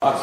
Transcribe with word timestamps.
Welcome 0.00 0.22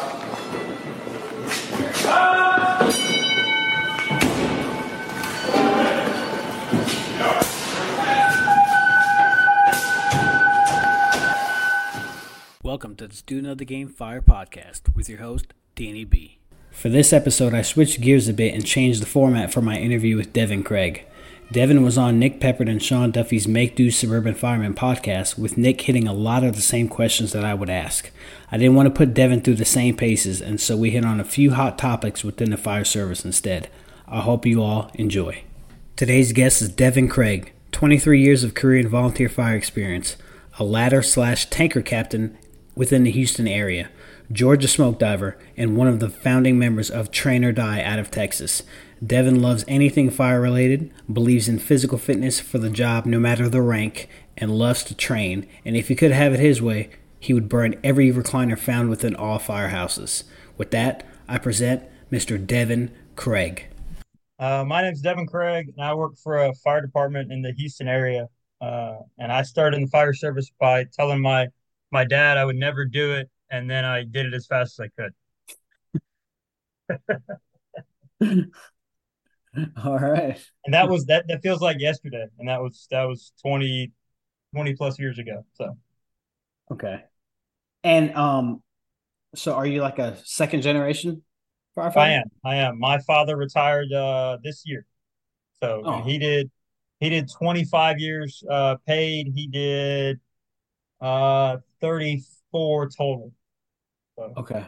to 12.96 13.06
the 13.06 13.14
Student 13.14 13.48
of 13.48 13.58
the 13.58 13.66
Game 13.66 13.88
Fire 13.88 14.22
podcast 14.22 14.96
with 14.96 15.10
your 15.10 15.18
host, 15.18 15.52
Danny 15.74 16.06
B. 16.06 16.38
For 16.70 16.88
this 16.88 17.12
episode, 17.12 17.52
I 17.52 17.60
switched 17.60 18.00
gears 18.00 18.28
a 18.28 18.32
bit 18.32 18.54
and 18.54 18.64
changed 18.64 19.02
the 19.02 19.06
format 19.06 19.52
for 19.52 19.60
my 19.60 19.76
interview 19.76 20.16
with 20.16 20.32
Devin 20.32 20.62
Craig. 20.62 21.04
Devin 21.52 21.84
was 21.84 21.96
on 21.96 22.18
Nick 22.18 22.40
Peppard 22.40 22.68
and 22.68 22.82
Sean 22.82 23.12
Duffy's 23.12 23.46
Make 23.46 23.76
Do 23.76 23.92
Suburban 23.92 24.34
Fireman 24.34 24.74
podcast, 24.74 25.38
with 25.38 25.56
Nick 25.56 25.80
hitting 25.82 26.08
a 26.08 26.12
lot 26.12 26.42
of 26.42 26.56
the 26.56 26.62
same 26.62 26.88
questions 26.88 27.30
that 27.32 27.44
I 27.44 27.54
would 27.54 27.70
ask. 27.70 28.10
I 28.50 28.58
didn't 28.58 28.74
want 28.74 28.88
to 28.88 28.94
put 28.94 29.14
Devin 29.14 29.42
through 29.42 29.54
the 29.54 29.64
same 29.64 29.96
paces, 29.96 30.40
and 30.40 30.60
so 30.60 30.76
we 30.76 30.90
hit 30.90 31.04
on 31.04 31.20
a 31.20 31.24
few 31.24 31.52
hot 31.52 31.78
topics 31.78 32.24
within 32.24 32.50
the 32.50 32.56
fire 32.56 32.84
service 32.84 33.24
instead. 33.24 33.70
I 34.08 34.22
hope 34.22 34.44
you 34.44 34.60
all 34.60 34.90
enjoy. 34.94 35.44
Today's 35.94 36.32
guest 36.32 36.62
is 36.62 36.68
Devin 36.68 37.08
Craig, 37.08 37.52
23 37.70 38.20
years 38.20 38.42
of 38.42 38.54
career 38.54 38.80
and 38.80 38.88
volunteer 38.88 39.28
fire 39.28 39.54
experience, 39.54 40.16
a 40.58 40.64
ladder 40.64 41.00
slash 41.00 41.46
tanker 41.46 41.80
captain 41.80 42.36
within 42.74 43.04
the 43.04 43.12
Houston 43.12 43.46
area, 43.46 43.88
Georgia 44.32 44.66
smoke 44.66 44.98
diver, 44.98 45.38
and 45.56 45.76
one 45.76 45.86
of 45.86 46.00
the 46.00 46.10
founding 46.10 46.58
members 46.58 46.90
of 46.90 47.12
Train 47.12 47.44
or 47.44 47.52
Die 47.52 47.82
out 47.82 48.00
of 48.00 48.10
Texas. 48.10 48.64
Devin 49.04 49.42
loves 49.42 49.64
anything 49.68 50.08
fire 50.10 50.40
related, 50.40 50.92
believes 51.12 51.48
in 51.48 51.58
physical 51.58 51.98
fitness 51.98 52.40
for 52.40 52.58
the 52.58 52.70
job 52.70 53.04
no 53.04 53.18
matter 53.18 53.48
the 53.48 53.60
rank, 53.60 54.08
and 54.36 54.58
loves 54.58 54.82
to 54.84 54.94
train. 54.94 55.46
And 55.64 55.76
if 55.76 55.88
he 55.88 55.94
could 55.94 56.12
have 56.12 56.32
it 56.32 56.40
his 56.40 56.62
way, 56.62 56.88
he 57.20 57.34
would 57.34 57.48
burn 57.48 57.78
every 57.84 58.10
recliner 58.10 58.58
found 58.58 58.88
within 58.88 59.14
all 59.14 59.38
firehouses. 59.38 60.24
With 60.56 60.70
that, 60.70 61.06
I 61.28 61.38
present 61.38 61.82
Mr. 62.10 62.44
Devin 62.44 62.90
Craig. 63.16 63.66
Uh, 64.38 64.64
my 64.66 64.82
name 64.82 64.92
is 64.92 65.00
Devin 65.00 65.26
Craig, 65.26 65.72
and 65.76 65.84
I 65.84 65.94
work 65.94 66.16
for 66.16 66.44
a 66.44 66.54
fire 66.54 66.80
department 66.80 67.32
in 67.32 67.42
the 67.42 67.52
Houston 67.52 67.88
area. 67.88 68.28
Uh, 68.60 68.98
and 69.18 69.30
I 69.30 69.42
started 69.42 69.76
in 69.76 69.84
the 69.84 69.90
fire 69.90 70.14
service 70.14 70.50
by 70.58 70.84
telling 70.84 71.20
my 71.20 71.48
my 71.92 72.04
dad 72.04 72.36
I 72.36 72.44
would 72.44 72.56
never 72.56 72.84
do 72.84 73.12
it, 73.12 73.30
and 73.50 73.70
then 73.70 73.84
I 73.84 74.04
did 74.04 74.26
it 74.26 74.34
as 74.34 74.46
fast 74.46 74.80
as 74.80 74.86
I 74.86 75.04
could. 78.20 78.50
All 79.84 79.98
right. 79.98 80.38
And 80.64 80.74
that 80.74 80.88
was 80.88 81.06
that 81.06 81.26
that 81.28 81.42
feels 81.42 81.60
like 81.60 81.78
yesterday. 81.80 82.26
And 82.38 82.48
that 82.48 82.60
was 82.60 82.86
that 82.90 83.04
was 83.04 83.32
20 83.42 83.92
20 84.54 84.74
plus 84.74 84.98
years 84.98 85.18
ago. 85.18 85.44
So 85.54 85.76
Okay. 86.70 87.04
And 87.84 88.14
um 88.14 88.62
so 89.34 89.54
are 89.54 89.66
you 89.66 89.82
like 89.82 89.98
a 89.98 90.16
second 90.24 90.62
generation 90.62 91.22
firefighter? 91.76 91.96
I 91.96 92.10
am. 92.12 92.24
I 92.44 92.54
am. 92.56 92.78
My 92.78 92.98
father 92.98 93.36
retired 93.36 93.92
uh 93.92 94.38
this 94.42 94.62
year. 94.66 94.86
So 95.62 95.82
oh. 95.84 96.02
he 96.02 96.18
did 96.18 96.50
he 97.00 97.10
did 97.10 97.30
25 97.30 97.98
years 97.98 98.42
uh 98.50 98.76
paid. 98.86 99.32
He 99.34 99.46
did 99.46 100.20
uh 101.00 101.58
34 101.80 102.90
total. 102.90 103.32
So. 104.16 104.32
Okay. 104.38 104.66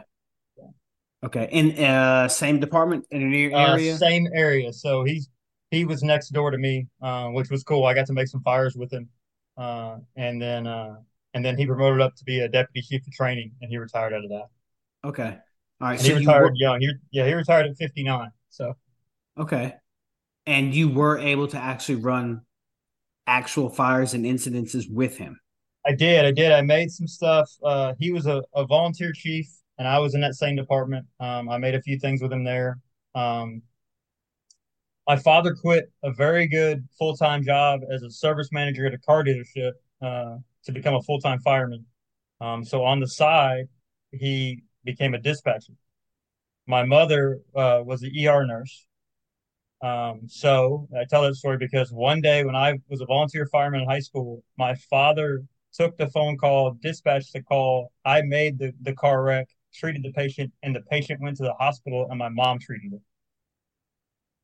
Okay, 1.21 1.49
in 1.51 1.83
uh, 1.83 2.29
same 2.29 2.59
department 2.59 3.05
in 3.11 3.31
your 3.31 3.53
uh, 3.53 3.73
area, 3.73 3.93
uh, 3.93 3.97
same 3.97 4.27
area. 4.33 4.71
So 4.71 5.03
he's 5.03 5.29
he 5.69 5.83
was 5.83 6.01
next 6.01 6.29
door 6.29 6.49
to 6.49 6.57
me, 6.57 6.87
uh, 7.01 7.27
which 7.27 7.49
was 7.49 7.63
cool. 7.63 7.85
I 7.85 7.93
got 7.93 8.07
to 8.07 8.13
make 8.13 8.27
some 8.27 8.41
fires 8.41 8.75
with 8.75 8.91
him, 8.91 9.09
uh, 9.57 9.97
and 10.15 10.41
then 10.41 10.65
uh, 10.65 10.95
and 11.33 11.43
then 11.43 11.57
he 11.57 11.65
promoted 11.65 11.99
up 11.99 12.15
to 12.15 12.23
be 12.23 12.39
a 12.39 12.47
deputy 12.47 12.81
chief 12.87 13.05
of 13.05 13.11
training, 13.11 13.51
and 13.61 13.69
he 13.69 13.77
retired 13.77 14.13
out 14.13 14.23
of 14.23 14.29
that. 14.29 14.47
Okay, 15.03 15.37
all 15.81 15.87
right. 15.89 15.99
And 15.99 16.01
so 16.01 16.13
he 16.13 16.19
retired 16.19 16.51
were... 16.51 16.55
young. 16.55 16.79
He, 16.79 16.91
yeah, 17.11 17.27
he 17.27 17.33
retired 17.33 17.67
at 17.67 17.75
fifty 17.75 18.03
nine. 18.03 18.31
So 18.49 18.75
okay, 19.37 19.75
and 20.45 20.73
you 20.73 20.87
were 20.87 21.17
able 21.17 21.49
to 21.49 21.57
actually 21.57 21.95
run 21.95 22.41
actual 23.27 23.69
fires 23.69 24.13
and 24.13 24.23
incidences 24.23 24.89
with 24.89 25.17
him. 25.17 25.37
I 25.85 25.93
did. 25.93 26.23
I 26.23 26.31
did. 26.31 26.53
I 26.53 26.61
made 26.61 26.91
some 26.91 27.07
stuff. 27.07 27.49
Uh, 27.61 27.93
he 27.99 28.13
was 28.13 28.25
a, 28.25 28.41
a 28.55 28.65
volunteer 28.65 29.11
chief 29.11 29.49
and 29.79 29.87
I 29.87 29.97
was 29.99 30.13
in 30.13 30.21
that 30.21 30.35
same 30.35 30.57
department. 30.57 31.07
Um, 31.21 31.49
I 31.49 31.57
made 31.57 31.73
a 31.73 31.81
few 31.81 31.97
things 31.97 32.21
with 32.21 32.31
him 32.31 32.43
there. 32.43 32.77
Um, 33.15 33.63
my 35.07 35.15
father 35.15 35.55
quit 35.55 35.85
a 36.03 36.11
very 36.11 36.47
good 36.47 36.87
full 36.99 37.15
time 37.15 37.43
job 37.43 37.79
as 37.91 38.03
a 38.03 38.11
service 38.11 38.49
manager 38.51 38.85
at 38.85 38.93
a 38.93 38.99
car 38.99 39.23
dealership 39.23 39.71
uh, 40.01 40.35
to 40.65 40.71
become 40.71 40.93
a 40.93 41.01
full 41.01 41.19
time 41.19 41.39
fireman. 41.39 41.85
Um, 42.41 42.63
so 42.63 42.83
on 42.83 42.99
the 42.99 43.07
side, 43.07 43.65
he 44.11 44.61
became 44.83 45.13
a 45.13 45.17
dispatcher. 45.17 45.73
My 46.67 46.83
mother 46.83 47.39
uh, 47.55 47.81
was 47.83 48.03
an 48.03 48.11
ER 48.15 48.45
nurse. 48.45 48.85
Um, 49.81 50.21
so 50.27 50.89
I 50.95 51.05
tell 51.09 51.23
that 51.23 51.35
story 51.35 51.57
because 51.57 51.89
one 51.91 52.19
day 52.19 52.43
when 52.43 52.55
I 52.55 52.73
was 52.89 52.99
a 52.99 53.05
volunteer 53.05 53.47
fireman 53.47 53.81
in 53.81 53.89
high 53.89 54.01
school, 54.01 54.43
my 54.57 54.75
father 54.75 55.45
took 55.73 55.97
the 55.97 56.07
phone 56.09 56.37
call, 56.37 56.75
dispatched 56.81 57.31
the 57.31 57.41
call. 57.41 57.93
I 58.03 58.21
made 58.23 58.59
the, 58.59 58.73
the 58.81 58.93
car 58.93 59.23
wreck 59.23 59.47
treated 59.73 60.03
the 60.03 60.11
patient, 60.11 60.51
and 60.63 60.75
the 60.75 60.81
patient 60.81 61.21
went 61.21 61.37
to 61.37 61.43
the 61.43 61.53
hospital, 61.53 62.07
and 62.09 62.17
my 62.17 62.29
mom 62.29 62.59
treated 62.59 62.93
it. 62.93 63.01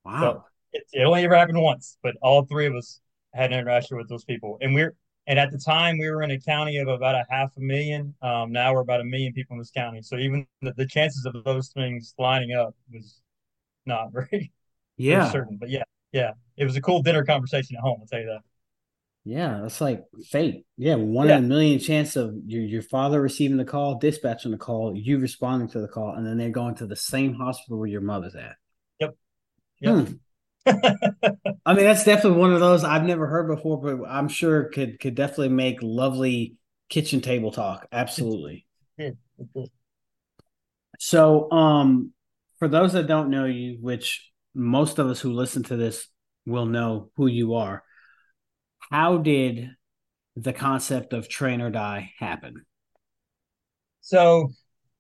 Wow. 0.03 0.19
So 0.21 0.43
it, 0.73 0.83
it 0.93 1.03
only 1.03 1.23
ever 1.23 1.35
happened 1.35 1.61
once, 1.61 1.97
but 2.03 2.15
all 2.21 2.45
three 2.45 2.65
of 2.67 2.75
us 2.75 3.01
had 3.33 3.51
an 3.51 3.59
interaction 3.59 3.97
with 3.97 4.07
those 4.09 4.23
people, 4.23 4.57
and 4.61 4.73
we're 4.73 4.95
and 5.27 5.39
at 5.39 5.51
the 5.51 5.57
time 5.57 5.97
we 5.97 6.09
were 6.09 6.21
in 6.21 6.31
a 6.31 6.39
county 6.39 6.77
of 6.77 6.87
about 6.87 7.15
a 7.15 7.25
half 7.29 7.51
a 7.57 7.59
million. 7.59 8.13
Um, 8.21 8.51
now 8.51 8.73
we're 8.73 8.81
about 8.81 9.01
a 9.01 9.03
million 9.03 9.33
people 9.33 9.55
in 9.55 9.59
this 9.59 9.71
county. 9.71 10.01
So 10.03 10.17
even 10.17 10.45
the, 10.61 10.73
the 10.73 10.85
chances 10.85 11.25
of 11.25 11.43
those 11.43 11.69
things 11.69 12.13
lining 12.19 12.53
up 12.53 12.75
was 12.93 13.21
not 13.85 14.11
very, 14.13 14.51
yeah 14.97 15.31
certain. 15.31 15.57
But 15.57 15.69
yeah, 15.69 15.83
yeah, 16.11 16.33
it 16.57 16.65
was 16.65 16.75
a 16.75 16.81
cool 16.81 17.01
dinner 17.01 17.25
conversation 17.25 17.75
at 17.75 17.81
home. 17.81 17.97
I'll 18.01 18.07
tell 18.07 18.19
you 18.19 18.27
that. 18.27 18.41
Yeah, 19.27 19.61
that's 19.63 19.81
like 19.81 20.03
fate. 20.29 20.67
Yeah, 20.77 20.95
one 20.95 21.27
yeah. 21.27 21.37
in 21.37 21.45
a 21.45 21.47
million 21.47 21.79
chance 21.79 22.15
of 22.15 22.35
your 22.45 22.61
your 22.61 22.83
father 22.83 23.19
receiving 23.19 23.57
the 23.57 23.65
call, 23.65 23.97
dispatching 23.97 24.51
the 24.51 24.57
call, 24.57 24.95
you 24.95 25.17
responding 25.17 25.67
to 25.69 25.81
the 25.81 25.87
call, 25.87 26.13
and 26.13 26.25
then 26.25 26.37
they're 26.37 26.51
going 26.51 26.75
to 26.75 26.85
the 26.85 26.95
same 26.95 27.33
hospital 27.33 27.79
where 27.79 27.87
your 27.87 28.01
mother's 28.01 28.35
at. 28.35 28.55
Yep. 28.99 29.17
Yep. 29.81 30.07
Hmm. 30.07 30.13
I 31.65 31.73
mean, 31.73 31.85
that's 31.85 32.03
definitely 32.03 32.39
one 32.39 32.53
of 32.53 32.59
those 32.59 32.83
I've 32.83 33.03
never 33.03 33.25
heard 33.25 33.47
before, 33.47 33.81
but 33.81 34.07
I'm 34.07 34.27
sure 34.27 34.65
could 34.65 34.99
could 34.99 35.15
definitely 35.15 35.49
make 35.49 35.79
lovely 35.81 36.57
kitchen 36.89 37.19
table 37.19 37.51
talk. 37.51 37.87
Absolutely. 37.91 38.67
so, 40.99 41.51
um, 41.51 42.11
for 42.59 42.67
those 42.67 42.93
that 42.93 43.07
don't 43.07 43.31
know 43.31 43.45
you, 43.45 43.79
which 43.81 44.31
most 44.53 44.99
of 44.99 45.07
us 45.07 45.19
who 45.19 45.33
listen 45.33 45.63
to 45.63 45.75
this 45.75 46.07
will 46.45 46.67
know 46.67 47.09
who 47.15 47.25
you 47.25 47.55
are 47.55 47.83
how 48.91 49.17
did 49.17 49.69
the 50.35 50.53
concept 50.53 51.13
of 51.13 51.29
train 51.29 51.61
or 51.61 51.69
die 51.69 52.11
happen? 52.19 52.65
So, 54.01 54.51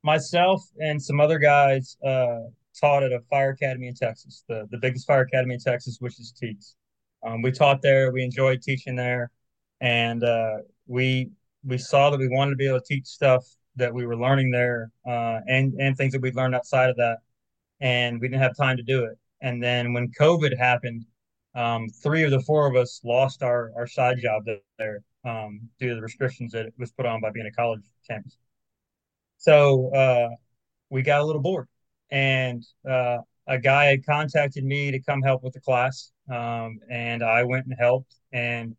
myself 0.03 0.63
and 0.79 1.01
some 1.01 1.19
other 1.19 1.39
guys 1.39 1.97
uh, 2.05 2.39
taught 2.79 3.03
at 3.03 3.11
a 3.11 3.19
fire 3.29 3.51
academy 3.51 3.87
in 3.87 3.95
Texas, 3.95 4.43
the, 4.47 4.67
the 4.71 4.77
biggest 4.77 5.07
fire 5.07 5.21
academy 5.21 5.55
in 5.55 5.59
Texas, 5.59 5.97
which 5.99 6.19
is 6.19 6.33
TEEX. 6.41 6.75
Um, 7.25 7.41
we 7.41 7.51
taught 7.51 7.81
there. 7.81 8.11
We 8.11 8.23
enjoyed 8.23 8.61
teaching 8.61 8.95
there, 8.95 9.31
and 9.81 10.23
uh, 10.23 10.57
we 10.87 11.31
we 11.63 11.77
saw 11.77 12.11
that 12.11 12.19
we 12.19 12.27
wanted 12.27 12.51
to 12.51 12.57
be 12.57 12.67
able 12.67 12.79
to 12.79 12.85
teach 12.85 13.05
stuff 13.05 13.43
that 13.75 13.93
we 13.93 14.05
were 14.05 14.17
learning 14.17 14.51
there, 14.51 14.91
uh, 15.07 15.39
and 15.47 15.73
and 15.79 15.97
things 15.97 16.13
that 16.13 16.21
we 16.21 16.31
learned 16.31 16.55
outside 16.55 16.89
of 16.89 16.97
that, 16.97 17.17
and 17.79 18.21
we 18.21 18.27
didn't 18.27 18.41
have 18.41 18.55
time 18.55 18.77
to 18.77 18.83
do 18.83 19.05
it. 19.05 19.17
And 19.41 19.61
then 19.61 19.93
when 19.93 20.11
COVID 20.19 20.57
happened, 20.57 21.05
um, 21.55 21.87
three 21.89 22.23
of 22.23 22.31
the 22.31 22.41
four 22.41 22.67
of 22.67 22.75
us 22.75 23.01
lost 23.03 23.41
our 23.41 23.71
our 23.75 23.87
side 23.87 24.17
job 24.19 24.43
there 24.77 24.99
um, 25.23 25.61
due 25.79 25.89
to 25.89 25.95
the 25.95 26.01
restrictions 26.01 26.51
that 26.51 26.67
was 26.77 26.91
put 26.91 27.05
on 27.05 27.21
by 27.21 27.31
being 27.31 27.47
a 27.47 27.51
college 27.51 27.81
campus. 28.09 28.37
So 29.37 29.93
uh, 29.93 30.29
we 30.89 31.01
got 31.01 31.21
a 31.21 31.23
little 31.23 31.41
bored, 31.41 31.67
and 32.11 32.63
uh, 32.87 33.19
a 33.47 33.57
guy 33.57 33.85
had 33.85 34.05
contacted 34.05 34.63
me 34.63 34.91
to 34.91 34.99
come 35.01 35.21
help 35.21 35.43
with 35.43 35.53
the 35.53 35.61
class, 35.61 36.11
um, 36.31 36.79
and 36.89 37.23
I 37.23 37.43
went 37.43 37.65
and 37.65 37.75
helped. 37.79 38.15
And 38.33 38.75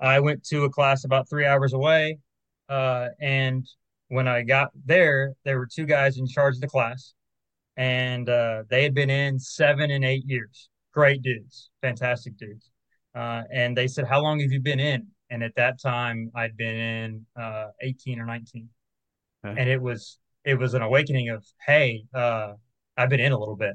I 0.00 0.20
went 0.20 0.44
to 0.46 0.64
a 0.64 0.70
class 0.70 1.04
about 1.04 1.28
three 1.28 1.46
hours 1.46 1.72
away, 1.72 2.18
uh, 2.68 3.08
and 3.20 3.66
when 4.08 4.28
I 4.28 4.42
got 4.42 4.70
there, 4.84 5.34
there 5.44 5.58
were 5.58 5.68
two 5.72 5.86
guys 5.86 6.18
in 6.18 6.26
charge 6.26 6.56
of 6.56 6.60
the 6.60 6.68
class, 6.68 7.14
and 7.76 8.28
uh, 8.28 8.64
they 8.68 8.82
had 8.82 8.94
been 8.94 9.10
in 9.10 9.38
seven 9.38 9.90
and 9.90 10.04
eight 10.04 10.24
years 10.26 10.68
great 10.98 11.22
dudes, 11.22 11.70
fantastic 11.80 12.36
dudes. 12.36 12.72
Uh, 13.14 13.42
and 13.52 13.76
they 13.76 13.86
said, 13.86 14.04
How 14.04 14.20
long 14.20 14.40
have 14.40 14.50
you 14.50 14.60
been 14.60 14.80
in? 14.80 15.06
And 15.30 15.44
at 15.44 15.54
that 15.54 15.80
time, 15.80 16.28
I'd 16.34 16.56
been 16.56 16.74
in 16.74 17.26
uh, 17.40 17.66
18 17.82 18.18
or 18.18 18.26
19. 18.26 18.68
Okay. 19.46 19.60
And 19.60 19.70
it 19.70 19.80
was 19.80 20.18
it 20.44 20.58
was 20.58 20.74
an 20.74 20.82
awakening 20.82 21.28
of, 21.28 21.44
hey, 21.64 22.02
uh, 22.12 22.54
I've 22.96 23.10
been 23.10 23.20
in 23.20 23.30
a 23.30 23.38
little 23.38 23.54
bit. 23.54 23.74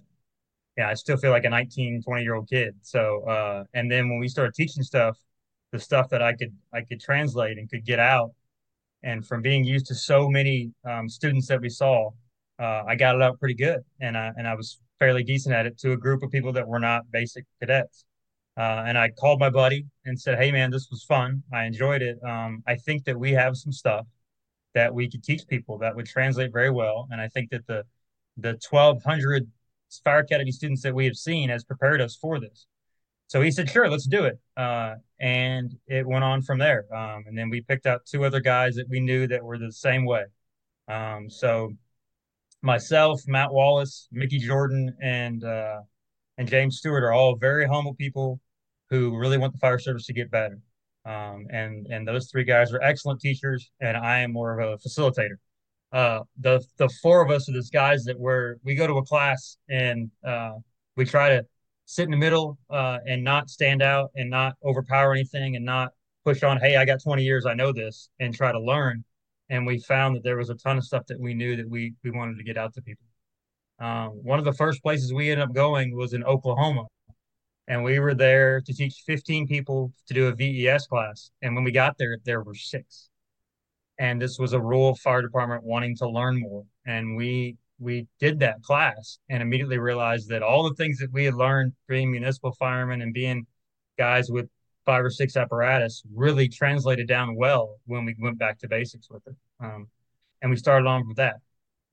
Yeah, 0.77 0.89
I 0.89 0.95
still 0.95 1.15
feel 1.15 1.31
like 1.31 1.45
a 1.45 1.49
19, 1.49 2.01
20 2.03 2.23
year 2.23 2.35
old 2.35 2.49
kid. 2.49 2.75
So, 2.81 3.23
uh, 3.23 3.63
and 3.73 3.89
then 3.89 4.09
when 4.09 4.19
we 4.19 4.27
started 4.27 4.53
teaching 4.53 4.83
stuff, 4.83 5.17
the 5.71 5.79
stuff 5.79 6.09
that 6.09 6.21
I 6.21 6.33
could 6.33 6.53
I 6.73 6.81
could 6.81 6.99
translate 6.99 7.57
and 7.57 7.69
could 7.69 7.85
get 7.85 7.99
out, 7.99 8.31
and 9.01 9.25
from 9.25 9.41
being 9.41 9.63
used 9.63 9.85
to 9.87 9.95
so 9.95 10.29
many 10.29 10.73
um, 10.83 11.07
students 11.07 11.47
that 11.47 11.61
we 11.61 11.69
saw, 11.69 12.09
uh, 12.59 12.83
I 12.85 12.95
got 12.95 13.15
it 13.15 13.21
out 13.21 13.39
pretty 13.39 13.55
good, 13.55 13.81
and 14.01 14.17
I 14.17 14.31
and 14.35 14.45
I 14.45 14.55
was 14.55 14.81
fairly 15.03 15.23
decent 15.23 15.53
at 15.53 15.65
it 15.65 15.77
to 15.77 15.91
a 15.91 15.97
group 15.97 16.23
of 16.23 16.31
people 16.31 16.53
that 16.53 16.65
were 16.65 16.79
not 16.79 17.03
basic 17.11 17.45
cadets. 17.59 18.05
Uh, 18.55 18.85
and 18.87 18.97
I 18.97 19.09
called 19.09 19.37
my 19.37 19.49
buddy 19.49 19.85
and 20.05 20.17
said, 20.19 20.37
"Hey, 20.37 20.49
man, 20.49 20.71
this 20.71 20.87
was 20.89 21.03
fun. 21.03 21.43
I 21.51 21.65
enjoyed 21.65 22.01
it. 22.01 22.17
Um, 22.23 22.63
I 22.65 22.75
think 22.75 23.03
that 23.03 23.19
we 23.19 23.31
have 23.31 23.57
some 23.57 23.73
stuff 23.73 24.05
that 24.73 24.93
we 24.93 25.09
could 25.09 25.21
teach 25.21 25.41
people 25.47 25.77
that 25.79 25.93
would 25.93 26.05
translate 26.05 26.53
very 26.53 26.69
well. 26.69 27.07
And 27.11 27.19
I 27.19 27.27
think 27.27 27.49
that 27.49 27.67
the 27.67 27.83
the 28.37 28.57
1,200 28.69 29.45
Fire 30.03 30.19
Academy 30.19 30.51
students 30.51 30.81
that 30.83 30.95
we 30.95 31.05
have 31.05 31.17
seen 31.17 31.49
has 31.49 31.63
prepared 31.65 31.99
us 32.01 32.15
for 32.15 32.39
this. 32.39 32.65
So 33.27 33.41
he 33.41 33.51
said, 33.51 33.69
"Sure, 33.69 33.89
let's 33.89 34.07
do 34.07 34.23
it." 34.23 34.39
Uh, 34.55 34.95
and 35.19 35.75
it 35.87 36.07
went 36.07 36.23
on 36.23 36.43
from 36.43 36.59
there. 36.59 36.85
Um, 36.95 37.25
and 37.27 37.37
then 37.37 37.49
we 37.49 37.59
picked 37.61 37.87
out 37.87 38.05
two 38.05 38.23
other 38.23 38.39
guys 38.39 38.75
that 38.75 38.87
we 38.89 39.01
knew 39.01 39.27
that 39.27 39.43
were 39.43 39.57
the 39.57 39.71
same 39.71 40.05
way. 40.05 40.25
Um, 40.87 41.29
so 41.29 41.73
myself, 42.63 43.21
Matt 43.27 43.53
Wallace, 43.53 44.07
Mickey 44.11 44.39
Jordan, 44.39 44.95
and 45.01 45.43
uh, 45.43 45.81
and 46.37 46.47
James 46.47 46.77
Stewart 46.77 47.03
are 47.03 47.11
all 47.11 47.35
very 47.35 47.67
humble 47.67 47.93
people 47.93 48.39
who 48.89 49.17
really 49.17 49.37
want 49.37 49.53
the 49.53 49.59
fire 49.59 49.79
service 49.79 50.05
to 50.07 50.13
get 50.13 50.31
better. 50.31 50.59
Um, 51.05 51.45
and 51.51 51.87
and 51.87 52.07
those 52.07 52.29
three 52.31 52.45
guys 52.45 52.73
are 52.73 52.81
excellent 52.81 53.19
teachers, 53.19 53.69
and 53.81 53.97
I 53.97 54.19
am 54.19 54.31
more 54.31 54.59
of 54.59 54.67
a 54.67 54.77
facilitator. 54.77 55.35
Uh, 55.91 56.21
the 56.39 56.63
the 56.77 56.89
four 57.01 57.21
of 57.21 57.29
us 57.29 57.47
are 57.49 57.53
these 57.53 57.69
guys 57.69 58.03
that 58.05 58.19
were 58.19 58.57
we 58.63 58.73
go 58.73 58.87
to 58.87 58.97
a 58.97 59.03
class 59.03 59.57
and 59.69 60.09
uh, 60.25 60.53
we 60.95 61.05
try 61.05 61.29
to 61.29 61.45
sit 61.85 62.05
in 62.05 62.11
the 62.11 62.17
middle 62.17 62.57
uh, 62.69 62.99
and 63.05 63.23
not 63.23 63.49
stand 63.49 63.81
out 63.81 64.09
and 64.15 64.29
not 64.29 64.55
overpower 64.63 65.13
anything 65.13 65.55
and 65.55 65.65
not 65.65 65.91
push 66.23 66.41
on. 66.41 66.57
Hey, 66.57 66.77
I 66.77 66.85
got 66.85 67.03
20 67.03 67.23
years, 67.23 67.45
I 67.45 67.53
know 67.53 67.73
this, 67.73 68.09
and 68.19 68.33
try 68.33 68.51
to 68.51 68.59
learn. 68.59 69.03
And 69.53 69.67
we 69.67 69.77
found 69.77 70.15
that 70.15 70.23
there 70.23 70.37
was 70.37 70.49
a 70.49 70.55
ton 70.55 70.79
of 70.79 70.83
stuff 70.83 71.05
that 71.09 71.19
we 71.19 71.35
knew 71.35 71.55
that 71.55 71.69
we 71.69 71.93
we 72.03 72.09
wanted 72.09 72.39
to 72.39 72.43
get 72.43 72.57
out 72.57 72.73
to 72.73 72.81
people. 72.81 73.05
Um, 73.77 74.09
one 74.23 74.39
of 74.39 74.45
the 74.45 74.53
first 74.53 74.81
places 74.81 75.13
we 75.13 75.29
ended 75.29 75.47
up 75.47 75.53
going 75.53 75.95
was 75.95 76.13
in 76.13 76.23
Oklahoma, 76.23 76.85
and 77.67 77.83
we 77.83 77.99
were 77.99 78.15
there 78.15 78.61
to 78.61 78.73
teach 78.73 79.03
15 79.05 79.47
people 79.47 79.93
to 80.07 80.13
do 80.15 80.25
a 80.25 80.33
VES 80.33 80.87
class. 80.87 81.29
And 81.43 81.53
when 81.53 81.63
we 81.63 81.71
got 81.71 81.99
there, 81.99 82.17
there 82.25 82.41
were 82.41 82.55
six. 82.55 83.09
And 83.99 84.19
this 84.19 84.39
was 84.39 84.53
a 84.53 84.59
rural 84.59 84.95
fire 84.95 85.21
department 85.21 85.63
wanting 85.63 85.95
to 85.97 86.09
learn 86.09 86.39
more. 86.41 86.63
And 86.87 87.15
we 87.15 87.57
we 87.77 88.07
did 88.19 88.39
that 88.39 88.63
class 88.63 89.19
and 89.29 89.43
immediately 89.43 89.77
realized 89.77 90.29
that 90.29 90.41
all 90.41 90.67
the 90.67 90.73
things 90.73 90.97
that 90.97 91.13
we 91.13 91.25
had 91.25 91.35
learned 91.35 91.73
being 91.87 92.09
municipal 92.11 92.53
firemen 92.53 93.03
and 93.03 93.13
being 93.13 93.45
guys 93.99 94.31
with 94.31 94.49
five 94.85 95.03
or 95.03 95.09
six 95.09 95.37
apparatus 95.37 96.03
really 96.13 96.47
translated 96.47 97.07
down 97.07 97.35
well 97.35 97.77
when 97.85 98.05
we 98.05 98.15
went 98.19 98.37
back 98.37 98.59
to 98.59 98.67
basics 98.67 99.09
with 99.09 99.25
it. 99.27 99.35
Um, 99.59 99.87
and 100.41 100.51
we 100.51 100.57
started 100.57 100.87
on 100.87 101.07
with 101.07 101.17
that. 101.17 101.37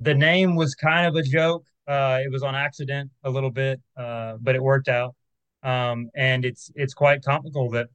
The 0.01 0.15
name 0.15 0.57
was 0.57 0.75
kind 0.75 1.07
of 1.07 1.15
a 1.15 1.23
joke. 1.23 1.65
Uh, 1.87 2.21
it 2.25 2.31
was 2.31 2.43
on 2.43 2.55
accident 2.55 3.11
a 3.25 3.31
little 3.31 3.51
bit, 3.51 3.81
uh, 3.97 4.37
but 4.41 4.55
it 4.55 4.63
worked 4.63 4.89
out. 4.89 5.15
Um, 5.63 6.11
and 6.15 6.45
it's 6.45 6.71
it's 6.75 6.95
quite 6.95 7.23
comical 7.23 7.71
that 7.71 7.89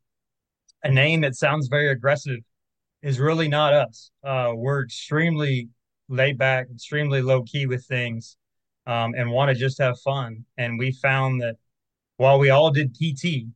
a 0.83 0.91
name 0.91 1.21
that 1.21 1.35
sounds 1.35 1.67
very 1.67 1.89
aggressive 1.89 2.39
is 3.01 3.19
really 3.19 3.47
not 3.47 3.73
us. 3.73 4.11
Uh, 4.23 4.51
we're 4.55 4.83
extremely 4.83 5.69
laid 6.09 6.37
back, 6.37 6.67
extremely 6.73 7.21
low 7.21 7.41
key 7.41 7.65
with 7.65 7.85
things, 7.85 8.37
um, 8.85 9.13
and 9.17 9.31
want 9.31 9.49
to 9.49 9.55
just 9.55 9.79
have 9.79 9.99
fun. 10.01 10.45
And 10.57 10.77
we 10.77 10.91
found 10.91 11.41
that 11.41 11.55
while 12.17 12.39
we 12.39 12.49
all 12.51 12.71
did 12.71 12.93
PT 12.93 13.47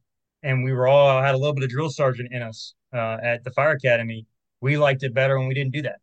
and 0.44 0.64
we 0.64 0.74
were 0.74 0.88
all 0.88 1.22
had 1.22 1.36
a 1.36 1.38
little 1.38 1.54
bit 1.54 1.64
of 1.64 1.70
drill 1.70 1.90
sergeant 1.90 2.30
in 2.32 2.42
us 2.42 2.74
uh, 2.94 3.18
at 3.22 3.44
the 3.44 3.52
fire 3.52 3.72
academy, 3.72 4.26
we 4.62 4.78
liked 4.78 5.04
it 5.04 5.14
better 5.14 5.38
when 5.38 5.48
we 5.48 5.54
didn't 5.54 5.74
do 5.74 5.82
that. 5.84 6.00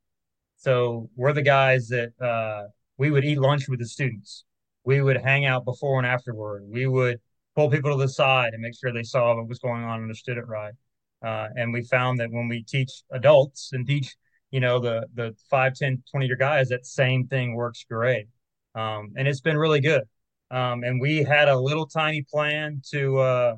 So 0.56 1.10
we're 1.16 1.32
the 1.32 1.42
guys 1.42 1.88
that 1.88 2.10
uh, 2.20 2.68
we 2.96 3.10
would 3.10 3.24
eat 3.24 3.38
lunch 3.38 3.68
with 3.68 3.78
the 3.78 3.86
students. 3.86 4.44
We 4.84 5.02
would 5.02 5.18
hang 5.18 5.44
out 5.44 5.64
before 5.64 5.98
and 5.98 6.06
afterward. 6.06 6.64
We 6.66 6.86
would 6.86 7.20
pull 7.54 7.70
people 7.70 7.90
to 7.90 7.96
the 7.96 8.08
side 8.08 8.52
and 8.52 8.62
make 8.62 8.74
sure 8.78 8.92
they 8.92 9.02
saw 9.02 9.34
what 9.34 9.48
was 9.48 9.58
going 9.58 9.82
on, 9.82 10.02
understood 10.02 10.38
it 10.38 10.46
right. 10.46 10.74
Uh, 11.24 11.48
and 11.56 11.72
we 11.72 11.82
found 11.82 12.20
that 12.20 12.30
when 12.30 12.48
we 12.48 12.62
teach 12.62 13.02
adults 13.10 13.70
and 13.72 13.86
teach, 13.86 14.16
you 14.50 14.60
know, 14.60 14.78
the 14.78 15.06
the 15.14 15.34
5, 15.50 15.74
10, 15.74 16.02
20 16.10 16.26
year 16.26 16.36
guys, 16.36 16.68
that 16.68 16.86
same 16.86 17.26
thing 17.26 17.54
works 17.54 17.84
great. 17.88 18.28
Um, 18.74 19.12
and 19.16 19.26
it's 19.26 19.40
been 19.40 19.56
really 19.56 19.80
good. 19.80 20.02
Um, 20.50 20.84
and 20.84 21.00
we 21.00 21.24
had 21.24 21.48
a 21.48 21.58
little 21.58 21.86
tiny 21.86 22.22
plan 22.22 22.80
to 22.90 23.18
uh, 23.18 23.54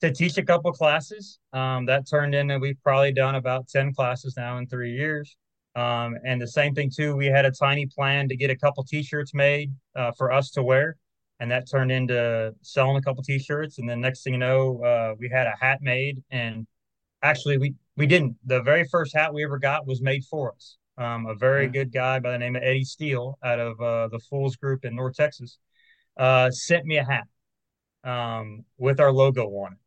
to 0.00 0.12
teach 0.12 0.36
a 0.36 0.44
couple 0.44 0.72
classes. 0.72 1.38
Um, 1.52 1.86
that 1.86 2.08
turned 2.08 2.34
into 2.34 2.58
we've 2.58 2.82
probably 2.82 3.12
done 3.12 3.34
about 3.34 3.68
10 3.68 3.94
classes 3.94 4.34
now 4.36 4.58
in 4.58 4.66
three 4.66 4.92
years. 4.92 5.36
Um, 5.74 6.16
and 6.24 6.40
the 6.40 6.48
same 6.48 6.74
thing 6.74 6.90
too, 6.94 7.16
we 7.16 7.26
had 7.26 7.44
a 7.44 7.50
tiny 7.50 7.86
plan 7.86 8.28
to 8.28 8.36
get 8.36 8.50
a 8.50 8.56
couple 8.56 8.82
t-shirts 8.84 9.34
made 9.34 9.72
uh, 9.94 10.12
for 10.16 10.32
us 10.32 10.50
to 10.52 10.62
wear 10.62 10.96
and 11.40 11.50
that 11.50 11.68
turned 11.70 11.92
into 11.92 12.54
selling 12.62 12.96
a 12.96 13.02
couple 13.02 13.22
t-shirts 13.22 13.78
and 13.78 13.88
then 13.88 14.00
next 14.00 14.22
thing 14.22 14.32
you 14.32 14.38
know 14.38 14.82
uh, 14.82 15.14
we 15.18 15.28
had 15.28 15.46
a 15.46 15.54
hat 15.60 15.78
made 15.82 16.22
and 16.30 16.66
actually 17.22 17.58
we 17.58 17.74
we 17.96 18.06
didn't 18.06 18.36
the 18.44 18.62
very 18.62 18.84
first 18.90 19.14
hat 19.14 19.32
we 19.32 19.44
ever 19.44 19.58
got 19.58 19.86
was 19.86 20.00
made 20.00 20.24
for 20.24 20.52
us 20.52 20.76
um, 20.98 21.26
a 21.26 21.34
very 21.34 21.64
yeah. 21.64 21.70
good 21.70 21.92
guy 21.92 22.18
by 22.18 22.32
the 22.32 22.38
name 22.38 22.56
of 22.56 22.62
eddie 22.62 22.84
steele 22.84 23.38
out 23.44 23.58
of 23.58 23.80
uh, 23.80 24.08
the 24.08 24.18
fools 24.18 24.56
group 24.56 24.84
in 24.84 24.94
north 24.94 25.16
texas 25.16 25.58
uh, 26.16 26.50
sent 26.50 26.86
me 26.86 26.96
a 26.96 27.04
hat 27.04 27.26
um, 28.04 28.64
with 28.78 29.00
our 29.00 29.12
logo 29.12 29.44
on 29.46 29.72
it 29.72 29.78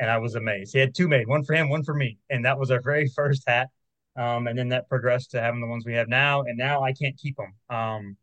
and 0.00 0.10
i 0.10 0.18
was 0.18 0.34
amazed 0.34 0.72
he 0.72 0.80
had 0.80 0.94
two 0.94 1.06
made 1.06 1.28
one 1.28 1.44
for 1.44 1.54
him 1.54 1.68
one 1.68 1.84
for 1.84 1.94
me 1.94 2.18
and 2.30 2.44
that 2.44 2.58
was 2.58 2.70
our 2.72 2.80
very 2.82 3.06
first 3.16 3.44
hat 3.46 3.68
um, 4.16 4.48
and 4.48 4.58
then 4.58 4.70
that 4.70 4.88
progressed 4.88 5.30
to 5.30 5.40
having 5.40 5.60
the 5.60 5.66
ones 5.68 5.84
we 5.86 5.94
have 5.94 6.08
now 6.08 6.42
and 6.42 6.58
now 6.58 6.82
i 6.82 6.92
can't 6.92 7.16
keep 7.16 7.36
them 7.36 7.54
um, 7.68 8.16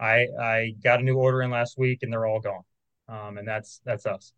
I 0.00 0.26
I 0.40 0.74
got 0.82 1.00
a 1.00 1.02
new 1.02 1.16
order 1.16 1.42
in 1.42 1.50
last 1.50 1.78
week 1.78 2.00
and 2.02 2.12
they're 2.12 2.26
all 2.26 2.40
gone. 2.40 2.62
Um, 3.08 3.38
and 3.38 3.46
that's 3.46 3.80
that's 3.84 4.06
us. 4.06 4.32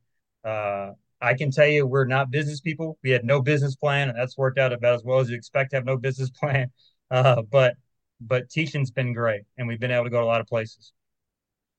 Uh, 0.44 0.90
I 1.20 1.34
can 1.34 1.50
tell 1.52 1.68
you 1.68 1.86
we're 1.86 2.04
not 2.04 2.30
business 2.30 2.60
people. 2.60 2.98
We 3.02 3.10
had 3.10 3.24
no 3.24 3.40
business 3.40 3.76
plan, 3.76 4.08
and 4.08 4.18
that's 4.18 4.36
worked 4.36 4.58
out 4.58 4.72
about 4.72 4.94
as 4.94 5.04
well 5.04 5.20
as 5.20 5.30
you 5.30 5.36
expect 5.36 5.70
to 5.70 5.76
have 5.76 5.84
no 5.84 5.96
business 5.96 6.30
plan. 6.40 6.70
Uh, 7.10 7.42
but 7.42 7.74
but 8.20 8.50
teaching's 8.50 8.90
been 8.90 9.12
great, 9.14 9.42
and 9.56 9.68
we've 9.68 9.80
been 9.80 9.90
able 9.92 10.04
to 10.04 10.10
go 10.10 10.18
to 10.18 10.24
a 10.24 10.26
lot 10.26 10.40
of 10.40 10.46
places. 10.46 10.92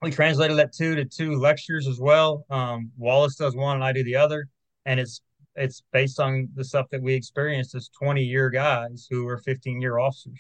We 0.02 0.12
translated 0.12 0.58
that 0.58 0.74
two 0.74 0.96
to 0.96 1.06
two 1.06 1.36
lectures 1.36 1.88
as 1.88 2.00
well. 2.00 2.46
Um, 2.50 2.92
Wallace 2.98 3.36
does 3.36 3.56
one, 3.56 3.76
and 3.76 3.84
I 3.84 3.92
do 3.94 4.04
the 4.04 4.16
other, 4.18 4.48
and 4.86 5.00
it's 5.00 5.22
it's 5.56 5.84
based 5.92 6.20
on 6.20 6.50
the 6.56 6.64
stuff 6.64 6.88
that 6.92 7.02
we 7.02 7.14
experienced 7.14 7.76
as 7.76 7.90
20 7.90 8.24
year 8.24 8.50
guys 8.50 9.08
who 9.10 9.26
were 9.26 9.38
15 9.38 9.82
year 9.82 10.00
officers. 10.00 10.40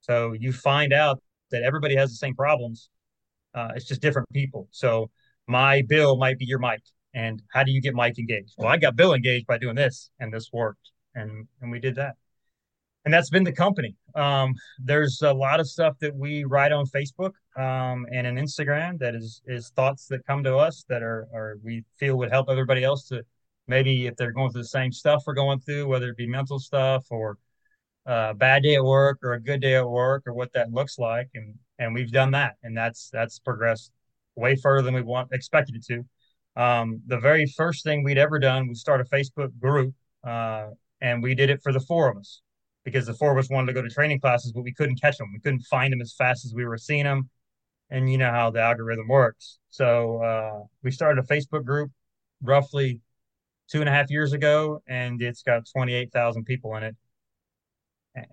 So 0.00 0.32
you 0.32 0.52
find 0.52 0.92
out 0.92 1.22
that 1.50 1.62
everybody 1.62 1.96
has 1.96 2.10
the 2.10 2.16
same 2.16 2.34
problems. 2.34 2.90
Uh, 3.54 3.70
it's 3.74 3.86
just 3.86 4.02
different 4.02 4.28
people. 4.32 4.68
So 4.70 5.10
my 5.46 5.82
bill 5.82 6.16
might 6.16 6.38
be 6.38 6.44
your 6.44 6.58
Mike. 6.58 6.82
And 7.14 7.40
how 7.52 7.62
do 7.62 7.70
you 7.70 7.80
get 7.80 7.94
Mike 7.94 8.18
engaged? 8.18 8.54
Well, 8.58 8.68
I 8.68 8.76
got 8.76 8.96
Bill 8.96 9.14
engaged 9.14 9.46
by 9.46 9.56
doing 9.56 9.76
this, 9.76 10.10
and 10.18 10.34
this 10.34 10.50
worked, 10.52 10.90
and 11.14 11.46
and 11.62 11.70
we 11.70 11.78
did 11.78 11.94
that. 11.94 12.16
And 13.04 13.14
that's 13.14 13.30
been 13.30 13.44
the 13.44 13.52
company. 13.52 13.94
Um, 14.16 14.54
there's 14.82 15.22
a 15.22 15.32
lot 15.32 15.60
of 15.60 15.68
stuff 15.68 15.96
that 16.00 16.16
we 16.16 16.42
write 16.44 16.72
on 16.72 16.86
Facebook 16.86 17.32
um, 17.56 18.06
and 18.12 18.26
on 18.26 18.34
Instagram 18.34 18.98
that 18.98 19.14
is 19.14 19.42
is 19.46 19.70
thoughts 19.76 20.06
that 20.08 20.26
come 20.26 20.42
to 20.42 20.56
us 20.56 20.84
that 20.88 21.02
are, 21.02 21.28
are 21.32 21.58
we 21.62 21.84
feel 21.98 22.16
would 22.16 22.30
help 22.30 22.48
everybody 22.48 22.82
else 22.82 23.06
to 23.08 23.22
maybe 23.66 24.06
if 24.06 24.16
they're 24.16 24.32
going 24.32 24.50
through 24.50 24.62
the 24.62 24.68
same 24.68 24.92
stuff 24.92 25.24
we're 25.26 25.34
going 25.34 25.60
through, 25.60 25.86
whether 25.88 26.08
it 26.08 26.16
be 26.16 26.26
mental 26.26 26.58
stuff 26.58 27.04
or 27.10 27.38
a 28.06 28.34
bad 28.34 28.62
day 28.62 28.74
at 28.74 28.84
work 28.84 29.18
or 29.22 29.32
a 29.32 29.40
good 29.40 29.60
day 29.60 29.76
at 29.76 29.88
work 29.88 30.24
or 30.26 30.34
what 30.34 30.52
that 30.52 30.72
looks 30.72 30.98
like. 30.98 31.28
And 31.34 31.54
and 31.78 31.94
we've 31.94 32.12
done 32.12 32.30
that 32.32 32.54
and 32.62 32.76
that's 32.76 33.10
that's 33.10 33.38
progressed 33.38 33.90
way 34.36 34.56
further 34.56 34.82
than 34.82 34.94
we 34.94 35.02
want 35.02 35.28
expected 35.32 35.76
it 35.76 35.84
to. 35.86 36.04
Um, 36.60 37.00
the 37.06 37.18
very 37.18 37.46
first 37.46 37.82
thing 37.82 38.04
we'd 38.04 38.18
ever 38.18 38.38
done 38.38 38.68
was 38.68 38.80
start 38.80 39.00
a 39.00 39.04
facebook 39.04 39.58
group 39.58 39.92
uh, 40.22 40.66
and 41.00 41.22
we 41.22 41.34
did 41.34 41.50
it 41.50 41.60
for 41.62 41.72
the 41.72 41.80
four 41.80 42.10
of 42.10 42.16
us 42.16 42.42
because 42.84 43.06
the 43.06 43.14
four 43.14 43.32
of 43.32 43.38
us 43.38 43.50
wanted 43.50 43.66
to 43.68 43.72
go 43.72 43.82
to 43.82 43.88
training 43.88 44.20
classes 44.20 44.52
but 44.52 44.62
we 44.62 44.72
couldn't 44.72 45.00
catch 45.00 45.18
them. 45.18 45.32
We 45.32 45.40
couldn't 45.40 45.62
find 45.62 45.92
them 45.92 46.00
as 46.00 46.12
fast 46.12 46.44
as 46.44 46.54
we 46.54 46.64
were 46.64 46.78
seeing 46.78 47.04
them. 47.04 47.28
And 47.90 48.10
you 48.10 48.18
know 48.18 48.30
how 48.30 48.50
the 48.50 48.60
algorithm 48.60 49.08
works. 49.08 49.58
So 49.70 50.22
uh, 50.22 50.64
we 50.82 50.90
started 50.90 51.22
a 51.22 51.26
facebook 51.26 51.64
group 51.64 51.90
roughly 52.42 53.00
two 53.70 53.80
and 53.80 53.88
a 53.88 53.92
half 53.92 54.10
years 54.10 54.32
ago 54.32 54.82
and 54.86 55.22
it's 55.22 55.42
got 55.42 55.66
28000 55.66 56.44
people 56.44 56.76
in 56.76 56.82
it 56.82 56.96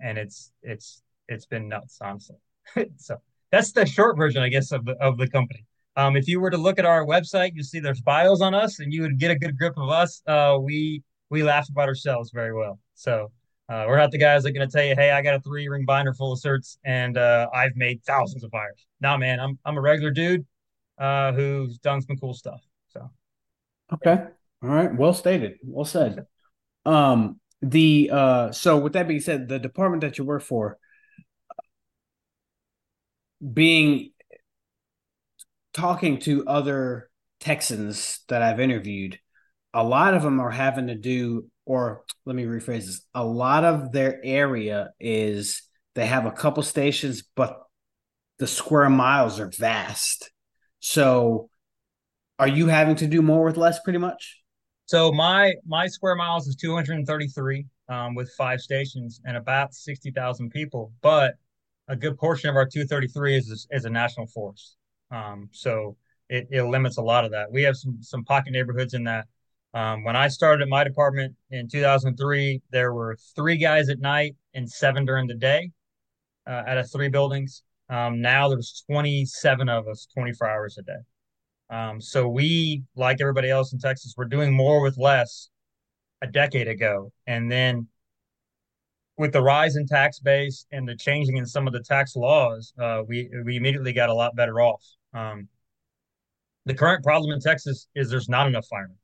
and 0.00 0.18
it's 0.18 0.52
it's 0.62 1.02
it's 1.28 1.46
been 1.46 1.68
nuts, 1.68 1.98
honestly. 2.00 2.36
so 2.96 3.20
that's 3.50 3.72
the 3.72 3.86
short 3.86 4.16
version, 4.16 4.42
I 4.42 4.48
guess, 4.48 4.72
of 4.72 4.84
the 4.84 4.92
of 4.92 5.18
the 5.18 5.28
company. 5.28 5.64
Um, 5.96 6.16
if 6.16 6.26
you 6.26 6.40
were 6.40 6.50
to 6.50 6.56
look 6.56 6.78
at 6.78 6.86
our 6.86 7.04
website, 7.04 7.52
you 7.54 7.62
see 7.62 7.78
there's 7.78 8.00
bios 8.00 8.40
on 8.40 8.54
us, 8.54 8.78
and 8.80 8.92
you 8.92 9.02
would 9.02 9.18
get 9.18 9.30
a 9.30 9.38
good 9.38 9.58
grip 9.58 9.74
of 9.76 9.88
us. 9.88 10.22
Uh, 10.26 10.58
we 10.60 11.02
we 11.30 11.42
laugh 11.42 11.68
about 11.68 11.88
ourselves 11.88 12.30
very 12.32 12.54
well. 12.54 12.78
So 12.94 13.30
uh, 13.68 13.84
we're 13.86 13.98
not 13.98 14.10
the 14.10 14.18
guys 14.18 14.42
that 14.42 14.50
are 14.50 14.52
going 14.52 14.68
to 14.68 14.72
tell 14.72 14.84
you, 14.84 14.94
"Hey, 14.94 15.10
I 15.10 15.22
got 15.22 15.34
a 15.34 15.40
three 15.40 15.68
ring 15.68 15.84
binder 15.84 16.14
full 16.14 16.32
of 16.32 16.40
certs, 16.40 16.76
and 16.84 17.18
uh, 17.18 17.48
I've 17.54 17.76
made 17.76 18.02
thousands 18.04 18.44
of 18.44 18.50
fires." 18.50 18.86
Nah, 19.00 19.16
man, 19.16 19.40
I'm 19.40 19.58
I'm 19.64 19.76
a 19.76 19.80
regular 19.80 20.10
dude 20.10 20.46
uh, 20.98 21.32
who's 21.32 21.78
done 21.78 22.00
some 22.00 22.16
cool 22.16 22.34
stuff. 22.34 22.62
So, 22.88 23.10
okay, 23.92 24.24
all 24.62 24.68
right, 24.68 24.94
well 24.96 25.12
stated, 25.12 25.58
well 25.64 25.84
said. 25.84 26.26
Um, 26.84 27.40
the 27.64 28.10
uh 28.12 28.50
so 28.50 28.76
with 28.78 28.94
that 28.94 29.06
being 29.06 29.20
said 29.20 29.46
the 29.48 29.60
department 29.60 30.00
that 30.00 30.18
you 30.18 30.24
work 30.24 30.42
for 30.42 30.78
being 33.52 34.10
talking 35.72 36.18
to 36.20 36.46
other 36.46 37.08
Texans 37.40 38.20
that 38.28 38.42
I've 38.42 38.60
interviewed, 38.60 39.18
a 39.74 39.82
lot 39.82 40.14
of 40.14 40.22
them 40.22 40.40
are 40.40 40.50
having 40.50 40.88
to 40.88 40.94
do, 40.94 41.48
or 41.64 42.04
let 42.24 42.36
me 42.36 42.44
rephrase 42.44 42.86
this, 42.86 43.02
a 43.14 43.24
lot 43.24 43.64
of 43.64 43.90
their 43.92 44.20
area 44.22 44.90
is 45.00 45.62
they 45.94 46.06
have 46.06 46.26
a 46.26 46.30
couple 46.32 46.62
stations, 46.62 47.24
but 47.34 47.58
the 48.38 48.46
square 48.46 48.90
miles 48.90 49.40
are 49.40 49.50
vast. 49.58 50.30
So 50.80 51.48
are 52.38 52.48
you 52.48 52.66
having 52.66 52.96
to 52.96 53.06
do 53.06 53.22
more 53.22 53.44
with 53.44 53.56
less 53.56 53.80
pretty 53.80 53.98
much? 53.98 54.41
So 54.92 55.10
my 55.10 55.54
my 55.64 55.86
square 55.86 56.16
miles 56.16 56.46
is 56.46 56.54
233 56.54 57.64
um, 57.88 58.14
with 58.14 58.30
five 58.36 58.60
stations 58.60 59.22
and 59.24 59.38
about 59.38 59.72
60,000 59.72 60.50
people, 60.50 60.92
but 61.00 61.36
a 61.88 61.96
good 61.96 62.18
portion 62.18 62.50
of 62.50 62.56
our 62.56 62.66
233 62.66 63.38
is 63.38 63.66
is 63.70 63.86
a 63.86 63.88
national 63.88 64.26
forest. 64.26 64.76
Um, 65.10 65.48
so 65.50 65.96
it, 66.28 66.46
it 66.50 66.64
limits 66.64 66.98
a 66.98 67.02
lot 67.02 67.24
of 67.24 67.30
that. 67.30 67.50
We 67.50 67.62
have 67.62 67.74
some 67.74 68.02
some 68.02 68.22
pocket 68.22 68.50
neighborhoods 68.50 68.92
in 68.92 69.04
that. 69.04 69.28
Um, 69.72 70.04
when 70.04 70.14
I 70.14 70.28
started 70.28 70.60
at 70.60 70.68
my 70.68 70.84
department 70.84 71.36
in 71.50 71.68
2003, 71.68 72.60
there 72.70 72.92
were 72.92 73.16
three 73.34 73.56
guys 73.56 73.88
at 73.88 73.98
night 73.98 74.36
and 74.52 74.70
seven 74.70 75.06
during 75.06 75.26
the 75.26 75.36
day 75.36 75.70
uh, 76.46 76.64
out 76.66 76.76
of 76.76 76.92
three 76.92 77.08
buildings. 77.08 77.62
Um, 77.88 78.20
now 78.20 78.50
there's 78.50 78.84
27 78.90 79.70
of 79.70 79.88
us 79.88 80.06
24 80.12 80.50
hours 80.50 80.76
a 80.76 80.82
day. 80.82 81.00
Um, 81.72 82.02
so 82.02 82.28
we, 82.28 82.84
like 82.96 83.22
everybody 83.22 83.48
else 83.48 83.72
in 83.72 83.78
Texas, 83.78 84.14
we're 84.14 84.26
doing 84.26 84.54
more 84.54 84.82
with 84.82 84.98
less 84.98 85.48
a 86.20 86.26
decade 86.26 86.68
ago. 86.68 87.10
And 87.26 87.50
then 87.50 87.88
with 89.16 89.32
the 89.32 89.42
rise 89.42 89.76
in 89.76 89.86
tax 89.86 90.18
base 90.18 90.66
and 90.70 90.86
the 90.86 90.94
changing 90.94 91.38
in 91.38 91.46
some 91.46 91.66
of 91.66 91.72
the 91.72 91.82
tax 91.82 92.14
laws, 92.14 92.74
uh, 92.78 93.02
we 93.08 93.30
we 93.46 93.56
immediately 93.56 93.94
got 93.94 94.10
a 94.10 94.14
lot 94.14 94.36
better 94.36 94.60
off. 94.60 94.84
Um, 95.14 95.48
the 96.66 96.74
current 96.74 97.02
problem 97.02 97.32
in 97.32 97.40
Texas 97.40 97.88
is 97.94 98.10
there's 98.10 98.28
not 98.28 98.46
enough 98.46 98.66
firemen. 98.68 98.98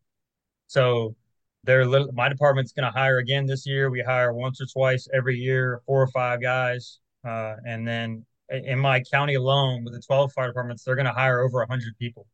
So 0.67 1.17
they're 1.65 1.87
my 2.13 2.29
department's 2.29 2.73
going 2.73 2.91
to 2.91 2.97
hire 2.97 3.17
again 3.17 3.47
this 3.47 3.67
year. 3.67 3.91
We 3.91 4.03
hire 4.03 4.35
once 4.35 4.61
or 4.61 4.67
twice 4.67 5.09
every 5.15 5.37
year, 5.37 5.81
four 5.87 6.03
or 6.03 6.09
five 6.09 6.43
guys, 6.43 6.99
uh, 7.27 7.55
and 7.67 7.89
then 7.89 8.27
in 8.51 8.79
my 8.79 9.01
county 9.11 9.35
alone, 9.35 9.85
with 9.85 9.95
the 9.95 10.01
12 10.01 10.33
fire 10.33 10.49
departments, 10.49 10.85
they're 10.85 10.97
going 10.97 11.07
to 11.07 11.13
hire 11.13 11.41
over 11.41 11.59
100 11.61 11.97
people. 11.99 12.27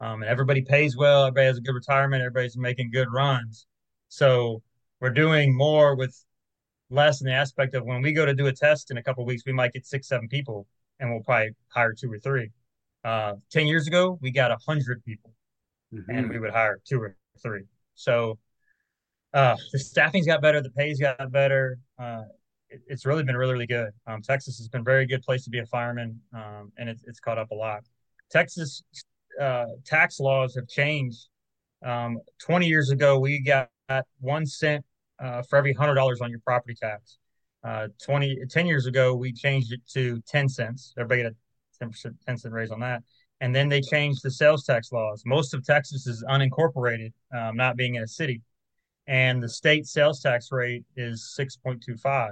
Um, 0.00 0.22
and 0.22 0.30
everybody 0.30 0.62
pays 0.62 0.96
well. 0.96 1.24
Everybody 1.24 1.46
has 1.46 1.58
a 1.58 1.60
good 1.60 1.74
retirement. 1.74 2.22
Everybody's 2.22 2.56
making 2.56 2.90
good 2.90 3.08
runs. 3.12 3.66
So 4.08 4.62
we're 5.00 5.10
doing 5.10 5.56
more 5.56 5.94
with 5.94 6.16
less 6.90 7.20
in 7.20 7.26
the 7.26 7.32
aspect 7.32 7.74
of 7.74 7.84
when 7.84 8.02
we 8.02 8.12
go 8.12 8.24
to 8.24 8.34
do 8.34 8.46
a 8.46 8.52
test 8.52 8.90
in 8.90 8.96
a 8.96 9.02
couple 9.02 9.24
weeks, 9.24 9.42
we 9.46 9.52
might 9.52 9.72
get 9.72 9.86
six, 9.86 10.08
seven 10.08 10.28
people, 10.28 10.66
and 11.00 11.10
we'll 11.10 11.22
probably 11.22 11.50
hire 11.68 11.92
two 11.92 12.10
or 12.12 12.18
three. 12.18 12.50
Uh, 13.04 13.34
Ten 13.50 13.66
years 13.66 13.86
ago, 13.86 14.18
we 14.20 14.30
got 14.30 14.50
a 14.50 14.56
hundred 14.66 15.04
people, 15.04 15.32
mm-hmm. 15.92 16.10
and 16.10 16.28
we 16.30 16.38
would 16.38 16.50
hire 16.50 16.80
two 16.84 17.00
or 17.00 17.16
three. 17.42 17.62
So 17.94 18.38
uh, 19.34 19.56
the 19.72 19.78
staffing's 19.78 20.26
got 20.26 20.40
better, 20.40 20.60
the 20.60 20.70
pay's 20.70 20.98
got 20.98 21.30
better. 21.30 21.78
Uh, 21.98 22.22
it, 22.70 22.80
it's 22.86 23.06
really 23.06 23.22
been 23.22 23.36
really, 23.36 23.52
really 23.52 23.66
good. 23.66 23.90
Um, 24.06 24.22
Texas 24.22 24.58
has 24.58 24.68
been 24.68 24.80
a 24.80 24.84
very 24.84 25.06
good 25.06 25.22
place 25.22 25.44
to 25.44 25.50
be 25.50 25.58
a 25.58 25.66
fireman, 25.66 26.20
um, 26.34 26.72
and 26.78 26.88
it's, 26.88 27.02
it's 27.06 27.20
caught 27.20 27.38
up 27.38 27.50
a 27.50 27.54
lot. 27.54 27.82
Texas 28.30 28.82
uh, 29.40 29.66
tax 29.84 30.20
laws 30.20 30.54
have 30.54 30.68
changed. 30.68 31.28
Um, 31.84 32.18
20 32.40 32.66
years 32.66 32.90
ago, 32.90 33.18
we 33.18 33.40
got 33.40 33.70
one 34.20 34.46
cent 34.46 34.84
uh, 35.18 35.42
for 35.42 35.56
every 35.56 35.72
hundred 35.72 35.94
dollars 35.94 36.20
on 36.20 36.30
your 36.30 36.40
property 36.40 36.74
tax. 36.74 37.18
Uh, 37.64 37.88
20, 38.04 38.38
10 38.48 38.66
years 38.66 38.86
ago, 38.86 39.14
we 39.14 39.32
changed 39.32 39.72
it 39.72 39.80
to 39.92 40.20
10 40.28 40.48
cents. 40.48 40.94
Everybody 40.96 41.22
got 41.24 41.32
a 41.32 41.88
10%, 41.88 42.14
10 42.26 42.38
cent 42.38 42.54
raise 42.54 42.70
on 42.70 42.80
that. 42.80 43.02
And 43.40 43.54
then 43.54 43.68
they 43.68 43.80
changed 43.80 44.22
the 44.22 44.30
sales 44.30 44.64
tax 44.64 44.90
laws. 44.92 45.22
Most 45.24 45.54
of 45.54 45.64
Texas 45.64 46.06
is 46.06 46.24
unincorporated, 46.28 47.12
um, 47.32 47.56
not 47.56 47.76
being 47.76 47.94
in 47.96 48.02
a 48.02 48.08
city. 48.08 48.42
And 49.06 49.42
the 49.42 49.48
state 49.48 49.86
sales 49.86 50.20
tax 50.20 50.48
rate 50.50 50.84
is 50.96 51.34
6.25. 51.38 52.30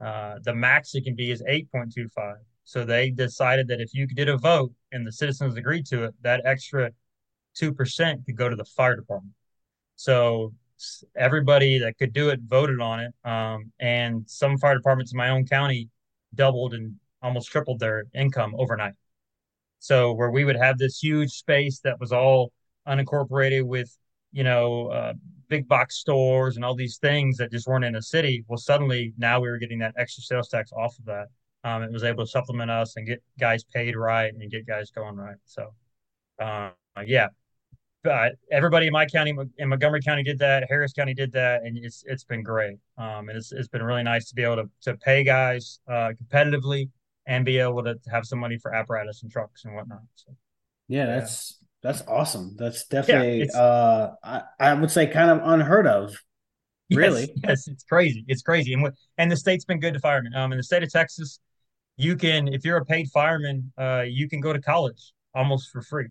Uh, 0.00 0.38
the 0.42 0.54
max 0.54 0.94
it 0.94 1.04
can 1.04 1.14
be 1.14 1.30
is 1.30 1.42
8.25. 1.42 2.36
So 2.68 2.84
they 2.84 3.08
decided 3.08 3.66
that 3.68 3.80
if 3.80 3.94
you 3.94 4.06
did 4.06 4.28
a 4.28 4.36
vote 4.36 4.74
and 4.92 5.06
the 5.06 5.10
citizens 5.10 5.56
agreed 5.56 5.86
to 5.86 6.04
it, 6.04 6.14
that 6.20 6.42
extra 6.44 6.90
2% 7.58 8.26
could 8.26 8.36
go 8.36 8.50
to 8.50 8.56
the 8.56 8.64
fire 8.66 8.94
department. 8.94 9.32
So 9.96 10.52
everybody 11.16 11.78
that 11.78 11.96
could 11.96 12.12
do 12.12 12.28
it 12.28 12.40
voted 12.46 12.78
on 12.78 13.00
it. 13.00 13.14
Um, 13.24 13.72
and 13.80 14.28
some 14.28 14.58
fire 14.58 14.74
departments 14.74 15.12
in 15.12 15.16
my 15.16 15.30
own 15.30 15.46
county 15.46 15.88
doubled 16.34 16.74
and 16.74 16.96
almost 17.22 17.50
tripled 17.50 17.78
their 17.80 18.04
income 18.14 18.54
overnight. 18.58 18.92
So 19.78 20.12
where 20.12 20.30
we 20.30 20.44
would 20.44 20.56
have 20.56 20.76
this 20.76 20.98
huge 20.98 21.30
space 21.30 21.80
that 21.84 21.98
was 21.98 22.12
all 22.12 22.52
unincorporated 22.86 23.64
with, 23.64 23.96
you 24.30 24.44
know, 24.44 24.88
uh, 24.88 25.14
big 25.48 25.68
box 25.68 25.96
stores 25.96 26.56
and 26.56 26.66
all 26.66 26.74
these 26.74 26.98
things 26.98 27.38
that 27.38 27.50
just 27.50 27.66
weren't 27.66 27.86
in 27.86 27.96
a 27.96 28.02
city. 28.02 28.44
Well, 28.46 28.58
suddenly 28.58 29.14
now 29.16 29.40
we 29.40 29.48
were 29.48 29.56
getting 29.56 29.78
that 29.78 29.94
extra 29.96 30.22
sales 30.22 30.50
tax 30.50 30.70
off 30.70 30.98
of 30.98 31.06
that. 31.06 31.28
Um, 31.68 31.82
it 31.82 31.92
was 31.92 32.04
able 32.04 32.24
to 32.24 32.30
supplement 32.30 32.70
us 32.70 32.96
and 32.96 33.06
get 33.06 33.22
guys 33.38 33.64
paid 33.64 33.96
right 33.96 34.32
and 34.32 34.50
get 34.50 34.66
guys 34.66 34.90
going 34.90 35.16
right. 35.16 35.36
So, 35.44 35.74
uh, 36.40 36.70
yeah, 37.06 37.28
uh, 38.08 38.30
everybody 38.50 38.86
in 38.86 38.92
my 38.92 39.06
county 39.06 39.34
in 39.58 39.68
Montgomery 39.68 40.00
County 40.00 40.22
did 40.22 40.38
that. 40.38 40.66
Harris 40.68 40.92
County 40.92 41.14
did 41.14 41.32
that, 41.32 41.62
and 41.62 41.76
it's 41.76 42.04
it's 42.06 42.24
been 42.24 42.42
great. 42.42 42.78
Um, 42.96 43.28
and 43.28 43.36
it's 43.36 43.52
it's 43.52 43.68
been 43.68 43.82
really 43.82 44.02
nice 44.02 44.28
to 44.28 44.34
be 44.34 44.42
able 44.42 44.56
to 44.56 44.70
to 44.82 44.96
pay 44.96 45.24
guys 45.24 45.80
uh, 45.88 46.12
competitively 46.22 46.90
and 47.26 47.44
be 47.44 47.58
able 47.58 47.82
to, 47.84 47.96
have 48.10 48.24
some 48.24 48.38
money 48.38 48.56
for 48.56 48.74
apparatus 48.74 49.22
and 49.22 49.30
trucks 49.30 49.64
and 49.66 49.74
whatnot. 49.74 50.00
So, 50.14 50.34
yeah, 50.88 51.06
that's 51.06 51.58
that's 51.82 52.02
awesome. 52.08 52.56
That's 52.56 52.86
definitely 52.86 53.48
yeah, 53.52 53.60
uh, 53.60 54.14
I, 54.24 54.42
I 54.58 54.74
would 54.74 54.90
say 54.90 55.06
kind 55.06 55.30
of 55.30 55.46
unheard 55.46 55.86
of. 55.86 56.16
Really? 56.90 57.22
Yes, 57.22 57.38
yes, 57.44 57.68
it's 57.68 57.84
crazy. 57.84 58.24
It's 58.28 58.42
crazy, 58.42 58.72
and 58.72 58.88
and 59.18 59.30
the 59.30 59.36
state's 59.36 59.64
been 59.64 59.80
good 59.80 59.94
to 59.94 60.00
firemen. 60.00 60.34
Um, 60.34 60.52
in 60.52 60.58
the 60.58 60.64
state 60.64 60.82
of 60.82 60.90
Texas, 60.90 61.40
you 61.98 62.16
can 62.16 62.48
if 62.48 62.64
you're 62.64 62.78
a 62.78 62.84
paid 62.84 63.08
fireman, 63.10 63.70
uh, 63.76 64.04
you 64.08 64.28
can 64.28 64.40
go 64.40 64.52
to 64.52 64.60
college 64.60 65.12
almost 65.34 65.70
for 65.70 65.82
free. 65.82 66.08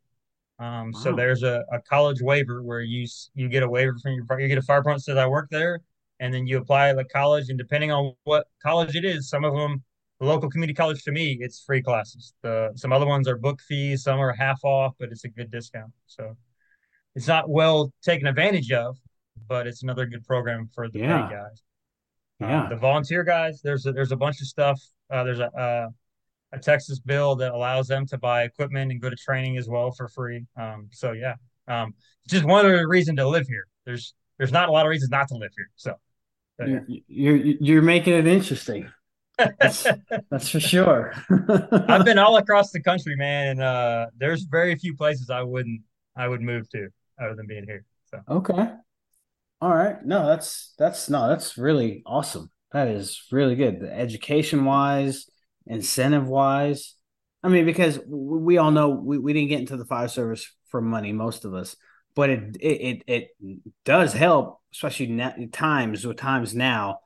Um, 0.60 0.92
wow. 0.92 1.00
So 1.00 1.14
there's 1.14 1.44
a, 1.44 1.64
a 1.72 1.82
college 1.82 2.22
waiver 2.22 2.62
where 2.62 2.82
you 2.82 3.08
you 3.34 3.50
get 3.50 3.64
a 3.64 3.70
waiver 3.70 3.96
from 4.02 4.14
your 4.14 4.40
you 4.40 4.48
get 4.48 4.58
a 4.58 4.62
fire 4.62 4.82
department 4.82 5.04
says 5.04 5.18
I 5.18 5.26
work 5.26 5.48
there, 5.50 5.80
and 6.20 6.34
then 6.34 6.46
you 6.46 6.58
apply 6.58 6.90
at 6.90 6.98
the 6.98 7.06
college, 7.06 7.50
and 7.50 7.58
depending 7.58 7.92
on 7.92 8.14
what 8.26 8.48
college 8.62 8.96
it 8.96 9.06
is, 9.06 9.30
some 9.30 9.44
of 9.44 9.54
them 9.54 9.84
the 10.20 10.26
local 10.26 10.50
community 10.50 10.74
college 10.74 11.04
to 11.04 11.12
me 11.12 11.38
it's 11.40 11.64
free 11.64 11.82
classes. 11.82 12.34
The 12.44 12.72
some 12.76 12.92
other 12.92 13.08
ones 13.08 13.28
are 13.28 13.38
book 13.38 13.62
fees, 13.62 14.04
some 14.04 14.20
are 14.20 14.34
half 14.34 14.64
off, 14.64 14.94
but 15.00 15.10
it's 15.10 15.24
a 15.24 15.30
good 15.30 15.50
discount. 15.50 15.92
So 16.06 16.36
it's 17.16 17.28
not 17.28 17.50
well 17.50 17.94
taken 18.04 18.28
advantage 18.28 18.72
of, 18.72 18.98
but 19.48 19.68
it's 19.68 19.84
another 19.84 20.06
good 20.06 20.26
program 20.26 20.70
for 20.76 20.90
the 20.90 21.00
yeah. 21.00 21.30
guys. 21.32 21.64
Yeah, 22.40 22.64
um, 22.64 22.70
the 22.70 22.76
volunteer 22.76 23.24
guys. 23.24 23.62
There's 23.64 23.86
a, 23.86 23.94
there's 23.94 24.12
a 24.12 24.18
bunch 24.18 24.42
of 24.42 24.48
stuff. 24.48 24.82
Uh, 25.10 25.24
there's 25.24 25.40
a 25.40 25.52
uh, 25.58 25.90
a 26.54 26.60
Texas 26.60 27.00
bill 27.00 27.36
that 27.36 27.54
allows 27.54 27.88
them 27.88 28.06
to 28.08 28.18
buy 28.18 28.44
equipment 28.44 28.92
and 28.92 29.02
go 29.02 29.10
to 29.10 29.16
training 29.16 29.58
as 29.58 29.68
well 29.68 29.92
for 29.92 30.08
free. 30.08 30.46
Um, 30.56 30.88
so 30.92 31.12
yeah, 31.12 31.36
um, 31.68 31.94
just 32.28 32.46
one 32.46 32.66
other 32.66 32.88
reason 32.88 33.16
to 33.18 33.28
live 33.28 33.48
here. 33.48 33.68
There's 33.86 34.14
there's 34.38 34.52
not 34.52 34.70
a 34.70 34.72
lot 34.72 34.86
of 34.86 34.90
reasons 34.90 35.12
not 35.12 35.28
to 35.30 35.36
live 35.36 35.52
here. 35.56 35.70
So 35.76 35.96
you're, 36.60 36.86
you're, 37.08 37.36
you're 37.36 37.82
making 37.82 38.14
it 38.14 38.28
interesting. 38.28 38.90
That's, 39.38 39.86
that's 40.32 40.50
for 40.50 40.60
sure. 40.60 41.14
I've 41.72 42.06
been 42.06 42.18
all 42.18 42.38
across 42.38 42.72
the 42.72 42.82
country, 42.82 43.16
man, 43.16 43.50
and 43.50 43.62
uh, 43.62 44.08
there's 44.18 44.44
very 44.44 44.76
few 44.76 44.96
places 44.96 45.30
I 45.30 45.44
wouldn't 45.44 45.82
I 46.16 46.28
would 46.28 46.42
move 46.42 46.70
to 46.72 46.90
other 47.22 47.36
than 47.36 47.48
being 47.48 47.66
here. 47.66 47.84
So 48.06 48.22
okay, 48.30 48.72
all 49.62 49.76
right. 49.76 50.04
No, 50.06 50.26
that's 50.28 50.74
that's 50.78 51.10
no, 51.10 51.28
that's 51.28 51.58
really 51.58 52.04
awesome. 52.06 52.50
That 52.72 52.88
is 52.90 53.22
really 53.32 53.56
good. 53.56 53.80
The 53.80 53.94
education 53.94 54.66
wise, 54.66 55.30
incentive 55.66 56.28
wise. 56.28 56.96
I 57.44 57.50
mean, 57.50 57.66
because 57.66 58.00
we 58.08 58.58
all 58.58 58.72
know 58.72 58.90
we, 58.90 59.18
we 59.18 59.34
didn't 59.34 59.50
get 59.50 59.60
into 59.60 59.78
the 59.78 59.86
fire 59.86 60.08
service 60.08 60.52
for 60.70 60.82
money, 60.82 61.14
most 61.14 61.46
of 61.46 61.54
us, 61.54 61.76
but 62.16 62.30
it 62.30 62.58
it 62.60 63.04
it, 63.08 63.28
it 63.40 63.60
does 63.86 64.14
help, 64.14 64.60
especially 64.74 65.48
times 65.52 66.06
with 66.06 66.18
times 66.18 66.54
now 66.54 67.00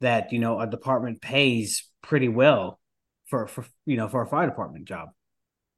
that 0.00 0.32
you 0.32 0.38
know 0.38 0.60
a 0.60 0.66
department 0.66 1.22
pays 1.22 1.88
pretty 2.02 2.28
well 2.28 2.78
for 3.26 3.46
for 3.46 3.64
you 3.86 3.96
know 3.96 4.08
for 4.08 4.22
a 4.22 4.26
fire 4.26 4.46
department 4.46 4.86
job. 4.86 5.08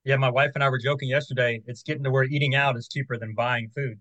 Yeah, 0.04 0.16
my 0.16 0.30
wife 0.30 0.52
and 0.54 0.64
I 0.64 0.68
were 0.68 0.78
joking 0.78 1.08
yesterday. 1.08 1.62
It's 1.66 1.82
getting 1.82 2.04
to 2.04 2.10
where 2.10 2.24
eating 2.24 2.54
out 2.54 2.76
is 2.76 2.88
cheaper 2.88 3.18
than 3.18 3.34
buying 3.34 3.70
food. 3.74 3.98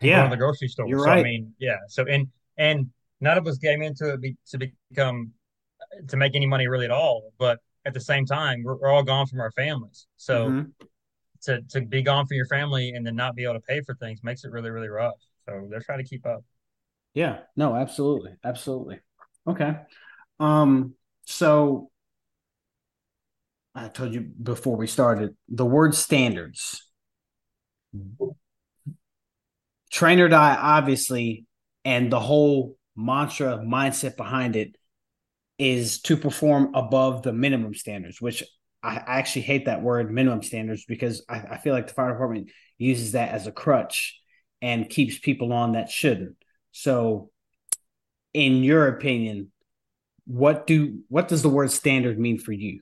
Yeah, 0.00 0.24
in 0.24 0.30
the 0.30 0.36
grocery 0.36 0.68
store. 0.68 0.88
You're 0.88 1.00
so, 1.00 1.06
right. 1.06 1.20
I 1.20 1.22
mean, 1.22 1.52
yeah. 1.58 1.76
So 1.88 2.04
and 2.06 2.28
and 2.56 2.90
none 3.20 3.38
of 3.38 3.46
us 3.46 3.58
came 3.58 3.82
into 3.82 4.12
it 4.12 4.20
be, 4.20 4.36
to 4.48 4.58
become 4.58 5.32
to 6.08 6.16
make 6.16 6.34
any 6.34 6.46
money 6.46 6.68
really 6.68 6.84
at 6.84 6.90
all. 6.90 7.32
But 7.38 7.60
at 7.84 7.94
the 7.94 8.00
same 8.00 8.26
time, 8.26 8.62
we're, 8.62 8.76
we're 8.76 8.88
all 8.88 9.02
gone 9.02 9.26
from 9.26 9.40
our 9.40 9.50
families. 9.52 10.06
So 10.16 10.48
mm-hmm. 10.48 10.86
to 11.42 11.62
to 11.62 11.80
be 11.82 12.02
gone 12.02 12.26
from 12.26 12.36
your 12.36 12.46
family 12.46 12.90
and 12.90 13.06
then 13.06 13.16
not 13.16 13.34
be 13.34 13.44
able 13.44 13.54
to 13.54 13.60
pay 13.60 13.80
for 13.82 13.94
things 13.94 14.20
makes 14.22 14.44
it 14.44 14.50
really 14.50 14.70
really 14.70 14.88
rough. 14.88 15.18
So 15.46 15.66
they're 15.70 15.80
trying 15.80 15.98
to 15.98 16.08
keep 16.08 16.26
up. 16.26 16.44
Yeah. 17.14 17.38
No. 17.56 17.74
Absolutely. 17.74 18.32
Absolutely. 18.44 19.00
Okay. 19.46 19.76
Um. 20.38 20.94
So 21.24 21.90
I 23.74 23.88
told 23.88 24.12
you 24.12 24.20
before 24.20 24.76
we 24.76 24.86
started 24.86 25.36
the 25.48 25.66
word 25.66 25.94
standards. 25.94 26.84
Train 29.90 30.20
or 30.20 30.28
die, 30.28 30.56
obviously, 30.60 31.46
and 31.84 32.12
the 32.12 32.20
whole 32.20 32.77
mantra 32.98 33.58
mindset 33.58 34.16
behind 34.16 34.56
it 34.56 34.76
is 35.56 36.00
to 36.02 36.16
perform 36.16 36.74
above 36.74 37.22
the 37.22 37.32
minimum 37.32 37.74
standards, 37.74 38.20
which 38.20 38.42
I 38.82 38.96
actually 38.96 39.42
hate 39.42 39.66
that 39.66 39.82
word 39.82 40.12
minimum 40.12 40.42
standards 40.42 40.84
because 40.84 41.24
I, 41.28 41.36
I 41.38 41.58
feel 41.58 41.74
like 41.74 41.86
the 41.86 41.94
fire 41.94 42.10
department 42.10 42.50
uses 42.76 43.12
that 43.12 43.30
as 43.30 43.46
a 43.46 43.52
crutch 43.52 44.20
and 44.60 44.90
keeps 44.90 45.18
people 45.18 45.52
on 45.52 45.72
that 45.72 45.90
shouldn't. 45.90 46.36
So, 46.72 47.30
in 48.34 48.62
your 48.64 48.88
opinion, 48.88 49.52
what 50.26 50.66
do 50.66 51.00
what 51.08 51.28
does 51.28 51.42
the 51.42 51.48
word 51.48 51.70
standard 51.70 52.18
mean 52.18 52.38
for 52.38 52.52
you? 52.52 52.80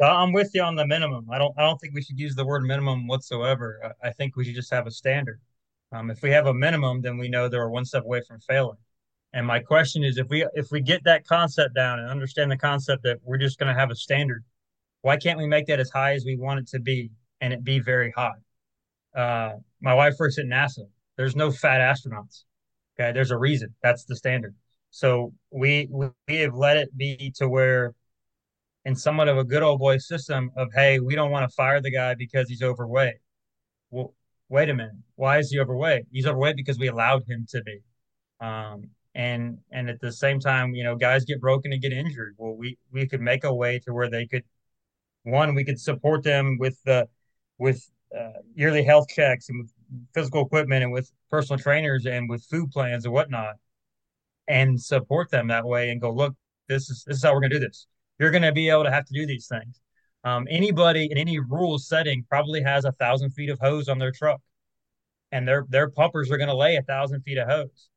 I'm 0.00 0.32
with 0.32 0.50
you 0.54 0.62
on 0.62 0.76
the 0.76 0.86
minimum. 0.86 1.26
I 1.30 1.38
don't 1.38 1.54
I 1.58 1.62
don't 1.62 1.78
think 1.80 1.94
we 1.94 2.02
should 2.02 2.18
use 2.18 2.34
the 2.34 2.44
word 2.44 2.62
minimum 2.62 3.06
whatsoever. 3.06 3.94
I 4.02 4.10
think 4.10 4.36
we 4.36 4.44
should 4.44 4.54
just 4.54 4.72
have 4.72 4.86
a 4.86 4.90
standard. 4.90 5.40
Um, 5.92 6.10
if 6.10 6.22
we 6.22 6.30
have 6.30 6.46
a 6.46 6.54
minimum, 6.54 7.02
then 7.02 7.18
we 7.18 7.28
know 7.28 7.48
they're 7.48 7.68
one 7.68 7.84
step 7.84 8.04
away 8.04 8.22
from 8.26 8.40
failing. 8.40 8.78
And 9.32 9.46
my 9.46 9.60
question 9.60 10.02
is, 10.02 10.18
if 10.18 10.28
we 10.28 10.46
if 10.54 10.70
we 10.70 10.80
get 10.80 11.04
that 11.04 11.26
concept 11.26 11.74
down 11.74 12.00
and 12.00 12.08
understand 12.08 12.50
the 12.50 12.56
concept 12.56 13.04
that 13.04 13.18
we're 13.22 13.38
just 13.38 13.58
going 13.58 13.72
to 13.72 13.78
have 13.78 13.90
a 13.90 13.94
standard, 13.94 14.44
why 15.02 15.16
can't 15.16 15.38
we 15.38 15.46
make 15.46 15.66
that 15.66 15.80
as 15.80 15.90
high 15.90 16.14
as 16.14 16.24
we 16.24 16.36
want 16.36 16.60
it 16.60 16.66
to 16.68 16.80
be 16.80 17.10
and 17.40 17.52
it 17.52 17.62
be 17.64 17.78
very 17.78 18.12
high? 18.16 18.32
Uh, 19.14 19.54
my 19.80 19.94
wife 19.94 20.14
works 20.18 20.38
at 20.38 20.46
NASA. 20.46 20.86
There's 21.16 21.36
no 21.36 21.50
fat 21.50 21.80
astronauts. 21.80 22.44
Okay, 22.98 23.12
there's 23.12 23.30
a 23.30 23.38
reason. 23.38 23.74
That's 23.82 24.04
the 24.04 24.16
standard. 24.16 24.54
So 24.90 25.32
we 25.50 25.88
we 25.90 26.36
have 26.36 26.54
let 26.54 26.76
it 26.76 26.96
be 26.96 27.32
to 27.36 27.48
where, 27.48 27.94
in 28.84 28.96
somewhat 28.96 29.28
of 29.28 29.38
a 29.38 29.44
good 29.44 29.62
old 29.62 29.78
boy 29.78 29.98
system 29.98 30.50
of 30.56 30.68
hey, 30.74 30.98
we 30.98 31.14
don't 31.14 31.30
want 31.30 31.48
to 31.48 31.54
fire 31.54 31.80
the 31.80 31.90
guy 31.90 32.14
because 32.14 32.48
he's 32.48 32.62
overweight. 32.62 33.16
Well, 33.90 34.14
wait 34.50 34.68
a 34.68 34.74
minute. 34.74 34.92
Why 35.14 35.38
is 35.38 35.50
he 35.50 35.58
overweight? 35.58 36.04
He's 36.12 36.26
overweight 36.26 36.56
because 36.56 36.78
we 36.78 36.88
allowed 36.88 37.24
him 37.26 37.46
to 37.50 37.62
be. 37.62 37.80
Um, 38.40 38.90
and 39.14 39.58
and 39.72 39.88
at 39.88 40.00
the 40.00 40.12
same 40.12 40.40
time, 40.40 40.74
you 40.74 40.84
know, 40.84 40.96
guys 40.96 41.24
get 41.24 41.40
broken 41.40 41.72
and 41.72 41.80
get 41.80 41.92
injured. 41.92 42.34
Well, 42.38 42.54
we 42.54 42.78
we 42.92 43.08
could 43.08 43.20
make 43.22 43.44
a 43.44 43.54
way 43.54 43.78
to 43.80 43.94
where 43.94 44.10
they 44.10 44.26
could 44.26 44.44
one, 45.24 45.54
we 45.54 45.64
could 45.64 45.80
support 45.80 46.22
them 46.24 46.58
with 46.58 46.82
the 46.84 47.08
with 47.58 47.90
uh, 48.18 48.40
yearly 48.54 48.82
health 48.82 49.08
checks 49.08 49.48
and 49.48 49.60
with 49.60 49.72
physical 50.14 50.44
equipment 50.46 50.82
and 50.82 50.92
with 50.92 51.10
personal 51.30 51.58
trainers 51.58 52.06
and 52.06 52.28
with 52.28 52.44
food 52.44 52.70
plans 52.70 53.04
and 53.04 53.14
whatnot, 53.14 53.56
and 54.48 54.80
support 54.80 55.30
them 55.30 55.48
that 55.48 55.66
way 55.66 55.90
and 55.90 56.00
go, 56.00 56.10
look, 56.10 56.34
this 56.68 56.90
is 56.90 57.04
this 57.06 57.18
is 57.18 57.24
how 57.24 57.34
we're 57.34 57.40
gonna 57.40 57.54
do 57.54 57.60
this. 57.60 57.86
You're 58.18 58.30
gonna 58.30 58.52
be 58.52 58.70
able 58.70 58.84
to 58.84 58.90
have 58.90 59.06
to 59.06 59.14
do 59.14 59.26
these 59.26 59.46
things. 59.48 59.80
Um, 60.24 60.46
anybody 60.50 61.08
in 61.10 61.16
any 61.16 61.38
rural 61.38 61.78
setting 61.78 62.24
probably 62.28 62.62
has 62.62 62.84
a 62.84 62.92
thousand 62.92 63.30
feet 63.30 63.48
of 63.48 63.58
hose 63.58 63.88
on 63.88 63.98
their 63.98 64.12
truck, 64.12 64.40
and 65.32 65.46
their 65.46 65.66
their 65.68 65.90
pumpers 65.90 66.30
are 66.30 66.36
gonna 66.36 66.54
lay 66.54 66.76
a 66.76 66.82
thousand 66.82 67.22
feet 67.22 67.38
of 67.38 67.48
hose. 67.48 67.88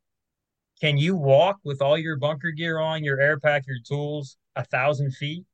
Can 0.79 0.97
you 0.97 1.15
walk 1.15 1.57
with 1.63 1.81
all 1.81 1.97
your 1.97 2.17
bunker 2.17 2.51
gear 2.51 2.79
on, 2.79 3.03
your 3.03 3.19
air 3.19 3.39
pack, 3.39 3.65
your 3.67 3.77
tools, 3.85 4.37
a 4.55 4.63
thousand 4.65 5.11
feet 5.11 5.45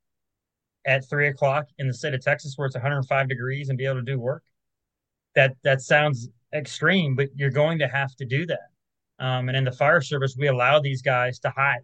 at 0.85 1.07
three 1.09 1.27
o'clock 1.27 1.67
in 1.77 1.87
the 1.87 1.93
state 1.93 2.13
of 2.13 2.21
Texas 2.21 2.53
where 2.55 2.65
it's 2.65 2.75
105 2.75 3.27
degrees 3.27 3.69
and 3.69 3.77
be 3.77 3.85
able 3.85 3.95
to 3.95 4.01
do 4.01 4.19
work? 4.19 4.43
That 5.35 5.55
that 5.63 5.81
sounds 5.81 6.29
extreme, 6.53 7.15
but 7.15 7.29
you're 7.35 7.51
going 7.51 7.79
to 7.79 7.87
have 7.87 8.15
to 8.15 8.25
do 8.25 8.45
that. 8.47 8.69
Um, 9.19 9.49
and 9.49 9.57
in 9.57 9.65
the 9.65 9.71
fire 9.71 10.01
service, 10.01 10.35
we 10.37 10.47
allow 10.47 10.79
these 10.79 11.01
guys 11.01 11.39
to 11.39 11.49
hide. 11.49 11.81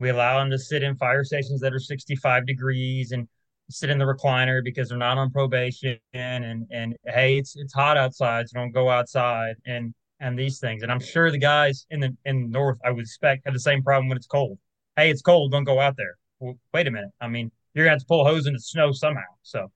We 0.00 0.08
allow 0.08 0.38
them 0.38 0.50
to 0.50 0.58
sit 0.58 0.82
in 0.82 0.96
fire 0.96 1.22
stations 1.22 1.60
that 1.60 1.74
are 1.74 1.78
65 1.78 2.46
degrees 2.46 3.12
and 3.12 3.28
sit 3.72 3.90
in 3.90 3.98
the 3.98 4.04
recliner 4.04 4.62
because 4.62 4.88
they're 4.88 4.98
not 4.98 5.18
on 5.18 5.30
probation. 5.30 5.98
And 6.12 6.66
and 6.70 6.96
hey, 7.06 7.38
it's 7.38 7.56
it's 7.56 7.72
hot 7.72 7.96
outside, 7.96 8.48
so 8.48 8.58
don't 8.58 8.72
go 8.72 8.90
outside. 8.90 9.56
And 9.66 9.94
and 10.22 10.38
these 10.38 10.60
things. 10.60 10.82
And 10.82 10.90
I'm 10.90 11.00
sure 11.00 11.30
the 11.30 11.38
guys 11.38 11.86
in 11.90 12.00
the 12.00 12.16
in 12.24 12.42
the 12.42 12.48
north, 12.48 12.78
I 12.84 12.90
would 12.90 13.02
expect, 13.02 13.42
have 13.44 13.54
the 13.54 13.60
same 13.60 13.82
problem 13.82 14.08
when 14.08 14.16
it's 14.16 14.26
cold. 14.26 14.58
Hey, 14.96 15.10
it's 15.10 15.20
cold, 15.20 15.52
don't 15.52 15.64
go 15.64 15.80
out 15.80 15.96
there. 15.96 16.16
Well, 16.38 16.58
wait 16.72 16.86
a 16.86 16.90
minute. 16.90 17.10
I 17.20 17.28
mean, 17.28 17.50
you're 17.74 17.84
gonna 17.84 17.94
have 17.94 18.00
to 18.00 18.06
pull 18.06 18.22
a 18.22 18.24
hose 18.24 18.46
in 18.46 18.54
the 18.54 18.60
snow 18.60 18.92
somehow. 18.92 19.20
So, 19.42 19.70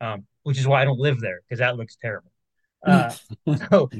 um, 0.00 0.26
which 0.42 0.58
is 0.58 0.66
why 0.66 0.82
I 0.82 0.84
don't 0.84 0.98
live 0.98 1.20
there 1.20 1.40
because 1.46 1.60
that 1.60 1.76
looks 1.76 1.96
terrible. 2.00 2.32
Uh, 2.84 3.12
so, 3.70 3.90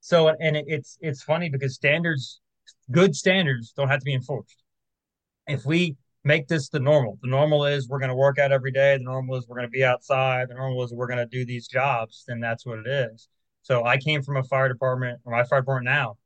so 0.00 0.28
and 0.28 0.56
it, 0.56 0.66
it's 0.68 0.98
it's 1.00 1.22
funny 1.22 1.48
because 1.48 1.74
standards, 1.74 2.40
good 2.90 3.16
standards, 3.16 3.72
don't 3.76 3.88
have 3.88 4.00
to 4.00 4.04
be 4.04 4.14
enforced. 4.14 4.62
If 5.46 5.64
we 5.64 5.96
make 6.28 6.46
this 6.46 6.68
the 6.68 6.78
normal, 6.78 7.18
the 7.22 7.28
normal 7.28 7.64
is 7.64 7.88
we're 7.88 7.98
going 7.98 8.10
to 8.10 8.14
work 8.14 8.38
out 8.38 8.52
every 8.52 8.70
day. 8.70 8.98
The 8.98 9.02
normal 9.02 9.36
is 9.36 9.48
we're 9.48 9.56
going 9.56 9.66
to 9.66 9.70
be 9.70 9.82
outside. 9.82 10.50
The 10.50 10.54
normal 10.54 10.84
is 10.84 10.92
we're 10.92 11.08
going 11.08 11.18
to 11.18 11.26
do 11.26 11.44
these 11.44 11.66
jobs. 11.66 12.24
Then 12.28 12.38
that's 12.38 12.66
what 12.66 12.78
it 12.80 12.86
is. 12.86 13.28
So 13.62 13.84
I 13.84 13.96
came 13.96 14.22
from 14.22 14.36
a 14.36 14.44
fire 14.44 14.68
department, 14.68 15.20
or 15.24 15.32
my 15.32 15.42
fire 15.44 15.62
department 15.62 15.86
now. 15.86 16.16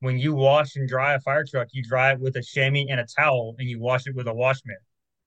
When 0.00 0.18
you 0.18 0.34
wash 0.34 0.76
and 0.76 0.86
dry 0.86 1.14
a 1.14 1.20
fire 1.20 1.44
truck, 1.44 1.68
you 1.72 1.82
dry 1.82 2.12
it 2.12 2.20
with 2.20 2.36
a 2.36 2.42
chamois 2.42 2.84
and 2.90 3.00
a 3.00 3.06
towel, 3.06 3.56
and 3.58 3.68
you 3.68 3.80
wash 3.80 4.06
it 4.06 4.14
with 4.14 4.28
a 4.28 4.34
wash 4.34 4.60
mitt. 4.66 4.76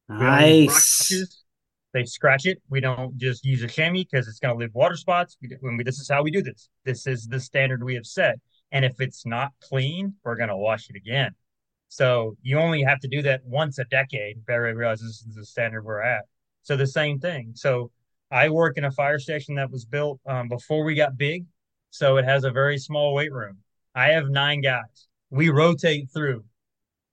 Nice. 0.07 1.11
They 1.91 2.05
scratch 2.05 2.45
it. 2.45 2.61
We 2.69 2.81
don't 2.81 3.17
just 3.17 3.43
use 3.43 3.63
a 3.63 3.67
chamois 3.67 4.03
because 4.09 4.27
it's 4.27 4.39
going 4.39 4.53
to 4.53 4.59
leave 4.59 4.75
water 4.75 4.95
spots. 4.95 5.37
We, 5.41 5.57
when 5.61 5.75
we, 5.75 5.83
this 5.83 5.97
is 5.97 6.07
how 6.07 6.21
we 6.21 6.29
do 6.29 6.43
this. 6.43 6.69
This 6.85 7.07
is 7.07 7.27
the 7.27 7.39
standard 7.39 7.83
we 7.83 7.95
have 7.95 8.05
set. 8.05 8.35
And 8.71 8.85
if 8.85 9.01
it's 9.01 9.25
not 9.25 9.51
clean, 9.59 10.13
we're 10.23 10.35
going 10.35 10.49
to 10.49 10.57
wash 10.57 10.87
it 10.91 10.95
again. 10.95 11.31
So 11.89 12.37
you 12.41 12.59
only 12.59 12.83
have 12.83 12.99
to 13.01 13.07
do 13.07 13.21
that 13.23 13.41
once 13.45 13.79
a 13.79 13.85
decade. 13.85 14.37
Everybody 14.47 14.77
realizes 14.77 15.19
this 15.19 15.27
is 15.27 15.35
the 15.35 15.45
standard 15.45 15.83
we're 15.83 16.01
at. 16.01 16.25
So 16.63 16.77
the 16.77 16.87
same 16.87 17.19
thing. 17.19 17.51
So 17.55 17.91
I 18.31 18.49
work 18.49 18.77
in 18.77 18.85
a 18.85 18.91
fire 18.91 19.19
station 19.19 19.55
that 19.55 19.71
was 19.71 19.85
built 19.85 20.19
um, 20.27 20.47
before 20.47 20.83
we 20.83 20.95
got 20.95 21.17
big. 21.17 21.45
So 21.89 22.17
it 22.17 22.25
has 22.25 22.43
a 22.43 22.51
very 22.51 22.77
small 22.77 23.13
weight 23.13 23.33
room. 23.33 23.57
I 23.95 24.09
have 24.09 24.29
nine 24.29 24.61
guys. 24.61 25.07
We 25.31 25.49
rotate 25.49 26.09
through 26.13 26.43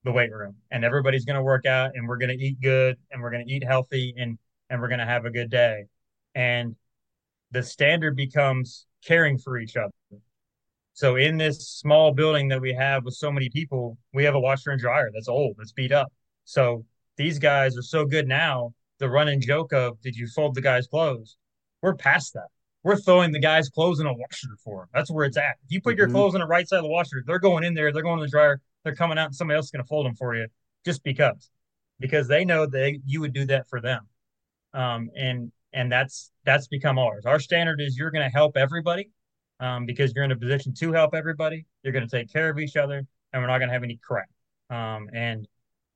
the 0.05 0.13
weight 0.13 0.33
room 0.33 0.57
and 0.71 0.85
everybody's 0.85 1.25
going 1.25 1.37
to 1.37 1.43
work 1.43 1.67
out 1.67 1.93
and 1.95 2.07
we're 2.07 2.19
going 2.19 2.37
to 2.37 2.43
eat 2.43 2.61
good 2.61 2.97
and 3.11 3.23
we're 3.23 3.31
going 3.31 3.47
to 3.47 3.53
eat 3.53 3.65
healthy 3.65 4.15
and 4.17 4.39
and 4.69 4.81
we're 4.81 4.89
going 4.89 5.01
to 5.01 5.07
have 5.07 5.25
a 5.25 5.31
good 5.31 5.51
day. 5.51 5.85
And 6.35 6.77
the 7.51 7.63
standard 7.63 8.17
becomes 8.17 8.87
caring 9.05 9.39
for 9.39 9.59
each 9.59 9.77
other. 9.77 9.93
So 10.97 11.17
in 11.17 11.37
this 11.37 11.69
small 11.69 12.13
building 12.13 12.49
that 12.49 12.61
we 12.61 12.73
have 12.75 13.05
with 13.05 13.15
so 13.15 13.31
many 13.31 13.49
people, 13.49 13.97
we 14.13 14.25
have 14.25 14.35
a 14.35 14.41
washer 14.41 14.71
and 14.71 14.81
dryer 14.81 15.11
that's 15.15 15.29
old, 15.29 15.55
that's 15.57 15.73
beat 15.73 15.93
up. 15.93 16.13
So 16.45 16.85
these 17.17 17.39
guys 17.39 17.77
are 17.77 17.83
so 17.83 18.05
good 18.05 18.27
now. 18.27 18.75
The 18.99 19.09
running 19.09 19.41
joke 19.41 19.73
of 19.73 20.01
did 20.01 20.17
you 20.17 20.27
fold 20.27 20.55
the 20.55 20.63
guy's 20.63 20.89
clothes? 20.89 21.37
We're 21.83 21.95
past 21.95 22.33
that 22.35 22.49
we're 22.87 22.97
throwing 22.97 23.33
the 23.33 23.41
guy's 23.41 23.69
clothes 23.69 23.99
in 23.99 24.07
a 24.07 24.13
washer 24.13 24.57
for 24.63 24.83
them. 24.83 24.89
That's 24.95 25.11
where 25.11 25.25
it's 25.25 25.37
at. 25.37 25.57
If 25.65 25.73
you 25.73 25.81
put 25.81 25.97
your 25.97 26.07
mm-hmm. 26.07 26.15
clothes 26.15 26.35
on 26.35 26.41
the 26.41 26.47
right 26.47 26.69
side 26.69 26.77
of 26.77 26.85
the 26.85 26.89
washer, 26.89 27.21
they're 27.27 27.41
going 27.41 27.65
in 27.65 27.75
there, 27.75 27.93
they're 27.93 28.01
going 28.01 28.21
to 28.21 28.25
the 28.25 28.31
dryer, 28.31 28.61
they're 28.85 28.95
coming 28.95 29.19
out, 29.19 29.27
and 29.27 29.35
somebody 29.35 29.57
else 29.57 29.67
is 29.67 29.71
going 29.73 29.83
to 29.83 29.89
fold 29.89 30.07
them 30.07 30.15
for 30.15 30.37
you 30.37 30.47
just 30.85 31.03
because, 31.03 31.51
because 31.99 32.29
they 32.29 32.45
know 32.45 32.65
that 32.65 33.01
you 33.05 33.21
would 33.21 33.33
do 33.33 33.45
that 33.47 33.69
for 33.69 33.81
them. 33.81 34.07
Um, 34.73 35.11
and 35.17 35.51
and 35.73 35.91
that's 35.91 36.31
that's 36.45 36.69
become 36.69 36.97
ours. 36.97 37.27
Our 37.27 37.41
standard 37.41 37.81
is 37.81 37.99
you're 37.99 38.13
going 38.13 38.25
to 38.25 38.33
help 38.33 38.57
everybody 38.57 39.11
um, 39.61 39.87
because 39.87 40.13
you're 40.15 40.25
in 40.25 40.33
a 40.33 40.37
position 40.37 40.75
to 40.75 40.93
help 40.93 41.15
everybody. 41.15 41.67
You're 41.83 41.93
going 41.93 42.07
to 42.07 42.17
take 42.17 42.33
care 42.33 42.51
of 42.51 42.59
each 42.59 42.77
other, 42.77 43.07
and 43.33 43.43
we're 43.43 43.49
not 43.49 43.59
going 43.59 43.69
to 43.69 43.75
have 43.75 43.85
any 43.85 43.99
crap. 44.03 44.29
Um, 44.71 45.09
and 45.13 45.47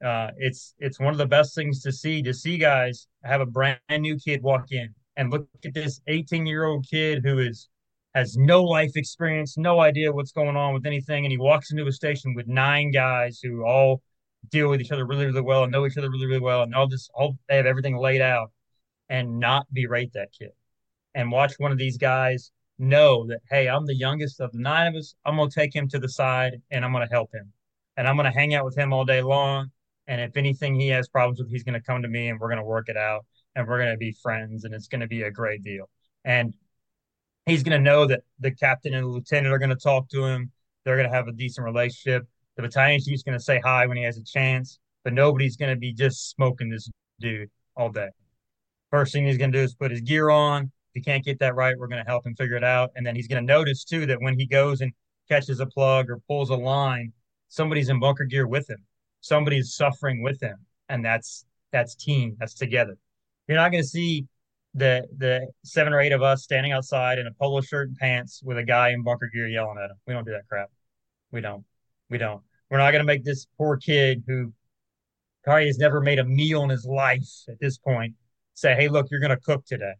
uh, 0.04 0.30
it's 0.38 0.74
it's 0.78 0.98
one 0.98 1.12
of 1.12 1.18
the 1.18 1.26
best 1.26 1.54
things 1.54 1.82
to 1.82 1.92
see 1.92 2.22
to 2.22 2.32
see 2.32 2.56
guys 2.56 3.06
have 3.22 3.40
a 3.40 3.46
brand 3.46 3.78
new 3.98 4.16
kid 4.16 4.42
walk 4.42 4.72
in 4.72 4.94
and 5.16 5.30
look 5.30 5.46
at 5.64 5.74
this 5.74 6.00
18 6.06 6.46
year 6.46 6.64
old 6.64 6.86
kid 6.88 7.22
who 7.22 7.38
is 7.38 7.68
has 8.14 8.36
no 8.36 8.62
life 8.64 8.96
experience, 8.96 9.56
no 9.56 9.80
idea 9.80 10.10
what's 10.12 10.32
going 10.32 10.56
on 10.56 10.74
with 10.74 10.84
anything, 10.86 11.24
and 11.24 11.30
he 11.30 11.38
walks 11.38 11.70
into 11.70 11.86
a 11.86 11.92
station 11.92 12.34
with 12.34 12.48
nine 12.48 12.90
guys 12.90 13.40
who 13.40 13.64
all 13.64 14.02
deal 14.50 14.68
with 14.68 14.80
each 14.80 14.90
other 14.90 15.06
really, 15.06 15.26
really 15.26 15.42
well 15.42 15.62
and 15.62 15.70
know 15.70 15.86
each 15.86 15.96
other 15.96 16.10
really, 16.10 16.26
really 16.26 16.40
well, 16.40 16.62
and 16.62 16.74
all 16.74 16.88
this, 16.88 17.08
all 17.14 17.36
they 17.48 17.56
have 17.56 17.66
everything 17.66 17.96
laid 17.96 18.20
out, 18.20 18.50
and 19.08 19.38
not 19.38 19.66
berate 19.72 20.12
that 20.14 20.32
kid, 20.36 20.50
and 21.14 21.30
watch 21.30 21.54
one 21.58 21.70
of 21.70 21.78
these 21.78 21.98
guys 21.98 22.50
know 22.80 23.26
that 23.28 23.40
hey, 23.50 23.68
I'm 23.68 23.86
the 23.86 23.94
youngest 23.94 24.40
of 24.40 24.52
the 24.52 24.58
nine 24.58 24.88
of 24.88 24.94
us. 24.96 25.14
I'm 25.24 25.36
gonna 25.36 25.50
take 25.50 25.74
him 25.74 25.88
to 25.88 25.98
the 25.98 26.08
side 26.08 26.60
and 26.70 26.84
I'm 26.84 26.92
gonna 26.92 27.08
help 27.10 27.32
him, 27.32 27.52
and 27.96 28.08
I'm 28.08 28.16
gonna 28.16 28.32
hang 28.32 28.54
out 28.54 28.64
with 28.64 28.76
him 28.76 28.92
all 28.92 29.04
day 29.04 29.22
long. 29.22 29.70
And 30.06 30.20
if 30.20 30.36
anything 30.36 30.74
he 30.74 30.88
has 30.88 31.08
problems 31.08 31.38
with, 31.38 31.50
he's 31.50 31.62
gonna 31.62 31.80
come 31.80 32.02
to 32.02 32.08
me 32.08 32.28
and 32.28 32.40
we're 32.40 32.48
gonna 32.48 32.64
work 32.64 32.88
it 32.88 32.96
out 32.96 33.24
and 33.54 33.66
we're 33.66 33.78
going 33.78 33.90
to 33.90 33.96
be 33.96 34.12
friends 34.12 34.64
and 34.64 34.74
it's 34.74 34.88
going 34.88 35.00
to 35.00 35.06
be 35.06 35.22
a 35.22 35.30
great 35.30 35.62
deal. 35.62 35.88
And 36.24 36.54
he's 37.46 37.62
going 37.62 37.78
to 37.78 37.82
know 37.82 38.06
that 38.06 38.22
the 38.38 38.50
captain 38.50 38.94
and 38.94 39.04
the 39.04 39.08
lieutenant 39.08 39.52
are 39.52 39.58
going 39.58 39.70
to 39.70 39.76
talk 39.76 40.08
to 40.10 40.24
him. 40.24 40.50
They're 40.84 40.96
going 40.96 41.08
to 41.08 41.14
have 41.14 41.28
a 41.28 41.32
decent 41.32 41.64
relationship. 41.64 42.26
The 42.56 42.62
battalion 42.62 43.00
chief's 43.00 43.22
going 43.22 43.38
to 43.38 43.44
say 43.44 43.60
hi 43.64 43.86
when 43.86 43.96
he 43.96 44.02
has 44.04 44.18
a 44.18 44.24
chance, 44.24 44.78
but 45.04 45.12
nobody's 45.12 45.56
going 45.56 45.74
to 45.74 45.78
be 45.78 45.92
just 45.92 46.30
smoking 46.30 46.68
this 46.70 46.90
dude 47.20 47.50
all 47.76 47.90
day. 47.90 48.08
First 48.90 49.12
thing 49.12 49.26
he's 49.26 49.38
going 49.38 49.52
to 49.52 49.58
do 49.58 49.64
is 49.64 49.74
put 49.74 49.90
his 49.90 50.00
gear 50.00 50.30
on. 50.30 50.70
If 50.92 50.94
he 50.94 51.00
can't 51.02 51.24
get 51.24 51.38
that 51.38 51.54
right, 51.54 51.76
we're 51.78 51.86
going 51.86 52.02
to 52.04 52.08
help 52.10 52.26
him 52.26 52.34
figure 52.34 52.56
it 52.56 52.64
out. 52.64 52.90
And 52.96 53.06
then 53.06 53.14
he's 53.14 53.28
going 53.28 53.44
to 53.46 53.52
notice 53.52 53.84
too 53.84 54.06
that 54.06 54.20
when 54.20 54.38
he 54.38 54.46
goes 54.46 54.80
and 54.80 54.92
catches 55.28 55.60
a 55.60 55.66
plug 55.66 56.10
or 56.10 56.18
pulls 56.26 56.50
a 56.50 56.56
line, 56.56 57.12
somebody's 57.48 57.88
in 57.88 58.00
bunker 58.00 58.24
gear 58.24 58.46
with 58.46 58.68
him. 58.68 58.84
Somebody's 59.20 59.74
suffering 59.74 60.22
with 60.22 60.40
him, 60.40 60.56
and 60.88 61.04
that's 61.04 61.44
that's 61.72 61.94
team. 61.94 62.36
That's 62.38 62.54
together 62.54 62.96
You're 63.46 63.58
not 63.58 63.70
going 63.70 63.82
to 63.82 63.88
see 63.88 64.26
the 64.74 65.06
the 65.18 65.46
seven 65.64 65.92
or 65.92 66.00
eight 66.00 66.12
of 66.12 66.22
us 66.22 66.42
standing 66.42 66.72
outside 66.72 67.18
in 67.18 67.26
a 67.26 67.32
polo 67.32 67.60
shirt 67.60 67.88
and 67.88 67.96
pants 67.96 68.40
with 68.42 68.56
a 68.58 68.62
guy 68.64 68.90
in 68.90 69.02
bunker 69.02 69.28
gear 69.32 69.48
yelling 69.48 69.78
at 69.78 69.90
him. 69.90 69.96
We 70.06 70.14
don't 70.14 70.24
do 70.24 70.32
that 70.32 70.48
crap. 70.48 70.70
We 71.32 71.40
don't. 71.40 71.64
We 72.08 72.18
don't. 72.18 72.42
We're 72.70 72.78
not 72.78 72.92
going 72.92 73.00
to 73.00 73.06
make 73.06 73.24
this 73.24 73.46
poor 73.58 73.76
kid 73.76 74.22
who 74.26 74.52
probably 75.44 75.66
has 75.66 75.78
never 75.78 76.00
made 76.00 76.18
a 76.18 76.24
meal 76.24 76.62
in 76.62 76.70
his 76.70 76.84
life 76.84 77.28
at 77.48 77.60
this 77.60 77.78
point 77.78 78.14
say, 78.54 78.74
"Hey, 78.74 78.88
look, 78.88 79.08
you're 79.10 79.20
going 79.20 79.30
to 79.30 79.36
cook 79.36 79.64
today." 79.66 79.94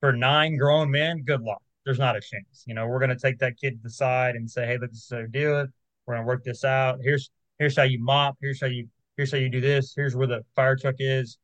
For 0.00 0.12
nine 0.12 0.56
grown 0.56 0.90
men, 0.90 1.22
good 1.22 1.42
luck. 1.42 1.62
There's 1.84 1.98
not 1.98 2.16
a 2.16 2.20
chance. 2.20 2.64
You 2.66 2.74
know, 2.74 2.86
we're 2.86 2.98
going 2.98 3.10
to 3.10 3.18
take 3.18 3.38
that 3.38 3.58
kid 3.58 3.76
to 3.76 3.82
the 3.82 3.90
side 3.90 4.34
and 4.34 4.50
say, 4.50 4.66
"Hey, 4.66 4.78
look, 4.78 4.90
this 4.90 5.04
is 5.04 5.10
how 5.10 5.18
you 5.18 5.28
do 5.28 5.58
it. 5.60 5.70
We're 6.06 6.14
going 6.14 6.24
to 6.24 6.26
work 6.26 6.44
this 6.44 6.64
out. 6.64 6.98
Here's 7.02 7.30
here's 7.58 7.76
how 7.76 7.84
you 7.84 8.02
mop. 8.02 8.36
Here's 8.40 8.60
how 8.60 8.66
you 8.66 8.88
here's 9.16 9.30
how 9.32 9.38
you 9.38 9.48
do 9.48 9.60
this. 9.60 9.94
Here's 9.94 10.16
where 10.16 10.26
the 10.26 10.42
fire 10.54 10.76
truck 10.76 10.96
is. 10.98 11.38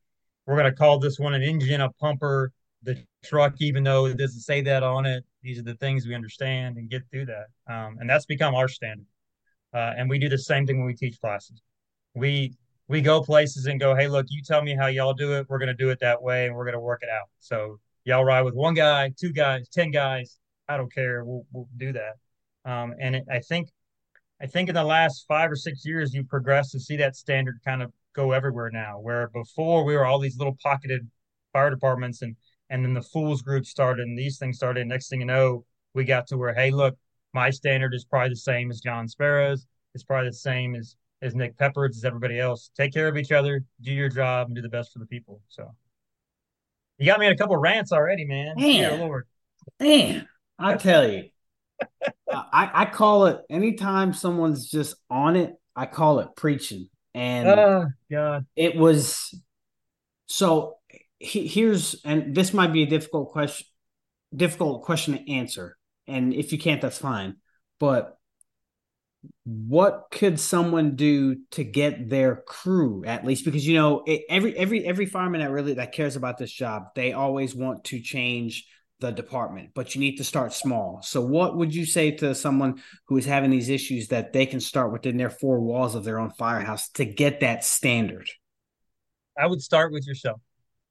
We're 0.46 0.56
going 0.56 0.70
to 0.70 0.76
call 0.76 0.98
this 0.98 1.18
one 1.18 1.34
an 1.34 1.42
engine, 1.42 1.80
a 1.80 1.90
pumper, 1.92 2.52
the 2.82 3.02
truck, 3.24 3.54
even 3.60 3.84
though 3.84 4.06
it 4.06 4.16
doesn't 4.16 4.40
say 4.40 4.60
that 4.62 4.82
on 4.82 5.06
it. 5.06 5.24
These 5.42 5.58
are 5.58 5.62
the 5.62 5.74
things 5.76 6.06
we 6.06 6.14
understand 6.14 6.76
and 6.76 6.90
get 6.90 7.02
through 7.10 7.26
that. 7.26 7.46
Um, 7.72 7.96
and 8.00 8.10
that's 8.10 8.26
become 8.26 8.54
our 8.54 8.68
standard. 8.68 9.06
Uh, 9.72 9.92
and 9.96 10.10
we 10.10 10.18
do 10.18 10.28
the 10.28 10.38
same 10.38 10.66
thing 10.66 10.78
when 10.78 10.86
we 10.86 10.94
teach 10.94 11.20
classes. 11.20 11.62
We 12.14 12.54
we 12.88 13.00
go 13.00 13.22
places 13.22 13.66
and 13.66 13.80
go, 13.80 13.94
hey, 13.94 14.08
look, 14.08 14.26
you 14.28 14.42
tell 14.42 14.62
me 14.62 14.74
how 14.74 14.88
y'all 14.88 15.14
do 15.14 15.34
it. 15.34 15.46
We're 15.48 15.58
going 15.58 15.68
to 15.68 15.74
do 15.74 15.90
it 15.90 16.00
that 16.00 16.22
way, 16.22 16.46
and 16.46 16.54
we're 16.54 16.64
going 16.64 16.74
to 16.74 16.80
work 16.80 17.02
it 17.02 17.08
out. 17.08 17.28
So 17.38 17.78
y'all 18.04 18.24
ride 18.24 18.42
with 18.42 18.54
one 18.54 18.74
guy, 18.74 19.12
two 19.18 19.32
guys, 19.32 19.68
ten 19.68 19.90
guys. 19.90 20.38
I 20.68 20.76
don't 20.76 20.92
care. 20.92 21.24
We'll 21.24 21.46
we'll 21.52 21.68
do 21.76 21.92
that. 21.92 22.14
Um, 22.64 22.94
and 23.00 23.16
it, 23.16 23.24
I 23.30 23.40
think 23.40 23.68
I 24.40 24.46
think 24.46 24.68
in 24.68 24.74
the 24.74 24.84
last 24.84 25.24
five 25.28 25.50
or 25.50 25.56
six 25.56 25.84
years, 25.84 26.12
you 26.14 26.24
progressed 26.24 26.72
to 26.72 26.80
see 26.80 26.96
that 26.96 27.16
standard 27.16 27.60
kind 27.64 27.82
of 27.82 27.92
go 28.14 28.32
everywhere 28.32 28.70
now. 28.72 28.98
Where 28.98 29.28
before 29.28 29.84
we 29.84 29.94
were 29.94 30.04
all 30.04 30.18
these 30.18 30.38
little 30.38 30.56
pocketed 30.62 31.08
fire 31.52 31.70
departments, 31.70 32.22
and 32.22 32.36
and 32.70 32.84
then 32.84 32.94
the 32.94 33.02
fools 33.02 33.42
group 33.42 33.66
started, 33.66 34.06
and 34.06 34.18
these 34.18 34.38
things 34.38 34.56
started. 34.56 34.80
And 34.80 34.90
next 34.90 35.08
thing 35.08 35.20
you 35.20 35.26
know, 35.26 35.64
we 35.94 36.04
got 36.04 36.26
to 36.28 36.38
where, 36.38 36.54
hey, 36.54 36.70
look, 36.70 36.96
my 37.34 37.50
standard 37.50 37.94
is 37.94 38.04
probably 38.04 38.30
the 38.30 38.36
same 38.36 38.70
as 38.70 38.80
John 38.80 39.08
Sparrow's. 39.08 39.66
It's 39.94 40.04
probably 40.04 40.30
the 40.30 40.34
same 40.34 40.74
as 40.74 40.96
as 41.20 41.34
Nick 41.36 41.56
Peppard's, 41.56 41.98
as 41.98 42.04
everybody 42.04 42.40
else. 42.40 42.70
Take 42.76 42.92
care 42.92 43.06
of 43.06 43.16
each 43.16 43.30
other, 43.30 43.62
do 43.80 43.92
your 43.92 44.08
job, 44.08 44.48
and 44.48 44.56
do 44.56 44.62
the 44.62 44.68
best 44.68 44.92
for 44.92 44.98
the 44.98 45.06
people. 45.06 45.40
So 45.48 45.72
you 46.98 47.06
got 47.06 47.20
me 47.20 47.26
in 47.26 47.32
a 47.32 47.36
couple 47.36 47.56
rants 47.56 47.92
already, 47.92 48.24
man. 48.24 48.54
Man, 48.56 49.00
Lord. 49.00 49.26
man, 49.80 50.28
I 50.58 50.74
tell 50.76 51.10
you, 51.10 51.24
I, 52.30 52.70
I 52.72 52.84
call 52.86 53.26
it 53.26 53.40
anytime 53.50 54.12
someone's 54.12 54.70
just 54.70 54.96
on 55.10 55.36
it, 55.36 55.54
I 55.74 55.86
call 55.86 56.20
it 56.20 56.28
preaching. 56.36 56.88
And 57.14 57.48
oh 57.48 57.86
God, 58.10 58.46
it 58.56 58.76
was 58.76 59.34
so. 60.26 60.76
He, 61.18 61.46
here's 61.46 62.00
and 62.04 62.34
this 62.34 62.52
might 62.52 62.72
be 62.72 62.82
a 62.82 62.86
difficult 62.86 63.30
question, 63.30 63.66
difficult 64.34 64.82
question 64.82 65.14
to 65.14 65.32
answer. 65.32 65.76
And 66.06 66.34
if 66.34 66.52
you 66.52 66.58
can't, 66.58 66.80
that's 66.80 66.98
fine. 66.98 67.36
But 67.78 68.16
what 69.44 70.06
could 70.10 70.38
someone 70.38 70.96
do 70.96 71.36
to 71.50 71.64
get 71.64 72.08
their 72.08 72.36
crew 72.46 73.04
at 73.04 73.24
least 73.24 73.44
because 73.44 73.66
you 73.66 73.74
know 73.74 74.02
it, 74.06 74.22
every 74.28 74.56
every 74.56 74.84
every 74.84 75.06
fireman 75.06 75.40
that 75.40 75.50
really 75.50 75.74
that 75.74 75.92
cares 75.92 76.16
about 76.16 76.38
this 76.38 76.52
job 76.52 76.84
they 76.94 77.12
always 77.12 77.54
want 77.54 77.84
to 77.84 78.00
change 78.00 78.66
the 79.00 79.10
department 79.10 79.70
but 79.74 79.94
you 79.94 80.00
need 80.00 80.16
to 80.16 80.24
start 80.24 80.52
small 80.52 81.00
so 81.02 81.20
what 81.20 81.56
would 81.56 81.74
you 81.74 81.84
say 81.84 82.10
to 82.10 82.34
someone 82.34 82.80
who 83.06 83.16
is 83.16 83.26
having 83.26 83.50
these 83.50 83.68
issues 83.68 84.08
that 84.08 84.32
they 84.32 84.46
can 84.46 84.60
start 84.60 84.92
within 84.92 85.16
their 85.16 85.30
four 85.30 85.60
walls 85.60 85.94
of 85.94 86.04
their 86.04 86.20
own 86.20 86.30
firehouse 86.30 86.88
to 86.88 87.04
get 87.04 87.40
that 87.40 87.64
standard 87.64 88.28
i 89.36 89.46
would 89.46 89.60
start 89.60 89.92
with 89.92 90.06
yourself 90.06 90.40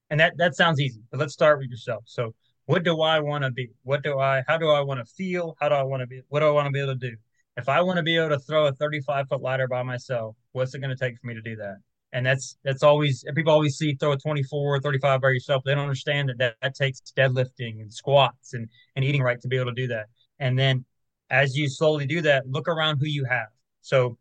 and 0.09 0.19
that 0.19 0.33
that 0.37 0.55
sounds 0.55 0.79
easy 0.79 1.01
but 1.09 1.19
let's 1.19 1.33
start 1.33 1.57
with 1.59 1.69
yourself 1.69 2.03
so 2.05 2.33
what 2.65 2.83
do 2.83 3.01
I 3.01 3.19
want 3.19 3.43
to 3.43 3.51
be? 3.51 3.69
What 3.83 4.01
do 4.01 4.19
I, 4.19 4.43
how 4.47 4.57
do 4.57 4.69
I 4.69 4.79
want 4.79 5.05
to 5.05 5.13
feel? 5.13 5.57
How 5.59 5.67
do 5.67 5.75
I 5.75 5.83
want 5.83 6.01
to 6.01 6.07
be? 6.07 6.21
What 6.29 6.39
do 6.39 6.47
I 6.47 6.51
want 6.51 6.67
to 6.67 6.71
be 6.71 6.79
able 6.79 6.93
to 6.93 7.09
do? 7.09 7.17
If 7.57 7.67
I 7.69 7.81
want 7.81 7.97
to 7.97 8.03
be 8.03 8.17
able 8.17 8.29
to 8.29 8.39
throw 8.39 8.67
a 8.67 8.73
35 8.73 9.27
foot 9.27 9.41
ladder 9.41 9.67
by 9.67 9.83
myself, 9.83 10.35
what's 10.53 10.73
it 10.73 10.79
going 10.79 10.95
to 10.95 10.95
take 10.95 11.19
for 11.19 11.27
me 11.27 11.33
to 11.33 11.41
do 11.41 11.55
that? 11.57 11.77
And 12.13 12.25
that's, 12.25 12.57
that's 12.63 12.83
always, 12.83 13.23
people 13.35 13.53
always 13.53 13.77
see 13.77 13.95
throw 13.95 14.13
a 14.13 14.17
24 14.17 14.75
or 14.75 14.79
35 14.79 15.21
by 15.21 15.29
yourself. 15.29 15.63
They 15.63 15.73
don't 15.73 15.83
understand 15.83 16.29
that 16.29 16.37
that, 16.39 16.55
that 16.61 16.75
takes 16.75 17.01
deadlifting 17.17 17.81
and 17.81 17.93
squats 17.93 18.53
and, 18.53 18.67
and 18.95 19.05
eating 19.05 19.21
right 19.21 19.39
to 19.41 19.47
be 19.47 19.57
able 19.57 19.71
to 19.71 19.75
do 19.75 19.87
that. 19.87 20.07
And 20.39 20.57
then 20.57 20.85
as 21.29 21.55
you 21.55 21.69
slowly 21.69 22.05
do 22.05 22.21
that, 22.21 22.47
look 22.47 22.67
around 22.67 22.97
who 22.97 23.05
you 23.07 23.25
have. 23.25 23.47
So 23.81 24.17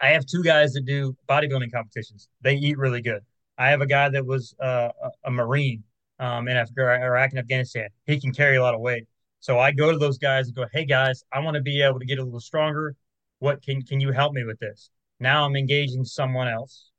I 0.00 0.08
have 0.08 0.26
two 0.26 0.42
guys 0.42 0.72
that 0.74 0.84
do 0.84 1.16
bodybuilding 1.28 1.72
competitions. 1.72 2.28
They 2.42 2.54
eat 2.54 2.78
really 2.78 3.02
good. 3.02 3.22
I 3.56 3.70
have 3.70 3.80
a 3.80 3.86
guy 3.86 4.08
that 4.10 4.24
was 4.24 4.54
uh, 4.62 4.90
a, 5.02 5.10
a 5.24 5.30
Marine 5.30 5.82
um, 6.20 6.46
in 6.48 6.56
Iraq 6.56 7.30
and 7.30 7.38
Afghanistan. 7.38 7.88
He 8.06 8.20
can 8.20 8.32
carry 8.32 8.56
a 8.56 8.62
lot 8.62 8.74
of 8.74 8.80
weight. 8.80 9.06
So 9.40 9.58
I 9.58 9.72
go 9.72 9.92
to 9.92 9.98
those 9.98 10.18
guys 10.18 10.46
and 10.48 10.56
go, 10.56 10.66
"Hey 10.72 10.84
guys, 10.84 11.24
I 11.32 11.40
want 11.40 11.54
to 11.56 11.62
be 11.62 11.82
able 11.82 12.00
to 12.00 12.06
get 12.06 12.18
a 12.18 12.24
little 12.24 12.40
stronger. 12.40 12.96
What 13.38 13.62
can 13.62 13.82
can 13.82 14.00
you 14.00 14.12
help 14.12 14.32
me 14.32 14.44
with 14.44 14.58
this?" 14.58 14.90
Now 15.20 15.44
I'm 15.44 15.56
engaging 15.56 16.04
someone 16.04 16.48
else. 16.48 16.90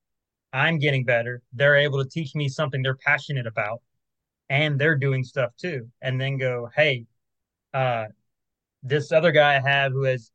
I'm 0.54 0.80
getting 0.80 1.06
better. 1.06 1.41
They're 1.54 1.78
able 1.78 2.04
to 2.04 2.10
teach 2.10 2.36
me 2.36 2.49
something 2.49 2.82
they're 2.84 2.95
passionate 2.95 3.47
about, 3.47 3.82
and 4.49 4.80
they're 4.80 4.95
doing 4.97 5.23
stuff 5.23 5.56
too. 5.58 5.89
And 6.02 6.19
then 6.21 6.38
go, 6.38 6.69
"Hey, 6.75 7.06
uh, 7.73 8.08
this 8.84 9.12
other 9.12 9.32
guy 9.32 9.58
I 9.58 9.69
have 9.69 9.91
who 9.93 10.04
has 10.04 10.32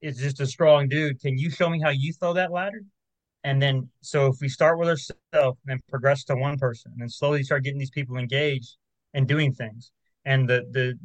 is 0.00 0.18
just 0.18 0.40
a 0.40 0.46
strong 0.46 0.88
dude. 0.88 1.20
Can 1.20 1.38
you 1.38 1.50
show 1.50 1.68
me 1.70 1.80
how 1.80 1.90
you 1.90 2.12
throw 2.12 2.34
that 2.34 2.52
ladder?" 2.52 2.82
And 3.44 3.62
then, 3.62 3.90
so 4.02 4.26
if 4.28 4.40
we 4.40 4.48
start 4.48 4.78
with 4.78 4.88
ourselves 4.88 5.58
and 5.68 5.86
progress 5.88 6.24
to 6.24 6.36
one 6.36 6.58
person, 6.58 6.92
and 6.92 7.00
then 7.02 7.08
slowly 7.08 7.42
start 7.44 7.64
getting 7.64 7.78
these 7.78 7.90
people 7.90 8.16
engaged 8.16 8.76
and 9.14 9.28
doing 9.28 9.54
things. 9.54 9.92
And 10.24 10.48
the 10.48 10.66
the 10.72 10.98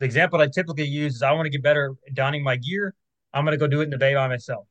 the 0.00 0.06
example 0.06 0.40
I 0.40 0.46
typically 0.46 0.84
use 0.84 1.16
is 1.16 1.22
I 1.22 1.32
want 1.32 1.46
to 1.46 1.50
get 1.50 1.62
better 1.62 1.94
at 2.06 2.14
donning 2.14 2.42
my 2.42 2.56
gear. 2.56 2.94
I'm 3.32 3.44
going 3.44 3.52
to 3.52 3.58
go 3.58 3.66
do 3.66 3.80
it 3.80 3.84
in 3.84 3.90
the 3.90 3.98
bay 3.98 4.14
by 4.14 4.28
myself. 4.28 4.66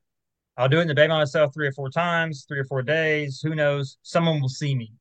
I'll 0.56 0.68
do 0.68 0.78
it 0.78 0.82
in 0.82 0.88
the 0.88 0.94
bay 0.94 1.06
by 1.06 1.18
myself 1.18 1.54
three 1.54 1.68
or 1.68 1.72
four 1.72 1.90
times, 1.90 2.44
three 2.48 2.58
or 2.58 2.64
four 2.64 2.82
days. 2.82 3.40
Who 3.42 3.54
knows? 3.54 3.98
Someone 4.02 4.40
will 4.40 4.48
see 4.48 4.74
me, 4.74 4.92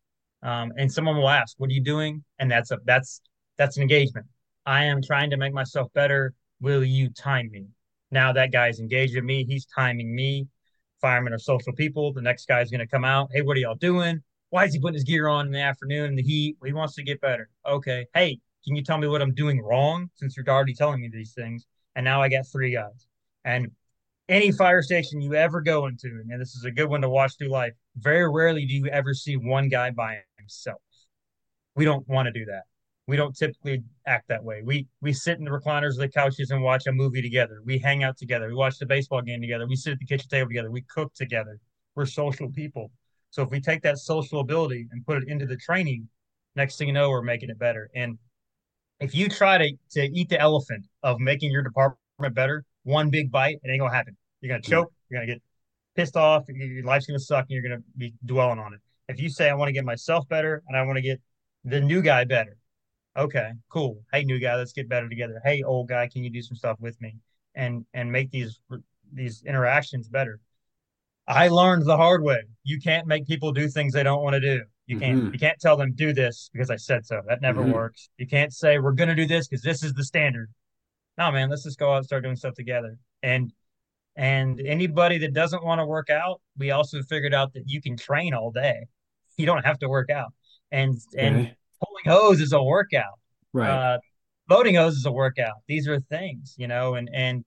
um, 0.44 0.72
and 0.78 0.92
someone 0.92 1.18
will 1.18 1.30
ask, 1.30 1.56
"What 1.60 1.70
are 1.70 1.74
you 1.74 1.84
doing?" 1.84 2.24
And 2.40 2.52
that's 2.52 2.72
a 2.72 2.78
that's 2.86 3.22
that's 3.58 3.78
an 3.78 3.82
engagement. 3.82 4.28
I 4.66 4.86
am 4.86 5.02
trying 5.02 5.32
to 5.32 5.38
make 5.38 5.54
myself 5.54 5.92
better. 5.94 6.34
Will 6.62 6.84
you 6.84 7.10
time 7.10 7.50
me? 7.52 7.68
Now 8.12 8.34
that 8.34 8.52
guy's 8.52 8.80
engaged 8.80 9.16
with 9.16 9.24
me. 9.24 9.46
He's 9.46 9.66
timing 9.66 10.14
me 10.14 10.48
firemen 11.02 11.34
are 11.34 11.40
social 11.40 11.74
people. 11.74 12.14
The 12.14 12.22
next 12.22 12.48
guy's 12.48 12.70
going 12.70 12.80
to 12.80 12.88
come 12.88 13.06
out. 13.06 13.30
Hey, 13.34 13.42
what 13.42 13.58
are 13.58 13.60
y'all 13.60 13.76
doing? 13.76 14.22
Why 14.50 14.66
is 14.66 14.74
he 14.74 14.80
putting 14.80 14.96
his 14.96 15.04
gear 15.04 15.28
on 15.28 15.48
in 15.48 15.52
the 15.52 15.62
afternoon 15.62 16.12
in 16.12 16.16
the 16.16 16.24
heat? 16.24 16.58
He 16.64 16.74
wants 16.74 16.96
to 16.96 17.04
get 17.04 17.20
better. 17.22 17.50
Okay. 17.66 18.06
Hey, 18.14 18.40
can 18.66 18.76
you 18.76 18.84
tell 18.84 18.98
me 18.98 19.08
what 19.08 19.22
I'm 19.22 19.34
doing 19.34 19.62
wrong 19.62 20.10
since 20.16 20.36
you're 20.36 20.48
already 20.48 20.74
telling 20.74 21.02
me 21.02 21.10
these 21.12 21.34
things? 21.34 21.66
And 21.96 22.04
now 22.04 22.22
I 22.22 22.30
got 22.30 22.46
three 22.48 22.72
guys. 22.72 23.08
And 23.46 23.72
any 24.30 24.52
fire 24.52 24.82
station 24.82 25.22
you 25.22 25.34
ever 25.34 25.62
go 25.62 25.88
into, 25.88 26.08
and 26.08 26.42
this 26.42 26.56
is 26.56 26.66
a 26.66 26.72
good 26.72 26.90
one 26.90 27.02
to 27.02 27.10
watch 27.10 27.38
through 27.38 27.50
life, 27.50 27.74
very 27.96 28.30
rarely 28.30 28.66
do 28.66 28.74
you 28.74 28.88
ever 28.88 29.14
see 29.14 29.38
one 29.38 29.70
guy 29.70 29.92
by 29.92 30.18
himself. 30.38 30.82
We 31.76 31.86
don't 31.86 32.08
want 32.08 32.28
to 32.28 32.32
do 32.32 32.46
that 32.46 32.64
we 33.08 33.16
don't 33.16 33.36
typically 33.36 33.84
act 34.06 34.28
that 34.28 34.44
way. 34.44 34.62
We 34.64 34.88
we 35.02 35.14
sit 35.14 35.40
in 35.40 35.46
the 35.46 35.52
recliners 35.52 35.92
of 35.92 36.00
the 36.00 36.10
couches 36.10 36.52
and 36.52 36.62
watch 36.62 36.88
a 36.88 36.92
movie 36.92 37.22
together. 37.22 37.62
We 37.66 37.78
hang 37.78 38.04
out 38.04 38.18
together. 38.18 38.48
We 38.48 38.54
watch 38.54 38.78
the 38.78 38.86
baseball 38.86 39.22
game 39.22 39.42
together. 39.42 39.66
We 39.66 39.78
sit 39.78 39.94
at 39.94 40.00
the 40.00 40.06
kitchen 40.06 40.28
table 40.30 40.50
together. 40.50 40.70
We 40.70 40.82
cook 40.82 41.14
together. 41.14 41.60
We're 41.96 42.06
social 42.06 42.52
people. 42.52 42.92
So 43.30 43.42
if 43.42 43.50
we 43.50 43.62
take 43.62 43.82
that 43.84 43.98
social 43.98 44.42
ability 44.42 44.88
and 44.92 45.06
put 45.06 45.24
it 45.24 45.30
into 45.30 45.46
the 45.46 45.56
training, 45.56 46.08
next 46.56 46.78
thing 46.78 46.88
you 46.88 46.94
know, 46.94 47.10
we're 47.10 47.22
making 47.22 47.50
it 47.50 47.58
better. 47.58 47.90
And 47.96 48.18
if 49.00 49.14
you 49.14 49.30
try 49.30 49.58
to 49.58 49.72
to 49.92 50.02
eat 50.02 50.30
the 50.30 50.40
elephant 50.40 50.86
of 51.04 51.20
making 51.20 51.52
your 51.52 51.64
department 51.64 52.34
better, 52.34 52.66
one 52.84 53.10
big 53.10 53.32
bite, 53.32 53.60
it 53.64 53.70
ain't 53.70 53.80
gonna 53.80 53.94
happen. 53.94 54.16
You're 54.42 54.50
gonna 54.50 54.62
choke. 54.62 54.92
You're 55.10 55.20
gonna 55.20 55.32
get 55.32 55.42
pissed 55.96 56.16
off. 56.16 56.46
Your 56.48 56.84
life's 56.84 57.06
gonna 57.06 57.20
suck, 57.20 57.46
and 57.50 57.52
you're 57.52 57.64
gonna 57.64 57.84
be 57.98 58.14
dwelling 58.26 58.60
on 58.60 58.74
it. 58.74 58.80
If 59.10 59.20
you 59.20 59.30
say 59.30 59.50
I 59.50 59.54
want 59.54 59.70
to 59.70 59.74
get 59.74 59.86
myself 59.86 60.28
better 60.28 60.64
and 60.68 60.76
I 60.76 60.84
want 60.84 60.98
to 60.98 61.02
get 61.02 61.22
the 61.64 61.80
new 61.80 62.02
guy 62.02 62.24
better, 62.26 62.58
okay, 63.16 63.52
cool. 63.70 64.04
Hey, 64.12 64.24
new 64.24 64.40
guy, 64.40 64.56
let's 64.56 64.74
get 64.74 64.90
better 64.90 65.08
together. 65.08 65.42
Hey, 65.46 65.64
old 65.64 65.88
guy, 65.88 66.08
can 66.08 66.24
you 66.24 66.30
do 66.30 66.42
some 66.42 66.58
stuff 66.58 66.78
with 66.80 67.00
me 67.02 67.16
and 67.56 67.86
and 67.94 68.12
make 68.12 68.32
these 68.32 68.60
these 69.14 69.44
interactions 69.44 70.10
better? 70.10 70.40
I 71.28 71.50
learned 71.50 71.86
the 71.86 71.98
hard 71.98 72.24
way. 72.24 72.44
You 72.64 72.80
can't 72.80 73.06
make 73.06 73.28
people 73.28 73.52
do 73.52 73.68
things 73.68 73.94
they 73.94 74.04
don't 74.04 74.24
want 74.24 74.36
to 74.36 74.40
do. 74.40 74.64
You 74.88 75.00
can't 75.00 75.20
mm-hmm. 75.20 75.34
you 75.34 75.40
can't 75.40 75.60
tell 75.60 75.76
them 75.76 75.94
do 75.94 76.14
this 76.14 76.50
because 76.54 76.70
I 76.70 76.78
said 76.78 77.06
so. 77.06 77.22
That 77.28 77.42
never 77.42 77.62
mm-hmm. 77.62 77.74
works. 77.74 78.10
You 78.18 78.26
can't 78.26 78.54
say 78.54 78.80
we're 78.80 78.94
gonna 78.94 79.16
do 79.16 79.26
this 79.26 79.48
because 79.48 79.62
this 79.62 79.84
is 79.84 79.94
the 79.94 80.04
standard. 80.04 80.50
No, 81.18 81.32
man, 81.32 81.50
let's 81.50 81.64
just 81.64 81.78
go 81.78 81.92
out 81.92 81.98
and 81.98 82.06
start 82.06 82.24
doing 82.24 82.38
stuff 82.38 82.54
together. 82.54 82.98
And 83.22 83.52
and 84.16 84.60
anybody 84.62 85.18
that 85.20 85.34
doesn't 85.34 85.64
want 85.64 85.80
to 85.80 85.86
work 85.86 86.10
out, 86.10 86.42
we 86.58 86.72
also 86.72 87.02
figured 87.04 87.34
out 87.34 87.54
that 87.54 87.64
you 87.68 87.82
can 87.82 87.98
train 87.98 88.34
all 88.34 88.52
day. 88.52 88.88
You 89.38 89.46
don't 89.46 89.66
have 89.66 89.78
to 89.80 89.90
work 89.90 90.10
out. 90.10 90.34
And 90.72 90.98
and 91.16 91.54
pulling 91.84 92.06
hose 92.06 92.42
is 92.42 92.54
a 92.54 92.64
workout. 92.64 93.20
Right. 93.54 93.70
Uh, 93.70 94.00
loading 94.50 94.76
hose 94.76 94.96
is 94.96 95.06
a 95.06 95.12
workout. 95.12 95.58
These 95.68 95.88
are 95.88 96.00
things, 96.00 96.56
you 96.58 96.68
know, 96.68 96.96
and 96.96 97.10
and 97.14 97.46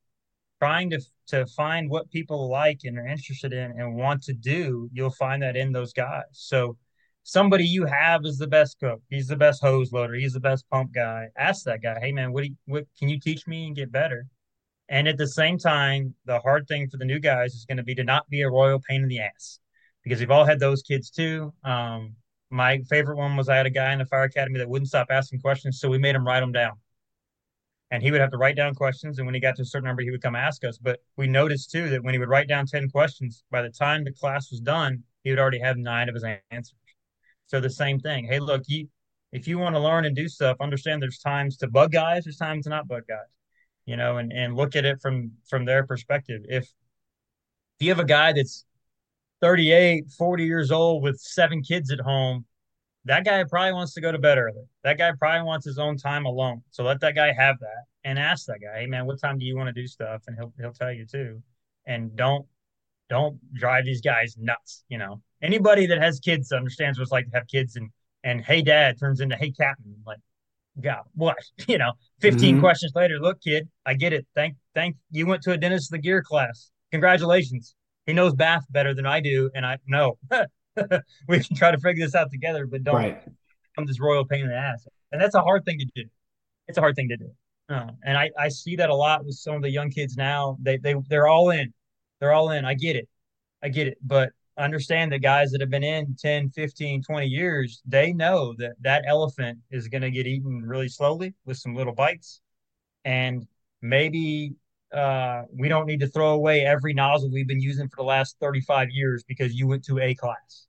trying 0.60 0.90
to 0.90 1.00
to 1.28 1.46
find 1.46 1.90
what 1.90 2.10
people 2.10 2.48
like 2.50 2.80
and 2.84 2.98
are 2.98 3.06
interested 3.06 3.52
in 3.52 3.72
and 3.72 3.96
want 3.96 4.22
to 4.24 4.32
do, 4.32 4.88
you'll 4.92 5.10
find 5.10 5.42
that 5.42 5.56
in 5.56 5.72
those 5.72 5.92
guys. 5.92 6.24
So 6.32 6.76
somebody 7.30 7.64
you 7.64 7.84
have 7.86 8.24
is 8.24 8.38
the 8.38 8.46
best 8.46 8.78
cook, 8.80 9.00
he's 9.08 9.28
the 9.28 9.36
best 9.36 9.62
hose 9.62 9.92
loader, 9.92 10.14
he's 10.14 10.32
the 10.32 10.40
best 10.40 10.68
pump 10.68 10.92
guy, 10.92 11.28
ask 11.38 11.64
that 11.64 11.80
guy, 11.80 11.96
hey 12.00 12.10
man, 12.10 12.32
what, 12.32 12.44
you, 12.44 12.56
what 12.66 12.84
can 12.98 13.08
you 13.08 13.20
teach 13.20 13.46
me 13.46 13.66
and 13.66 13.76
get 13.76 13.92
better? 13.92 14.26
And 14.88 15.06
at 15.06 15.16
the 15.16 15.28
same 15.28 15.56
time, 15.56 16.14
the 16.24 16.40
hard 16.40 16.66
thing 16.66 16.88
for 16.90 16.96
the 16.96 17.04
new 17.04 17.20
guys 17.20 17.54
is 17.54 17.64
going 17.64 17.76
to 17.76 17.84
be 17.84 17.94
to 17.94 18.02
not 18.02 18.28
be 18.28 18.42
a 18.42 18.50
royal 18.50 18.80
pain 18.80 19.02
in 19.02 19.08
the 19.08 19.20
ass 19.20 19.60
because 20.02 20.18
we've 20.18 20.32
all 20.32 20.44
had 20.44 20.58
those 20.58 20.82
kids 20.82 21.08
too. 21.08 21.54
Um, 21.62 22.16
my 22.50 22.78
favorite 22.90 23.16
one 23.16 23.36
was 23.36 23.48
I 23.48 23.56
had 23.56 23.66
a 23.66 23.70
guy 23.70 23.92
in 23.92 24.00
the 24.00 24.06
fire 24.06 24.24
academy 24.24 24.58
that 24.58 24.68
wouldn't 24.68 24.88
stop 24.88 25.06
asking 25.10 25.40
questions, 25.40 25.78
so 25.78 25.88
we 25.88 25.98
made 25.98 26.16
him 26.16 26.26
write 26.26 26.40
them 26.40 26.50
down. 26.50 26.72
And 27.92 28.02
he 28.02 28.10
would 28.10 28.20
have 28.20 28.32
to 28.32 28.38
write 28.38 28.56
down 28.56 28.74
questions, 28.74 29.18
and 29.18 29.26
when 29.26 29.34
he 29.34 29.40
got 29.40 29.54
to 29.56 29.62
a 29.62 29.64
certain 29.64 29.86
number, 29.86 30.02
he 30.02 30.10
would 30.10 30.22
come 30.22 30.34
ask 30.34 30.64
us. 30.64 30.78
But 30.78 30.98
we 31.16 31.28
noticed 31.28 31.70
too 31.70 31.90
that 31.90 32.02
when 32.02 32.14
he 32.14 32.18
would 32.18 32.28
write 32.28 32.48
down 32.48 32.66
ten 32.66 32.88
questions, 32.88 33.44
by 33.52 33.62
the 33.62 33.70
time 33.70 34.02
the 34.02 34.12
class 34.12 34.50
was 34.50 34.60
done, 34.60 35.04
he 35.22 35.30
would 35.30 35.38
already 35.38 35.60
have 35.60 35.76
nine 35.76 36.08
of 36.08 36.14
his 36.16 36.24
answers. 36.50 36.74
So 37.50 37.60
the 37.60 37.70
same 37.70 37.98
thing. 37.98 38.26
Hey, 38.26 38.38
look, 38.38 38.62
you 38.66 38.88
if 39.32 39.46
you 39.46 39.58
want 39.58 39.74
to 39.74 39.80
learn 39.80 40.04
and 40.04 40.14
do 40.16 40.28
stuff, 40.28 40.56
understand 40.60 41.02
there's 41.02 41.18
times 41.18 41.56
to 41.58 41.68
bug 41.68 41.92
guys, 41.92 42.24
there's 42.24 42.36
times 42.36 42.64
to 42.64 42.70
not 42.70 42.88
bug 42.88 43.02
guys 43.08 43.26
you 43.90 43.96
know, 43.96 44.18
and, 44.18 44.32
and 44.32 44.54
look 44.54 44.76
at 44.76 44.84
it 44.84 45.00
from 45.00 45.32
from 45.48 45.64
their 45.64 45.84
perspective. 45.84 46.42
If 46.48 46.62
if 46.62 46.70
you 47.86 47.88
have 47.88 47.98
a 47.98 48.04
guy 48.04 48.32
that's 48.32 48.64
38, 49.40 50.10
40 50.16 50.44
years 50.44 50.70
old 50.70 51.02
with 51.02 51.18
seven 51.18 51.62
kids 51.62 51.90
at 51.90 51.98
home, 51.98 52.44
that 53.06 53.24
guy 53.24 53.42
probably 53.44 53.72
wants 53.72 53.94
to 53.94 54.00
go 54.00 54.12
to 54.12 54.18
bed 54.18 54.38
early. 54.38 54.62
That 54.84 54.98
guy 54.98 55.10
probably 55.18 55.44
wants 55.44 55.66
his 55.66 55.78
own 55.78 55.96
time 55.96 56.26
alone. 56.26 56.62
So 56.70 56.84
let 56.84 57.00
that 57.00 57.14
guy 57.14 57.32
have 57.32 57.58
that 57.60 57.84
and 58.04 58.18
ask 58.18 58.46
that 58.46 58.60
guy, 58.60 58.80
hey 58.80 58.86
man, 58.86 59.06
what 59.06 59.20
time 59.20 59.38
do 59.38 59.44
you 59.44 59.56
want 59.56 59.68
to 59.68 59.72
do 59.72 59.88
stuff? 59.88 60.22
And 60.28 60.36
he'll 60.36 60.52
he'll 60.60 60.72
tell 60.72 60.92
you 60.92 61.04
too. 61.04 61.42
And 61.86 62.14
don't 62.14 62.46
don't 63.08 63.40
drive 63.54 63.86
these 63.86 64.02
guys 64.02 64.36
nuts. 64.38 64.84
You 64.88 64.98
know, 64.98 65.22
anybody 65.42 65.86
that 65.86 66.00
has 66.00 66.20
kids 66.20 66.52
understands 66.52 66.98
what 66.98 67.02
it's 67.02 67.12
like 67.12 67.26
to 67.26 67.36
have 67.36 67.46
kids 67.46 67.76
and 67.76 67.90
and 68.22 68.44
hey 68.44 68.62
dad 68.62 68.98
turns 68.98 69.20
into 69.20 69.36
hey 69.36 69.50
captain. 69.50 69.96
Like 70.06 70.18
god 70.80 71.02
what? 71.14 71.36
You 71.68 71.78
know, 71.78 71.92
15 72.20 72.54
mm-hmm. 72.54 72.60
questions 72.60 72.92
later, 72.94 73.18
look, 73.18 73.40
kid, 73.40 73.68
I 73.86 73.94
get 73.94 74.12
it. 74.12 74.26
Thank, 74.34 74.56
thank 74.74 74.96
you 75.10 75.26
went 75.26 75.42
to 75.42 75.52
a 75.52 75.56
Dennis 75.56 75.90
LeGear 75.90 76.22
class. 76.22 76.70
Congratulations. 76.90 77.74
He 78.06 78.12
knows 78.12 78.34
bath 78.34 78.64
better 78.70 78.94
than 78.94 79.06
I 79.06 79.20
do. 79.20 79.50
And 79.54 79.64
I 79.64 79.78
know 79.86 80.18
we 81.28 81.40
can 81.40 81.56
try 81.56 81.70
to 81.70 81.78
figure 81.78 82.04
this 82.04 82.14
out 82.14 82.30
together, 82.30 82.66
but 82.66 82.82
don't 82.82 82.96
right. 82.96 83.22
become 83.72 83.86
this 83.86 84.00
royal 84.00 84.24
pain 84.24 84.40
in 84.40 84.48
the 84.48 84.56
ass. 84.56 84.86
And 85.12 85.20
that's 85.20 85.34
a 85.34 85.42
hard 85.42 85.64
thing 85.64 85.78
to 85.78 85.86
do. 85.94 86.08
It's 86.66 86.78
a 86.78 86.80
hard 86.80 86.96
thing 86.96 87.08
to 87.08 87.16
do. 87.16 87.30
Uh, 87.68 87.90
and 88.02 88.18
I, 88.18 88.30
I 88.38 88.48
see 88.48 88.76
that 88.76 88.90
a 88.90 88.94
lot 88.94 89.24
with 89.24 89.36
some 89.36 89.54
of 89.54 89.62
the 89.62 89.70
young 89.70 89.90
kids 89.90 90.16
now. 90.16 90.56
They, 90.60 90.76
they, 90.76 90.94
they're 91.08 91.28
all 91.28 91.50
in. 91.50 91.72
They're 92.18 92.32
all 92.32 92.50
in. 92.50 92.64
I 92.64 92.74
get 92.74 92.96
it. 92.96 93.08
I 93.62 93.68
get 93.68 93.86
it. 93.86 93.98
But 94.02 94.30
understand 94.60 95.12
that 95.12 95.20
guys 95.20 95.50
that 95.50 95.60
have 95.60 95.70
been 95.70 95.84
in 95.84 96.14
10 96.18 96.50
15 96.50 97.02
20 97.02 97.26
years 97.26 97.82
they 97.86 98.12
know 98.12 98.54
that 98.58 98.72
that 98.80 99.04
elephant 99.06 99.58
is 99.70 99.88
going 99.88 100.02
to 100.02 100.10
get 100.10 100.26
eaten 100.26 100.62
really 100.62 100.88
slowly 100.88 101.34
with 101.44 101.56
some 101.56 101.74
little 101.74 101.94
bites. 101.94 102.40
And 103.04 103.46
maybe 103.80 104.54
uh, 104.92 105.42
we 105.52 105.68
don't 105.68 105.86
need 105.86 106.00
to 106.00 106.08
throw 106.08 106.32
away 106.32 106.64
every 106.64 106.92
nozzle 106.92 107.30
we've 107.30 107.48
been 107.48 107.60
using 107.60 107.88
for 107.88 107.96
the 107.96 108.02
last 108.02 108.36
35 108.40 108.90
years 108.90 109.22
because 109.24 109.54
you 109.54 109.66
went 109.66 109.84
to 109.84 109.98
a 109.98 110.14
class. 110.14 110.66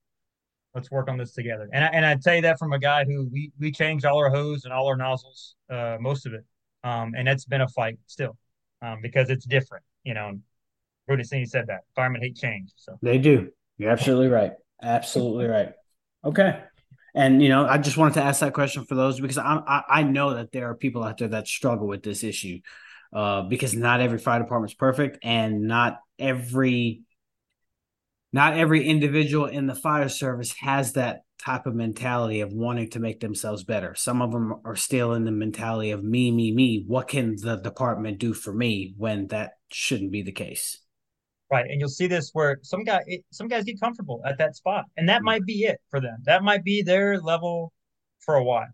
Let's 0.73 0.89
work 0.89 1.09
on 1.09 1.17
this 1.17 1.33
together. 1.33 1.67
And 1.73 1.83
I, 1.83 1.87
and 1.87 2.05
I 2.05 2.15
tell 2.15 2.35
you 2.35 2.41
that 2.43 2.57
from 2.57 2.71
a 2.71 2.79
guy 2.79 3.03
who 3.03 3.27
we 3.31 3.51
we 3.59 3.71
changed 3.71 4.05
all 4.05 4.17
our 4.17 4.29
hose 4.29 4.63
and 4.63 4.73
all 4.73 4.87
our 4.87 4.95
nozzles 4.95 5.55
uh, 5.69 5.97
most 5.99 6.25
of 6.25 6.33
it. 6.33 6.45
Um, 6.83 7.13
and 7.15 7.27
it's 7.27 7.45
been 7.45 7.61
a 7.61 7.67
fight 7.67 7.99
still 8.07 8.37
um, 8.81 8.99
because 9.01 9.29
it's 9.29 9.45
different 9.45 9.83
you 10.03 10.13
know 10.13 10.39
Bruce 11.07 11.29
said 11.29 11.67
that 11.67 11.81
firemen 11.95 12.21
hate 12.21 12.35
change 12.35 12.71
so. 12.75 12.97
They 13.01 13.17
do 13.17 13.51
you're 13.81 13.91
absolutely 13.91 14.27
right. 14.27 14.51
Absolutely 14.81 15.47
right. 15.47 15.73
Okay. 16.23 16.61
And 17.15 17.41
you 17.41 17.49
know, 17.49 17.65
I 17.65 17.77
just 17.77 17.97
wanted 17.97 18.13
to 18.15 18.23
ask 18.23 18.39
that 18.41 18.53
question 18.53 18.85
for 18.85 18.95
those 18.95 19.19
because 19.19 19.37
I 19.37 19.59
I, 19.67 19.83
I 19.89 20.03
know 20.03 20.35
that 20.35 20.51
there 20.51 20.69
are 20.69 20.75
people 20.75 21.03
out 21.03 21.17
there 21.17 21.29
that 21.29 21.47
struggle 21.47 21.87
with 21.87 22.03
this 22.03 22.23
issue, 22.23 22.59
uh, 23.11 23.41
because 23.41 23.73
not 23.73 24.01
every 24.01 24.19
fire 24.19 24.39
department 24.39 24.71
is 24.71 24.75
perfect, 24.75 25.17
and 25.23 25.63
not 25.63 25.99
every 26.19 27.01
not 28.31 28.53
every 28.53 28.87
individual 28.87 29.47
in 29.47 29.65
the 29.65 29.75
fire 29.75 30.09
service 30.09 30.53
has 30.59 30.93
that 30.93 31.23
type 31.43 31.65
of 31.65 31.73
mentality 31.73 32.41
of 32.41 32.53
wanting 32.53 32.89
to 32.91 32.99
make 32.99 33.19
themselves 33.19 33.63
better. 33.63 33.95
Some 33.95 34.21
of 34.21 34.31
them 34.31 34.61
are 34.63 34.75
still 34.75 35.13
in 35.13 35.25
the 35.25 35.31
mentality 35.31 35.89
of 35.89 36.03
me, 36.03 36.31
me, 36.31 36.51
me. 36.53 36.85
What 36.87 37.07
can 37.07 37.35
the 37.35 37.55
department 37.55 38.19
do 38.19 38.33
for 38.33 38.53
me 38.53 38.93
when 38.95 39.27
that 39.27 39.53
shouldn't 39.69 40.11
be 40.11 40.21
the 40.21 40.31
case? 40.31 40.80
Right. 41.51 41.69
And 41.69 41.79
you'll 41.79 41.89
see 41.89 42.07
this 42.07 42.29
where 42.33 42.59
some 42.61 42.83
guy 42.83 43.01
some 43.31 43.47
guys 43.47 43.65
get 43.65 43.79
comfortable 43.79 44.21
at 44.25 44.37
that 44.37 44.55
spot. 44.55 44.85
And 44.95 45.09
that 45.09 45.21
might 45.21 45.45
be 45.45 45.63
it 45.63 45.79
for 45.89 45.99
them. 45.99 46.17
That 46.23 46.43
might 46.43 46.63
be 46.63 46.81
their 46.81 47.19
level 47.19 47.73
for 48.19 48.35
a 48.35 48.43
while. 48.43 48.69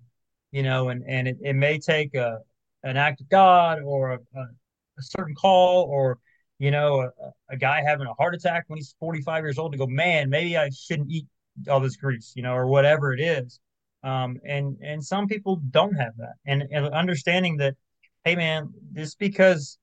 You 0.52 0.64
know, 0.64 0.90
and, 0.90 1.04
and 1.08 1.28
it, 1.28 1.38
it 1.42 1.54
may 1.54 1.80
take 1.80 2.14
a 2.14 2.40
an 2.84 2.96
act 2.96 3.22
of 3.22 3.30
God 3.30 3.82
or 3.84 4.12
a, 4.12 4.18
a, 4.18 4.42
a 4.42 5.02
certain 5.02 5.36
call 5.36 5.86
or 5.86 6.20
you 6.60 6.72
know, 6.72 7.02
a, 7.02 7.54
a, 7.54 7.58
guy 7.58 7.84
having 7.86 8.08
a 8.08 8.14
heart 8.14 8.34
attack 8.34 8.66
when 8.68 8.78
he's 8.78 8.96
45 9.00 9.44
years 9.44 9.58
old 9.60 9.72
to 9.74 9.78
go, 9.78 9.86
man, 9.86 10.30
maybe 10.30 10.58
I 10.58 10.70
shouldn't 10.70 11.10
eat 11.12 11.28
all 11.70 11.80
this 11.80 11.98
grease, 11.98 12.34
you 12.36 12.44
know, 12.44 12.54
or 12.54 12.68
whatever 12.68 13.14
it 13.14 13.20
is. 13.20 13.60
Um, 14.04 14.40
and 14.46 14.78
and 14.82 15.04
some 15.04 15.28
people 15.28 15.60
don't 15.72 15.94
have 15.96 16.16
that, 16.18 16.34
and, 16.46 16.64
and 16.72 16.86
understanding 16.90 17.58
that, 17.58 17.76
hey, 18.24 18.36
man, 18.36 18.72
just 18.94 19.18
because 19.18 19.80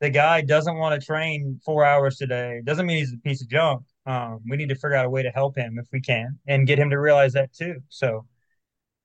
the 0.00 0.10
guy 0.10 0.40
doesn't 0.40 0.76
want 0.76 0.98
to 0.98 1.06
train 1.06 1.60
four 1.64 1.84
hours 1.84 2.16
today 2.16 2.62
doesn't 2.64 2.86
mean 2.86 2.98
he's 2.98 3.12
a 3.12 3.18
piece 3.18 3.42
of 3.42 3.48
junk. 3.48 3.82
Um, 4.06 4.40
we 4.48 4.56
need 4.56 4.70
to 4.70 4.74
figure 4.74 4.94
out 4.94 5.04
a 5.04 5.10
way 5.10 5.22
to 5.22 5.30
help 5.30 5.56
him 5.56 5.78
if 5.78 5.86
we 5.92 6.00
can 6.00 6.38
and 6.48 6.66
get 6.66 6.78
him 6.78 6.90
to 6.90 6.98
realize 6.98 7.34
that 7.34 7.52
too. 7.52 7.76
So, 7.90 8.26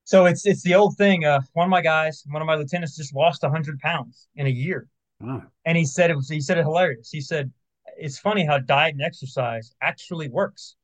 so 0.06 0.26
it's 0.26 0.46
it's 0.46 0.64
the 0.64 0.76
old 0.76 0.96
thing. 0.96 1.26
Uh, 1.26 1.42
one 1.54 1.66
of 1.66 1.70
my 1.70 1.82
guys, 1.82 2.24
one 2.30 2.42
of 2.42 2.46
my 2.46 2.56
lieutenants, 2.56 2.96
just 2.96 3.14
lost 3.14 3.44
hundred 3.44 3.80
pounds 3.80 4.30
in 4.36 4.48
a 4.48 4.50
year, 4.50 4.88
wow. 5.20 5.44
and 5.66 5.78
he 5.78 5.86
said 5.86 6.10
it 6.10 6.16
was 6.16 6.30
he 6.30 6.40
said 6.40 6.58
it 6.58 6.64
hilarious. 6.64 7.10
He 7.12 7.22
said 7.22 7.52
it's 7.98 8.18
funny 8.18 8.46
how 8.46 8.58
diet 8.60 8.94
and 8.94 9.04
exercise 9.04 9.74
actually 9.82 10.30
works. 10.30 10.76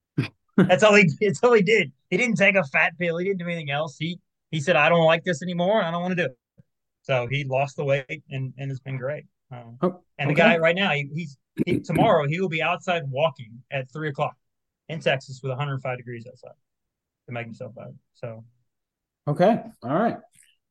that's 0.56 0.82
all 0.82 0.94
he 0.94 1.08
that's 1.20 1.42
all 1.44 1.52
he 1.52 1.62
did. 1.62 1.92
He 2.10 2.16
didn't 2.16 2.36
take 2.36 2.56
a 2.56 2.64
fat 2.64 2.98
pill. 2.98 3.18
He 3.18 3.24
didn't 3.24 3.38
do 3.38 3.46
anything 3.46 3.70
else. 3.70 3.96
He 3.98 4.18
he 4.50 4.60
said 4.60 4.74
I 4.74 4.88
don't 4.88 5.04
like 5.04 5.22
this 5.22 5.42
anymore. 5.42 5.80
I 5.82 5.92
don't 5.92 6.02
want 6.02 6.16
to 6.16 6.22
do 6.22 6.30
it. 6.30 6.38
So 7.02 7.28
he 7.30 7.44
lost 7.44 7.76
the 7.76 7.84
weight 7.84 8.24
and 8.30 8.52
and 8.58 8.70
it's 8.70 8.80
been 8.80 8.96
great. 8.96 9.26
Um, 9.50 9.78
oh, 9.82 10.00
and 10.18 10.30
the 10.30 10.34
guy 10.34 10.58
right 10.58 10.74
now, 10.74 10.90
he, 10.90 11.08
he's 11.14 11.36
he, 11.66 11.80
tomorrow 11.80 12.26
he 12.26 12.40
will 12.40 12.48
be 12.48 12.62
outside 12.62 13.02
walking 13.08 13.62
at 13.70 13.90
three 13.92 14.08
o'clock 14.08 14.36
in 14.88 15.00
Texas 15.00 15.40
with 15.42 15.50
105 15.50 15.96
degrees 15.96 16.26
outside 16.26 16.56
to 17.26 17.32
make 17.32 17.46
himself 17.46 17.74
better. 17.74 17.94
So, 18.14 18.44
okay, 19.28 19.62
all 19.82 19.94
right. 19.94 20.16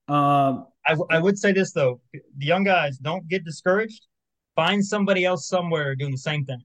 Um, 0.08 0.68
I, 0.86 0.98
I 1.10 1.20
would 1.20 1.38
say 1.38 1.54
this 1.54 1.72
though: 1.72 2.02
the 2.14 2.46
young 2.46 2.64
guys 2.64 2.98
don't 2.98 3.28
get 3.28 3.46
discouraged. 3.46 4.06
Find 4.56 4.86
somebody 4.86 5.26
else 5.26 5.48
somewhere 5.48 5.96
doing 5.96 6.12
the 6.12 6.18
same 6.18 6.46
thing, 6.46 6.62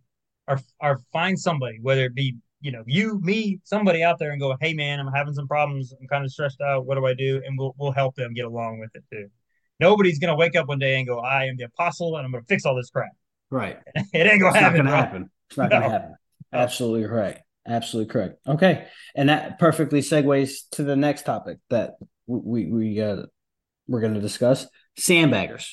or 0.46 0.60
or 0.80 1.00
find 1.12 1.38
somebody, 1.38 1.78
whether 1.80 2.04
it 2.04 2.14
be 2.14 2.36
you 2.60 2.72
know 2.72 2.82
you, 2.86 3.20
me, 3.22 3.60
somebody 3.62 4.02
out 4.02 4.18
there, 4.18 4.32
and 4.32 4.40
go, 4.40 4.56
hey 4.60 4.74
man, 4.74 4.98
I'm 4.98 5.12
having 5.12 5.34
some 5.34 5.46
problems. 5.46 5.94
I'm 5.98 6.08
kind 6.08 6.24
of 6.24 6.32
stressed 6.32 6.60
out. 6.60 6.86
What 6.86 6.96
do 6.96 7.06
I 7.06 7.14
do? 7.14 7.40
And 7.46 7.56
we'll 7.56 7.74
we'll 7.78 7.92
help 7.92 8.16
them 8.16 8.34
get 8.34 8.44
along 8.44 8.80
with 8.80 8.90
it 8.94 9.04
too. 9.10 9.30
Nobody's 9.80 10.18
going 10.18 10.30
to 10.30 10.36
wake 10.36 10.56
up 10.56 10.68
one 10.68 10.78
day 10.78 10.98
and 10.98 11.06
go, 11.06 11.20
I 11.20 11.44
am 11.44 11.56
the 11.56 11.64
apostle 11.64 12.16
and 12.16 12.24
I'm 12.24 12.32
going 12.32 12.42
to 12.42 12.48
fix 12.48 12.64
all 12.64 12.74
this 12.74 12.90
crap. 12.90 13.10
Right. 13.50 13.78
it 13.94 14.26
ain't 14.26 14.40
going 14.40 14.54
to 14.54 14.58
happen. 14.58 14.84
Not 14.84 14.94
happen. 14.94 15.30
It's 15.48 15.58
not 15.58 15.70
going 15.70 15.82
to 15.82 15.88
happen. 15.88 16.16
Absolutely 16.52 17.06
right. 17.06 17.38
Absolutely 17.66 18.10
correct. 18.10 18.40
Okay. 18.46 18.86
And 19.14 19.28
that 19.28 19.58
perfectly 19.58 20.00
segues 20.00 20.68
to 20.72 20.82
the 20.82 20.96
next 20.96 21.22
topic 21.22 21.58
that 21.70 21.96
we, 22.26 22.66
we, 22.66 23.00
uh, 23.00 23.22
we're 23.86 24.00
going 24.00 24.14
to 24.14 24.20
discuss 24.20 24.66
sandbaggers. 24.98 25.72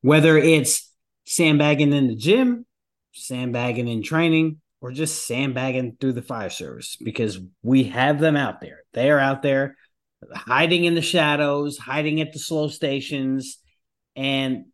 Whether 0.00 0.36
it's 0.36 0.92
sandbagging 1.26 1.92
in 1.92 2.08
the 2.08 2.16
gym, 2.16 2.66
sandbagging 3.12 3.88
in 3.88 4.02
training, 4.02 4.60
or 4.80 4.92
just 4.92 5.26
sandbagging 5.26 5.96
through 6.00 6.12
the 6.12 6.22
fire 6.22 6.50
service 6.50 6.96
because 7.02 7.38
we 7.62 7.84
have 7.84 8.20
them 8.20 8.36
out 8.36 8.60
there. 8.60 8.84
They 8.92 9.10
are 9.10 9.18
out 9.18 9.42
there 9.42 9.76
hiding 10.34 10.84
in 10.84 10.94
the 10.94 11.02
shadows, 11.02 11.78
hiding 11.78 12.20
at 12.20 12.32
the 12.32 12.38
slow 12.38 12.68
stations. 12.68 13.58
And 14.16 14.66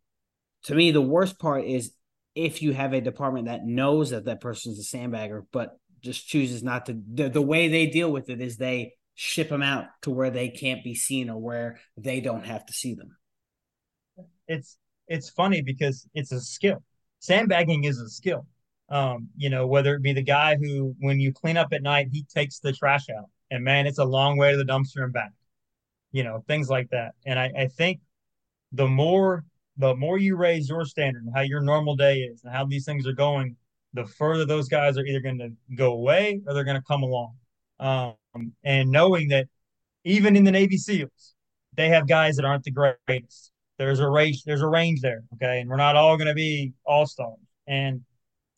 to 0.63 0.75
me, 0.75 0.91
the 0.91 1.01
worst 1.01 1.39
part 1.39 1.65
is 1.65 1.93
if 2.33 2.61
you 2.61 2.73
have 2.73 2.93
a 2.93 3.01
department 3.01 3.47
that 3.47 3.65
knows 3.65 4.09
that 4.09 4.25
that 4.25 4.41
person's 4.41 4.79
a 4.79 4.97
sandbagger, 4.97 5.43
but 5.51 5.77
just 6.01 6.27
chooses 6.27 6.63
not 6.63 6.87
to. 6.87 7.01
The, 7.13 7.29
the 7.29 7.41
way 7.41 7.67
they 7.67 7.87
deal 7.87 8.11
with 8.11 8.29
it 8.29 8.41
is 8.41 8.57
they 8.57 8.93
ship 9.15 9.49
them 9.49 9.63
out 9.63 9.85
to 10.01 10.11
where 10.11 10.29
they 10.29 10.49
can't 10.49 10.83
be 10.83 10.93
seen 10.93 11.29
or 11.29 11.39
where 11.39 11.79
they 11.97 12.19
don't 12.19 12.45
have 12.45 12.65
to 12.65 12.73
see 12.73 12.93
them. 12.93 13.15
It's 14.47 14.77
it's 15.07 15.29
funny 15.29 15.61
because 15.61 16.07
it's 16.13 16.31
a 16.31 16.41
skill. 16.41 16.83
Sandbagging 17.19 17.85
is 17.85 17.99
a 17.99 18.09
skill. 18.09 18.45
Um, 18.89 19.29
you 19.35 19.49
know, 19.49 19.65
whether 19.65 19.95
it 19.95 20.03
be 20.03 20.13
the 20.13 20.21
guy 20.21 20.57
who, 20.57 20.95
when 20.99 21.19
you 21.19 21.33
clean 21.33 21.57
up 21.57 21.69
at 21.71 21.81
night, 21.81 22.09
he 22.11 22.23
takes 22.23 22.59
the 22.59 22.71
trash 22.71 23.09
out 23.09 23.29
and 23.55 23.63
man, 23.63 23.87
it's 23.87 23.99
a 23.99 24.05
long 24.05 24.37
way 24.37 24.51
to 24.51 24.57
the 24.57 24.65
dumpster 24.65 25.03
and 25.03 25.13
back. 25.13 25.31
You 26.11 26.23
know, 26.23 26.43
things 26.47 26.69
like 26.69 26.89
that. 26.91 27.13
And 27.25 27.39
I, 27.39 27.51
I 27.57 27.67
think 27.67 27.99
the 28.71 28.87
more 28.87 29.45
the 29.77 29.95
more 29.95 30.17
you 30.17 30.35
raise 30.35 30.69
your 30.69 30.85
standard 30.85 31.23
and 31.23 31.33
how 31.35 31.41
your 31.41 31.61
normal 31.61 31.95
day 31.95 32.19
is 32.19 32.43
and 32.43 32.53
how 32.53 32.65
these 32.65 32.85
things 32.85 33.05
are 33.07 33.13
going, 33.13 33.55
the 33.93 34.05
further 34.05 34.45
those 34.45 34.69
guys 34.69 34.97
are 34.97 35.05
either 35.05 35.19
going 35.19 35.39
to 35.39 35.49
go 35.75 35.93
away 35.93 36.41
or 36.45 36.53
they're 36.53 36.63
going 36.63 36.79
to 36.79 36.87
come 36.87 37.03
along. 37.03 37.35
Um, 37.79 38.15
and 38.63 38.89
knowing 38.89 39.29
that 39.29 39.47
even 40.03 40.35
in 40.35 40.43
the 40.43 40.51
Navy 40.51 40.77
SEALs, 40.77 41.35
they 41.73 41.89
have 41.89 42.07
guys 42.07 42.37
that 42.37 42.45
aren't 42.45 42.63
the 42.63 42.71
greatest. 42.71 43.51
There's 43.77 43.99
a 43.99 44.07
range, 44.07 44.43
there's 44.43 44.61
a 44.61 44.67
range 44.67 45.01
there, 45.01 45.23
okay, 45.33 45.59
and 45.59 45.69
we're 45.69 45.75
not 45.75 45.97
all 45.97 46.15
going 46.15 46.27
to 46.27 46.33
be 46.33 46.73
all 46.85 47.05
stars. 47.05 47.37
And 47.67 48.01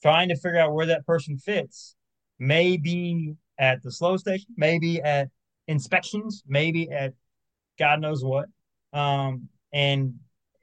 trying 0.04 0.30
to 0.30 0.36
figure 0.36 0.60
out 0.60 0.74
where 0.74 0.86
that 0.86 1.06
person 1.08 1.38
fits, 1.38 1.96
maybe 2.38 3.36
at 3.60 3.82
the 3.84 3.92
slow 3.92 4.18
station, 4.18 4.48
maybe 4.56 5.02
at 5.02 5.30
inspections, 5.68 6.44
maybe 6.48 6.90
at 6.92 7.14
God 7.80 8.02
knows 8.02 8.24
what, 8.24 8.48
um, 8.94 9.50
and 9.74 10.16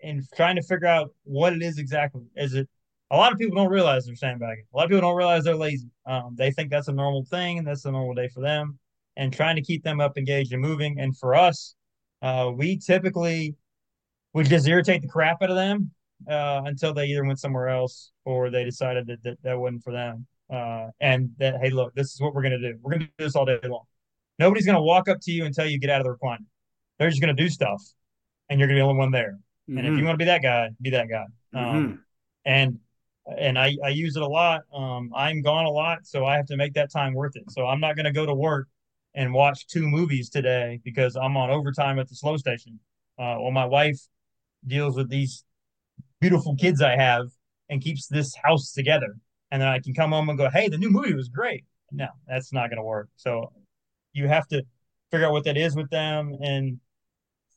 and 0.03 0.23
trying 0.37 0.57
to 0.57 0.63
figure 0.63 0.87
out 0.87 1.11
what 1.25 1.53
it 1.53 1.63
is 1.63 1.79
exactly. 1.79 2.23
Is 2.37 2.55
it 2.55 2.69
a 3.11 3.17
lot 3.17 3.33
of 3.33 3.39
people 3.39 3.57
don't 3.57 3.71
realize 3.71 4.07
they're 4.07 4.17
sandbagging. 4.17 4.65
A 4.73 4.77
lot 4.77 4.85
of 4.85 4.91
people 4.91 5.03
don't 5.03 5.17
realize 5.17 5.45
they're 5.45 5.55
lazy. 5.55 5.89
Um, 6.07 6.35
they 6.37 6.51
think 6.51 6.71
that's 6.71 6.89
a 6.89 6.93
normal 6.93 7.25
thing 7.25 7.59
and 7.59 7.67
that's 7.67 7.85
a 7.85 7.93
normal 7.93 8.15
day 8.15 8.29
for 8.29 8.41
them. 8.41 8.79
And 9.17 9.33
trying 9.33 9.57
to 9.57 9.63
keep 9.63 9.85
them 9.85 10.01
up, 10.01 10.19
engaged, 10.19 10.53
and 10.53 10.61
moving. 10.61 10.99
And 10.99 11.17
for 11.17 11.35
us, 11.35 11.77
uh, 12.23 12.51
we 12.53 12.79
typically 12.79 13.55
would 14.33 14.47
just 14.47 14.67
irritate 14.67 15.03
the 15.03 15.09
crap 15.09 15.43
out 15.43 15.51
of 15.51 15.57
them 15.57 15.93
uh, 16.29 16.63
until 16.65 16.93
they 16.93 17.07
either 17.07 17.25
went 17.25 17.39
somewhere 17.39 17.69
else 17.69 18.11
or 18.25 18.51
they 18.51 18.65
decided 18.65 19.07
that 19.07 19.23
that, 19.23 19.43
that 19.45 19.59
wasn't 19.59 19.85
for 19.85 19.93
them. 19.93 20.27
Uh, 20.53 20.89
and 21.01 21.31
that 21.39 21.57
hey, 21.61 21.71
look, 21.71 21.95
this 21.95 22.13
is 22.13 22.21
what 22.21 22.35
we're 22.35 22.43
gonna 22.43 22.59
do. 22.59 22.79
We're 22.83 22.93
gonna 22.93 23.07
do 23.07 23.25
this 23.25 23.37
all 23.37 23.45
day 23.45 23.59
long. 23.65 23.85
Nobody's 24.39 24.67
gonna 24.67 24.83
walk 24.83 25.09
up 25.09 25.19
to 25.23 25.33
you 25.33 25.45
and 25.45 25.55
tell 25.55 25.67
you 25.67 25.79
get 25.79 25.91
out 25.91 26.01
of 26.01 26.07
the 26.07 26.17
recliner. 26.17 26.45
They're 26.99 27.11
just 27.11 27.21
gonna 27.21 27.35
do 27.35 27.49
stuff, 27.49 27.83
and 28.49 28.59
you're 28.59 28.69
gonna 28.69 28.77
be 28.77 28.81
the 28.81 28.87
only 28.87 28.99
one 28.99 29.11
there. 29.11 29.39
Mm-hmm. 29.69 29.79
And 29.79 29.87
if 29.87 29.91
you 29.93 29.97
mm-hmm. 29.99 30.07
want 30.07 30.15
to 30.15 30.19
be 30.19 30.27
that 30.27 30.43
guy, 30.43 30.71
be 30.81 30.91
that 30.91 31.09
guy. 31.09 31.25
Mm-hmm. 31.55 31.77
Um, 31.77 32.05
and 32.45 32.79
and 33.39 33.59
I, 33.59 33.77
I 33.83 33.89
use 33.89 34.17
it 34.17 34.23
a 34.23 34.27
lot. 34.27 34.63
Um, 34.73 35.11
I'm 35.17 35.41
gone 35.41 35.65
a 35.65 35.71
lot, 35.71 36.07
so 36.07 36.27
I 36.27 36.37
have 36.37 36.47
to 36.47 36.57
make 36.57 36.75
that 36.75 36.93
time 36.93 37.15
worth 37.15 37.37
it. 37.37 37.45
So 37.51 37.67
I'm 37.67 37.81
not 37.81 37.97
going 37.97 38.05
to 38.05 38.13
go 38.13 38.27
to 38.27 38.35
work 38.35 38.69
and 39.15 39.33
watch 39.33 39.67
two 39.67 39.89
movies 39.89 40.29
today 40.29 40.81
because 40.85 41.17
I'm 41.17 41.37
on 41.37 41.51
overtime 41.51 41.99
at 41.99 42.09
the 42.09 42.17
slow 42.17 42.37
station. 42.37 42.79
Uh, 43.19 43.41
well, 43.41 43.51
my 43.51 43.65
wife 43.65 43.99
deals 44.67 44.97
with 44.97 45.09
these 45.09 45.45
beautiful 46.21 46.55
kids 46.57 46.83
I 46.83 46.97
have 46.97 47.29
and 47.71 47.81
keeps 47.81 48.09
this 48.09 48.35
house 48.45 48.73
together. 48.73 49.17
And 49.55 49.63
then 49.63 49.69
I 49.69 49.79
can 49.79 49.95
come 49.95 50.11
home 50.11 50.29
and 50.29 50.37
go, 50.37 50.51
hey, 50.51 50.69
the 50.69 50.79
new 50.79 50.91
movie 50.91 51.15
was 51.15 51.29
great. 51.29 51.65
No, 51.93 52.09
that's 52.27 52.53
not 52.53 52.71
going 52.71 52.79
to 52.79 52.83
work. 52.83 53.09
So 53.15 53.53
you 54.13 54.27
have 54.27 54.49
to 54.49 54.65
figure 55.13 55.29
out 55.29 55.33
what 55.33 55.45
that 55.45 55.57
is 55.57 55.77
with 55.77 55.89
them 55.91 56.37
and 56.41 56.81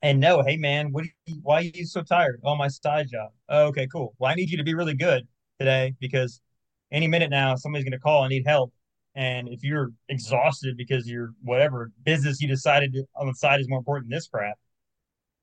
and 0.04 0.20
know, 0.20 0.44
hey 0.44 0.58
man, 0.58 0.92
what 0.92 1.06
you, 1.26 1.40
why 1.42 1.56
are 1.56 1.64
you 1.64 1.88
so 1.88 2.04
tired? 2.04 2.40
Oh, 2.44 2.56
my 2.56 2.68
side 2.68 3.08
job. 3.12 3.32
Oh, 3.50 3.66
okay, 3.70 3.88
cool. 3.92 4.14
Well, 4.20 4.32
I 4.32 4.36
need 4.36 4.52
you 4.52 4.58
to 4.58 4.64
be 4.64 4.76
really 4.76 4.94
good 4.94 5.28
today 5.60 5.96
because 6.00 6.40
any 6.92 7.08
minute 7.08 7.32
now 7.32 7.56
somebody's 7.56 7.84
going 7.84 7.94
to 7.94 8.00
call 8.00 8.24
and 8.24 8.30
need 8.30 8.46
help. 8.46 8.72
And 9.16 9.50
if 9.50 9.64
you're 9.64 9.90
exhausted 10.08 10.78
because 10.78 11.10
you're 11.10 11.32
whatever 11.42 11.90
business 12.04 12.40
you 12.42 12.48
decided 12.48 12.96
on 13.16 13.26
the 13.26 13.34
side 13.34 13.60
is 13.60 13.68
more 13.68 13.80
important 13.80 14.12
than 14.12 14.18
this 14.18 14.28
crap, 14.28 14.60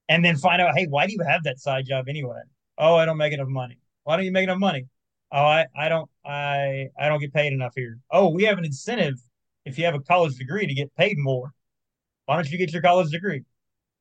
and 0.09 0.25
then 0.25 0.37
find 0.37 0.63
out, 0.63 0.79
hey, 0.79 0.87
why 0.89 1.09
do 1.09 1.15
you 1.15 1.25
have 1.27 1.43
that 1.43 1.59
side 1.59 1.85
job 1.85 2.09
anyway? 2.09 2.43
Oh, 2.79 2.95
I 2.95 3.07
don't 3.07 3.17
make 3.17 3.33
enough 3.33 3.49
money. 3.49 3.81
Why 4.05 4.15
don't 4.15 4.25
you 4.25 4.31
make 4.31 4.45
enough 4.45 4.61
money? 4.61 4.87
Oh, 5.35 5.45
I, 5.45 5.67
I 5.77 5.91
don't 5.91 6.11
I 6.25 6.89
I 6.99 7.09
don't 7.11 7.21
get 7.21 7.35
paid 7.35 7.53
enough 7.53 7.75
here. 7.77 7.99
Oh, 8.13 8.31
we 8.31 8.45
have 8.45 8.59
an 8.59 8.65
incentive 8.65 9.17
if 9.67 9.79
you 9.79 9.85
have 9.87 9.97
a 9.97 10.01
college 10.01 10.37
degree 10.37 10.67
to 10.67 10.75
get 10.75 10.95
paid 10.97 11.19
more. 11.19 11.53
Why 12.27 12.37
don't 12.37 12.51
you 12.51 12.59
get 12.59 12.73
your 12.73 12.83
college 12.83 13.11
degree? 13.11 13.45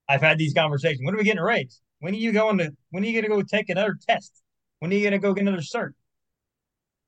I've 0.10 0.22
had 0.22 0.38
these 0.40 0.54
conversations. 0.54 1.02
When 1.04 1.16
are 1.16 1.20
we 1.20 1.26
getting 1.26 1.40
a 1.40 1.46
raise? 1.46 1.82
When 2.00 2.14
are 2.16 2.18
you 2.18 2.34
going 2.34 2.60
to 2.60 2.72
when 2.92 3.04
are 3.04 3.08
you 3.08 3.22
gonna 3.22 3.36
go 3.36 3.44
take 3.44 3.70
another 3.70 3.98
test? 4.08 4.44
When 4.80 4.92
are 4.92 4.96
you 4.96 5.06
gonna 5.06 5.20
go 5.20 5.34
get 5.34 5.44
another 5.44 5.64
cert? 5.64 5.94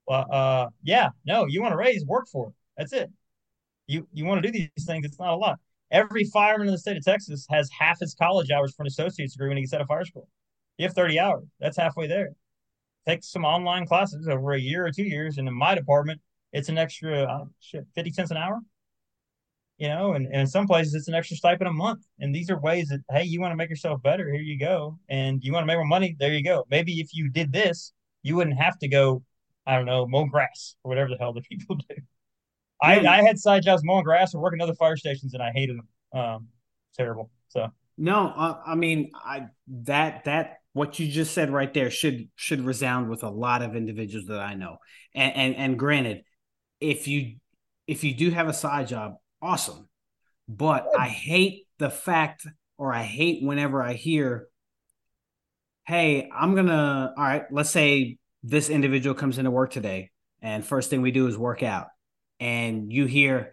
Well, 0.06 0.26
uh, 0.30 0.68
yeah, 0.82 1.10
no, 1.24 1.46
you 1.46 1.60
want 1.62 1.72
to 1.72 1.76
raise, 1.76 2.04
work 2.04 2.28
for 2.30 2.48
it. 2.48 2.54
That's 2.76 2.92
it. 2.92 3.10
You 3.86 4.08
you 4.12 4.24
want 4.26 4.42
to 4.42 4.50
do 4.50 4.58
these 4.58 4.86
things. 4.86 5.06
It's 5.06 5.18
not 5.18 5.34
a 5.34 5.36
lot. 5.36 5.58
Every 5.90 6.24
fireman 6.24 6.68
in 6.68 6.72
the 6.72 6.78
state 6.78 6.96
of 6.96 7.04
Texas 7.04 7.46
has 7.50 7.70
half 7.78 8.00
his 8.00 8.14
college 8.14 8.50
hours 8.50 8.74
for 8.74 8.82
an 8.82 8.88
associate's 8.88 9.34
degree 9.34 9.48
when 9.48 9.58
he 9.58 9.62
gets 9.64 9.74
out 9.74 9.82
of 9.82 9.88
fire 9.88 10.04
school. 10.04 10.28
You 10.78 10.86
have 10.86 10.94
30 10.94 11.20
hours. 11.20 11.44
That's 11.60 11.76
halfway 11.76 12.06
there. 12.08 12.30
Take 13.06 13.22
some 13.22 13.44
online 13.44 13.86
classes 13.86 14.28
over 14.28 14.52
a 14.52 14.60
year 14.60 14.86
or 14.86 14.90
two 14.90 15.04
years. 15.04 15.38
And 15.38 15.46
in 15.46 15.54
my 15.54 15.74
department, 15.74 16.20
it's 16.52 16.68
an 16.68 16.78
extra 16.78 17.22
uh, 17.22 17.44
shit, 17.60 17.86
50 17.94 18.12
cents 18.12 18.30
an 18.30 18.36
hour. 18.36 18.60
You 19.78 19.88
know, 19.88 20.12
and, 20.12 20.26
and 20.26 20.40
in 20.40 20.46
some 20.46 20.66
places 20.66 20.94
it's 20.94 21.08
an 21.08 21.14
extra 21.14 21.36
stipend 21.36 21.68
a 21.68 21.72
month. 21.72 22.00
And 22.18 22.34
these 22.34 22.48
are 22.48 22.58
ways 22.58 22.88
that, 22.88 23.00
hey, 23.10 23.24
you 23.24 23.40
want 23.40 23.52
to 23.52 23.56
make 23.56 23.68
yourself 23.68 24.02
better, 24.02 24.32
here 24.32 24.40
you 24.40 24.58
go. 24.58 24.98
And 25.10 25.44
you 25.44 25.52
want 25.52 25.64
to 25.64 25.66
make 25.66 25.76
more 25.76 25.84
money, 25.84 26.16
there 26.18 26.32
you 26.32 26.42
go. 26.42 26.66
Maybe 26.70 27.00
if 27.00 27.10
you 27.12 27.28
did 27.28 27.52
this, 27.52 27.92
you 28.22 28.36
wouldn't 28.36 28.58
have 28.58 28.78
to 28.78 28.88
go 28.88 29.22
I 29.66 29.74
don't 29.74 29.86
know, 29.86 30.06
mow 30.06 30.26
grass 30.26 30.76
or 30.84 30.88
whatever 30.88 31.10
the 31.10 31.16
hell 31.16 31.32
the 31.32 31.40
people 31.50 31.76
do. 31.76 31.96
I, 32.80 33.00
I 33.00 33.22
had 33.22 33.38
side 33.38 33.62
jobs 33.62 33.82
mowing 33.84 34.04
grass 34.04 34.34
or 34.34 34.40
working 34.40 34.60
other 34.60 34.74
fire 34.74 34.96
stations 34.96 35.34
and 35.34 35.42
I 35.42 35.50
hated 35.52 35.78
them. 35.78 35.88
Um, 36.12 36.48
terrible. 36.94 37.30
So 37.48 37.70
no, 37.98 38.32
uh, 38.36 38.58
I 38.66 38.74
mean, 38.74 39.12
I 39.14 39.46
that 39.84 40.24
that 40.24 40.58
what 40.76 40.98
you 40.98 41.08
just 41.10 41.32
said 41.32 41.48
right 41.48 41.72
there 41.72 41.90
should 41.90 42.28
should 42.36 42.60
resound 42.60 43.08
with 43.08 43.22
a 43.22 43.30
lot 43.30 43.62
of 43.62 43.74
individuals 43.74 44.26
that 44.26 44.40
I 44.40 44.52
know. 44.52 44.76
And 45.14 45.34
and, 45.34 45.56
and 45.56 45.78
granted, 45.78 46.22
if 46.80 47.08
you 47.08 47.36
if 47.86 48.04
you 48.04 48.14
do 48.14 48.30
have 48.30 48.46
a 48.46 48.52
side 48.52 48.88
job, 48.88 49.14
awesome. 49.40 49.88
But 50.46 50.86
I 50.96 51.08
hate 51.08 51.66
the 51.78 51.88
fact, 51.88 52.46
or 52.76 52.92
I 52.92 53.04
hate 53.04 53.42
whenever 53.42 53.82
I 53.82 53.94
hear, 53.94 54.48
"Hey, 55.86 56.28
I'm 56.30 56.54
gonna 56.54 57.14
all 57.16 57.24
right." 57.24 57.44
Let's 57.50 57.70
say 57.70 58.18
this 58.42 58.68
individual 58.68 59.14
comes 59.14 59.38
into 59.38 59.50
work 59.50 59.70
today 59.70 60.10
and 60.42 60.62
first 60.62 60.90
thing 60.90 61.00
we 61.00 61.10
do 61.10 61.26
is 61.26 61.38
work 61.38 61.62
out 61.62 61.86
and 62.38 62.92
you 62.92 63.06
hear 63.06 63.50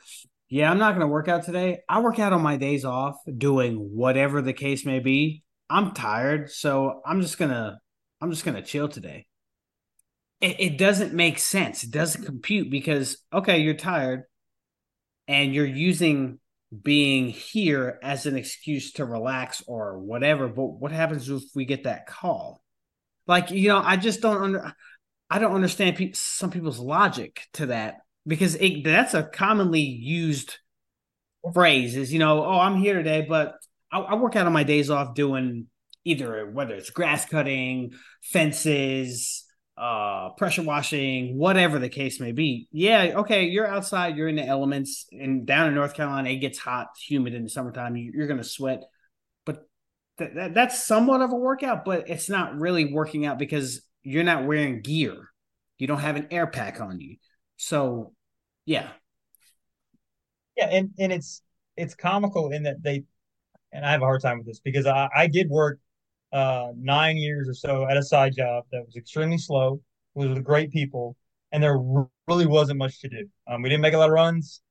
yeah 0.50 0.70
i'm 0.70 0.78
not 0.78 0.92
going 0.92 1.02
to 1.02 1.08
work 1.08 1.28
out 1.28 1.44
today 1.44 1.80
i 1.90 2.00
work 2.00 2.20
out 2.20 2.34
on 2.34 2.42
my 2.42 2.58
days 2.58 2.86
off 2.86 3.16
doing 3.38 3.76
whatever 3.76 4.42
the 4.42 4.54
case 4.54 4.86
may 4.86 5.00
be 5.00 5.42
i'm 5.74 5.92
tired 5.92 6.50
so 6.50 7.02
i'm 7.06 7.22
just 7.22 7.38
to 7.50 7.78
i'm 8.22 8.30
just 8.30 8.46
to 8.56 8.62
chill 8.62 8.88
today 8.88 9.26
it, 10.40 10.60
it 10.60 10.78
doesn't 10.78 11.14
make 11.14 11.40
sense 11.40 11.84
it 11.84 11.92
doesn't 11.92 12.26
compute 12.26 12.70
because 12.70 13.18
okay 13.34 13.60
you're 13.60 13.74
tired 13.74 14.24
and 15.28 15.54
you're 15.54 15.66
using 15.66 16.40
being 16.82 17.30
here 17.30 18.00
as 18.02 18.26
an 18.26 18.36
excuse 18.36 18.94
to 18.94 19.06
relax 19.06 19.64
or 19.68 20.00
whatever 20.00 20.48
but 20.48 20.66
what 20.66 20.92
happens 20.92 21.30
if 21.30 21.44
we 21.56 21.66
get 21.66 21.84
that 21.84 22.08
call 22.08 22.64
like 23.28 23.52
you 23.52 23.70
know, 23.70 23.82
I 23.84 23.98
just 23.98 24.22
don't 24.22 24.42
under. 24.42 24.74
I 25.30 25.40
don't 25.40 25.56
understand 25.56 25.96
pe- 25.96 26.12
some 26.14 26.52
people's 26.52 26.80
logic 26.80 27.48
to 27.54 27.68
that 27.68 28.02
because 28.28 28.56
it, 28.56 28.84
that's 28.84 29.14
a 29.14 29.24
commonly 29.24 29.82
used 29.82 30.58
phrase. 31.54 31.96
Is 31.96 32.12
you 32.12 32.20
know, 32.20 32.44
oh, 32.44 32.60
I'm 32.60 32.78
here 32.78 32.96
today, 32.96 33.26
but 33.28 33.56
I, 33.94 34.00
I 34.00 34.16
work 34.16 34.36
out 34.36 34.48
on 34.48 34.54
my 34.54 34.64
days 34.64 34.90
off 34.90 35.14
doing 35.14 35.68
either 36.04 36.50
whether 36.50 36.76
it's 36.76 36.90
grass 36.90 37.26
cutting, 37.26 37.94
fences, 38.22 39.46
uh 39.76 40.30
pressure 40.38 40.62
washing 40.62 41.36
whatever 41.36 41.80
the 41.80 41.90
case 41.90 42.20
may 42.20 42.32
be 42.32 42.68
yeah 42.72 43.14
okay 43.16 43.46
you're 43.46 43.66
outside 43.66 44.16
you're 44.16 44.28
in 44.28 44.36
the 44.36 44.46
elements 44.46 45.08
and 45.12 45.48
down 45.48 45.68
in 45.68 45.74
north 45.74 45.96
carolina 45.96 46.30
it 46.30 46.36
gets 46.36 46.60
hot 46.60 46.90
humid 47.08 47.34
in 47.34 47.42
the 47.42 47.50
summertime 47.50 47.96
you're 47.96 48.28
gonna 48.28 48.44
sweat 48.44 48.84
that, 50.18 50.36
that, 50.36 50.54
that's 50.54 50.84
somewhat 50.84 51.22
of 51.22 51.32
a 51.32 51.36
workout, 51.36 51.86
but 51.86 52.10
it's 52.10 52.30
not 52.30 52.60
really 52.60 52.94
working 52.94 53.26
out 53.26 53.40
because 53.40 53.82
you're 54.04 54.24
not 54.24 54.46
wearing 54.46 54.82
gear. 54.82 55.30
You 55.78 55.88
don't 55.88 56.00
have 56.00 56.16
an 56.16 56.28
air 56.32 56.48
pack 56.48 56.80
on 56.80 57.00
you. 57.00 57.18
So, 57.58 58.14
yeah. 58.66 58.90
Yeah, 60.56 60.70
and 60.70 60.92
and 61.00 61.12
it's 61.12 61.42
it's 61.76 61.96
comical 61.96 62.52
in 62.52 62.64
that 62.64 62.84
they 62.84 63.06
and 63.74 63.86
I 63.86 63.92
have 63.92 64.02
a 64.02 64.06
hard 64.06 64.22
time 64.22 64.38
with 64.38 64.48
this 64.48 64.60
because 64.60 64.86
I, 64.86 65.10
I 65.16 65.28
did 65.28 65.50
work 65.50 65.80
uh, 66.32 66.72
nine 66.78 67.18
years 67.18 67.48
or 67.50 67.54
so 67.54 67.88
at 67.90 67.98
a 67.98 68.04
side 68.04 68.36
job 68.36 68.66
that 68.72 68.86
was 68.86 68.96
extremely 68.96 69.38
slow, 69.38 69.82
was 70.16 70.30
with 70.30 70.44
great 70.44 70.72
people, 70.72 71.16
and 71.52 71.62
there 71.64 71.78
really 72.28 72.47
wasn't 72.47 72.80
much 72.80 73.02
to 73.02 73.10
do. 73.10 73.28
Um, 73.47 73.62
we 73.62 73.70
didn't 73.70 73.82
make 73.82 73.93
a 73.93 73.97
lot 73.97 74.10
of 74.10 74.14
runs 74.14 74.62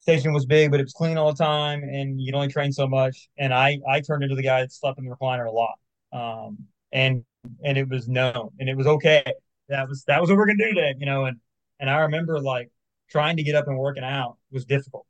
station 0.00 0.32
was 0.32 0.46
big, 0.46 0.70
but 0.70 0.80
it 0.80 0.84
was 0.84 0.92
clean 0.92 1.18
all 1.18 1.32
the 1.32 1.44
time, 1.44 1.82
and 1.82 2.20
you'd 2.20 2.34
only 2.34 2.48
train 2.48 2.72
so 2.72 2.86
much. 2.86 3.28
And 3.36 3.52
I 3.52 3.78
I 3.88 4.00
turned 4.00 4.22
into 4.22 4.36
the 4.36 4.42
guy 4.42 4.60
that 4.62 4.72
slept 4.72 4.98
in 4.98 5.04
the 5.04 5.14
recliner 5.14 5.46
a 5.46 5.50
lot, 5.50 5.78
um, 6.12 6.58
and 6.92 7.24
and 7.64 7.78
it 7.78 7.88
was 7.88 8.08
known, 8.08 8.50
and 8.58 8.68
it 8.68 8.76
was 8.76 8.86
okay. 8.86 9.22
That 9.68 9.88
was 9.88 10.04
that 10.04 10.20
was 10.20 10.30
what 10.30 10.38
we're 10.38 10.46
gonna 10.46 10.64
do 10.64 10.74
today, 10.74 10.94
you 10.98 11.06
know. 11.06 11.26
And 11.26 11.38
and 11.80 11.90
I 11.90 12.00
remember 12.00 12.40
like 12.40 12.70
trying 13.10 13.36
to 13.36 13.42
get 13.42 13.54
up 13.54 13.66
and 13.68 13.78
working 13.78 14.04
out 14.04 14.38
was 14.50 14.64
difficult, 14.64 15.06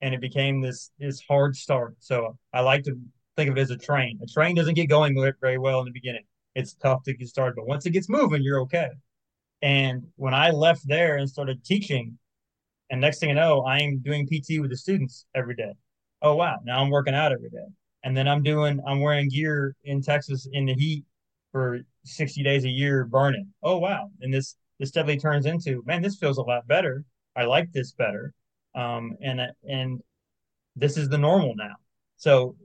and 0.00 0.14
it 0.14 0.20
became 0.20 0.60
this 0.60 0.90
this 0.98 1.20
hard 1.28 1.56
start. 1.56 1.96
So 2.00 2.36
I 2.52 2.60
like 2.60 2.84
to 2.84 2.98
think 3.36 3.50
of 3.50 3.56
it 3.56 3.60
as 3.60 3.70
a 3.70 3.76
train. 3.76 4.18
A 4.22 4.26
train 4.26 4.54
doesn't 4.54 4.74
get 4.74 4.88
going 4.88 5.14
very 5.40 5.58
well 5.58 5.80
in 5.80 5.86
the 5.86 5.92
beginning. 5.92 6.24
It's 6.54 6.74
tough 6.74 7.02
to 7.04 7.14
get 7.14 7.28
started, 7.28 7.56
but 7.56 7.66
once 7.66 7.84
it 7.86 7.90
gets 7.90 8.08
moving, 8.08 8.42
you're 8.42 8.60
okay. 8.62 8.88
And 9.62 10.06
when 10.16 10.34
I 10.34 10.50
left 10.50 10.86
there 10.86 11.16
and 11.16 11.28
started 11.28 11.64
teaching, 11.64 12.18
and 12.90 13.00
next 13.00 13.18
thing 13.18 13.30
you 13.30 13.34
know, 13.34 13.62
I 13.62 13.80
am 13.80 13.98
doing 13.98 14.26
PT 14.26 14.60
with 14.60 14.70
the 14.70 14.76
students 14.76 15.26
every 15.34 15.54
day. 15.54 15.72
Oh 16.22 16.36
wow, 16.36 16.58
now 16.64 16.80
I'm 16.80 16.90
working 16.90 17.14
out 17.14 17.32
every 17.32 17.50
day. 17.50 17.66
And 18.04 18.16
then 18.16 18.28
I'm 18.28 18.42
doing 18.42 18.80
I'm 18.86 19.00
wearing 19.00 19.28
gear 19.28 19.74
in 19.84 20.02
Texas 20.02 20.48
in 20.52 20.66
the 20.66 20.74
heat 20.74 21.04
for 21.52 21.80
60 22.04 22.42
days 22.42 22.64
a 22.64 22.68
year 22.68 23.04
burning. 23.04 23.52
Oh 23.62 23.78
wow. 23.78 24.10
And 24.20 24.32
this 24.32 24.56
this 24.78 24.90
steadily 24.90 25.18
turns 25.18 25.46
into, 25.46 25.82
man, 25.86 26.02
this 26.02 26.16
feels 26.16 26.38
a 26.38 26.42
lot 26.42 26.66
better. 26.66 27.04
I 27.34 27.44
like 27.44 27.72
this 27.72 27.92
better. 27.92 28.32
Um, 28.76 29.16
and 29.20 29.40
and 29.68 30.00
this 30.76 30.96
is 30.96 31.08
the 31.08 31.18
normal 31.18 31.54
now. 31.56 31.74
So 32.16 32.56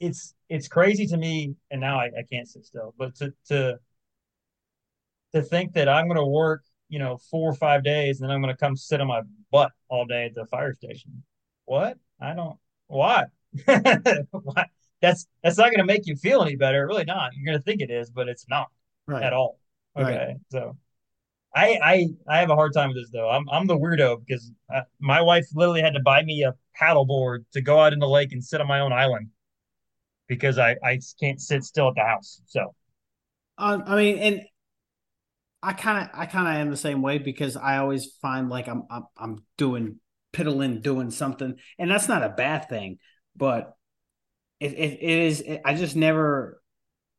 it's 0.00 0.34
it's 0.48 0.68
crazy 0.68 1.06
to 1.06 1.16
me, 1.16 1.54
and 1.70 1.80
now 1.80 1.98
I, 1.98 2.06
I 2.06 2.22
can't 2.30 2.48
sit 2.48 2.64
still. 2.66 2.94
But 2.98 3.14
to 3.16 3.32
to 3.48 3.78
to 5.32 5.42
think 5.42 5.72
that 5.74 5.88
I'm 5.88 6.06
going 6.06 6.18
to 6.18 6.26
work, 6.26 6.62
you 6.88 6.98
know, 6.98 7.18
four 7.30 7.50
or 7.50 7.54
five 7.54 7.82
days, 7.82 8.20
and 8.20 8.28
then 8.28 8.34
I'm 8.34 8.42
going 8.42 8.54
to 8.54 8.58
come 8.58 8.76
sit 8.76 9.00
on 9.00 9.06
my 9.06 9.22
butt 9.50 9.70
all 9.88 10.04
day 10.04 10.26
at 10.26 10.34
the 10.34 10.46
fire 10.46 10.74
station. 10.74 11.22
What? 11.64 11.96
I 12.20 12.34
don't. 12.34 12.56
Why? 12.88 13.24
why? 13.64 14.66
That's 15.00 15.26
that's 15.42 15.58
not 15.58 15.70
going 15.70 15.78
to 15.78 15.84
make 15.84 16.06
you 16.06 16.16
feel 16.16 16.42
any 16.42 16.56
better. 16.56 16.86
Really 16.86 17.04
not. 17.04 17.32
You're 17.34 17.46
going 17.46 17.58
to 17.58 17.64
think 17.64 17.80
it 17.80 17.90
is, 17.90 18.10
but 18.10 18.28
it's 18.28 18.48
not 18.48 18.68
right. 19.06 19.22
at 19.22 19.32
all. 19.32 19.58
Okay, 19.96 20.16
right. 20.16 20.36
so 20.50 20.76
I, 21.54 21.78
I 21.82 22.08
I 22.28 22.38
have 22.40 22.50
a 22.50 22.56
hard 22.56 22.72
time 22.74 22.88
with 22.88 22.96
this 22.96 23.10
though. 23.10 23.30
I'm 23.30 23.48
I'm 23.48 23.66
the 23.66 23.78
weirdo 23.78 24.24
because 24.26 24.50
I, 24.70 24.82
my 24.98 25.22
wife 25.22 25.46
literally 25.54 25.82
had 25.82 25.94
to 25.94 26.00
buy 26.00 26.22
me 26.22 26.42
a 26.42 26.54
paddle 26.74 27.06
board 27.06 27.46
to 27.52 27.60
go 27.60 27.78
out 27.78 27.92
in 27.92 28.00
the 28.00 28.08
lake 28.08 28.32
and 28.32 28.44
sit 28.44 28.60
on 28.60 28.66
my 28.66 28.80
own 28.80 28.92
island 28.92 29.28
because 30.26 30.58
I 30.58 30.76
I 30.82 31.00
can't 31.20 31.40
sit 31.40 31.64
still 31.64 31.88
at 31.88 31.94
the 31.94 32.02
house. 32.02 32.40
So, 32.46 32.74
um, 33.58 33.84
I 33.86 33.96
mean, 33.96 34.18
and 34.18 34.42
I 35.62 35.72
kind 35.72 36.04
of 36.04 36.18
I 36.18 36.26
kind 36.26 36.48
of 36.48 36.54
am 36.54 36.70
the 36.70 36.76
same 36.76 37.02
way 37.02 37.18
because 37.18 37.56
I 37.56 37.78
always 37.78 38.06
find 38.20 38.48
like 38.50 38.68
I'm 38.68 38.84
I'm, 38.90 39.04
I'm 39.16 39.44
doing 39.56 40.00
piddling 40.32 40.80
doing 40.80 41.10
something, 41.10 41.54
and 41.78 41.90
that's 41.90 42.08
not 42.08 42.22
a 42.24 42.28
bad 42.30 42.68
thing, 42.68 42.98
but 43.36 43.76
it 44.60 44.72
it, 44.72 44.98
it 45.02 45.18
is. 45.20 45.40
It, 45.40 45.62
I 45.64 45.74
just 45.74 45.96
never, 45.96 46.60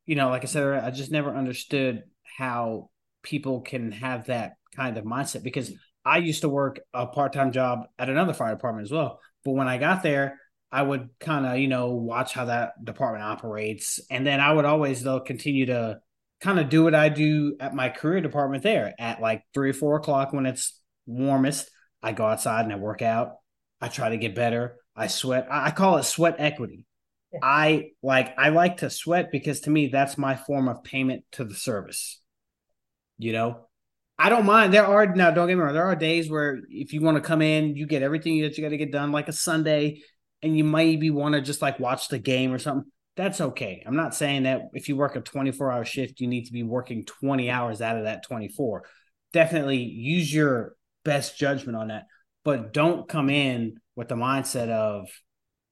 you 0.06 0.16
know, 0.16 0.30
like 0.30 0.44
I 0.44 0.48
said, 0.48 0.84
I 0.84 0.92
just 0.92 1.12
never 1.12 1.34
understood 1.34 2.04
how 2.38 2.90
people 3.26 3.62
can 3.62 3.92
have 3.92 4.28
that 4.28 4.54
kind 4.76 4.98
of 4.98 5.04
mindset 5.04 5.44
because 5.44 5.74
I 6.06 6.20
used 6.20 6.42
to 6.42 6.50
work 6.50 6.80
a 6.94 7.08
part 7.08 7.34
time 7.34 7.52
job 7.52 7.88
at 8.00 8.10
another 8.10 8.34
fire 8.34 8.54
department 8.54 8.86
as 8.86 8.92
well. 8.92 9.20
But 9.44 9.52
when 9.52 9.68
I 9.68 9.78
got 9.78 10.04
there, 10.04 10.40
I 10.72 10.82
would 10.82 11.10
kind 11.20 11.46
of, 11.46 11.58
you 11.58 11.68
know, 11.68 11.96
watch 11.96 12.34
how 12.34 12.46
that 12.46 12.74
department 12.84 13.24
operates. 13.24 14.00
And 14.10 14.26
then 14.26 14.40
I 14.40 14.54
would 14.54 14.66
always, 14.66 15.02
though, 15.02 15.20
continue 15.20 15.66
to 15.68 16.00
kind 16.42 16.60
of 16.60 16.70
do 16.70 16.84
what 16.84 16.96
I 16.96 17.10
do 17.10 17.56
at 17.60 17.74
my 17.74 17.90
career 17.90 18.22
department 18.22 18.64
there 18.64 18.94
at 19.00 19.22
like 19.22 19.44
three 19.54 19.72
or 19.72 19.74
four 19.74 19.98
o'clock 19.98 20.32
when 20.32 20.46
it's 20.46 20.80
warmest. 21.06 21.70
I 22.04 22.12
go 22.12 22.26
outside 22.26 22.66
and 22.66 22.74
I 22.74 22.78
work 22.78 23.02
out. 23.02 23.38
I 23.82 23.88
try 23.88 24.10
to 24.10 24.18
get 24.18 24.36
better. 24.36 24.78
I 24.96 25.08
sweat. 25.08 25.48
I 25.50 25.72
call 25.72 25.98
it 25.98 26.04
sweat 26.04 26.36
equity. 26.38 26.86
I 27.42 27.92
like 28.02 28.34
I 28.38 28.50
like 28.50 28.78
to 28.78 28.90
sweat 28.90 29.32
because 29.32 29.62
to 29.62 29.70
me 29.70 29.88
that's 29.88 30.18
my 30.18 30.36
form 30.36 30.68
of 30.68 30.84
payment 30.84 31.26
to 31.34 31.44
the 31.44 31.56
service. 31.56 32.22
You 33.18 33.34
know, 33.34 33.68
I 34.18 34.30
don't 34.30 34.46
mind. 34.46 34.74
There 34.74 34.86
are 34.86 35.06
now, 35.08 35.32
don't 35.32 35.48
get 35.48 35.56
me 35.56 35.62
wrong. 35.62 35.74
There 35.74 35.86
are 35.86 35.96
days 35.96 36.30
where 36.30 36.60
if 36.70 36.94
you 36.94 37.02
want 37.02 37.18
to 37.18 37.22
come 37.22 37.42
in, 37.42 37.76
you 37.76 37.86
get 37.86 38.04
everything 38.04 38.42
that 38.42 38.58
you 38.58 38.64
got 38.64 38.70
to 38.70 38.78
get 38.78 38.92
done, 38.92 39.12
like 39.12 39.28
a 39.28 39.34
Sunday, 39.34 40.02
and 40.42 40.58
you 40.58 40.64
maybe 40.64 41.10
want 41.10 41.36
to 41.36 41.42
just 41.42 41.62
like 41.62 41.80
watch 41.80 42.08
the 42.08 42.20
game 42.20 42.54
or 42.54 42.60
something. 42.60 42.90
That's 43.18 43.40
okay. 43.40 43.84
I'm 43.86 43.96
not 43.96 44.16
saying 44.16 44.44
that 44.44 44.64
if 44.74 44.90
you 44.90 44.98
work 44.98 45.16
a 45.16 45.22
24 45.22 45.72
hour 45.72 45.86
shift, 45.86 46.20
you 46.20 46.28
need 46.28 46.46
to 46.46 46.54
be 46.54 46.64
working 46.64 47.06
20 47.06 47.50
hours 47.50 47.82
out 47.82 47.98
of 47.98 48.04
that 48.04 48.26
24. 48.26 48.84
Definitely 49.32 49.78
use 49.78 50.34
your 50.34 50.76
best 51.04 51.38
judgment 51.38 51.78
on 51.78 51.88
that, 51.90 52.06
but 52.44 52.74
don't 52.74 53.08
come 53.08 53.30
in 53.30 53.78
with 53.96 54.10
the 54.10 54.16
mindset 54.16 54.70
of 54.70 55.08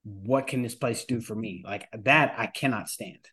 what 0.04 0.48
can 0.48 0.62
this 0.62 0.76
place 0.76 1.06
do 1.06 1.22
for 1.22 1.36
me? 1.36 1.64
Like 1.66 1.88
that, 2.04 2.36
I 2.38 2.48
cannot 2.48 2.90
stand. 2.90 3.26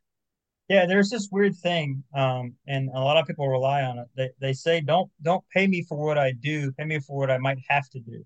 Yeah, 0.70 0.86
there's 0.86 1.10
this 1.10 1.28
weird 1.32 1.56
thing, 1.56 2.04
um, 2.14 2.54
and 2.68 2.90
a 2.90 3.00
lot 3.00 3.16
of 3.16 3.26
people 3.26 3.48
rely 3.48 3.82
on 3.82 3.98
it. 3.98 4.06
They 4.16 4.30
they 4.40 4.52
say 4.52 4.80
don't 4.80 5.10
don't 5.20 5.42
pay 5.52 5.66
me 5.66 5.82
for 5.82 5.98
what 5.98 6.16
I 6.16 6.30
do, 6.30 6.70
pay 6.70 6.84
me 6.84 7.00
for 7.00 7.18
what 7.18 7.28
I 7.28 7.38
might 7.38 7.58
have 7.68 7.90
to 7.90 7.98
do, 7.98 8.24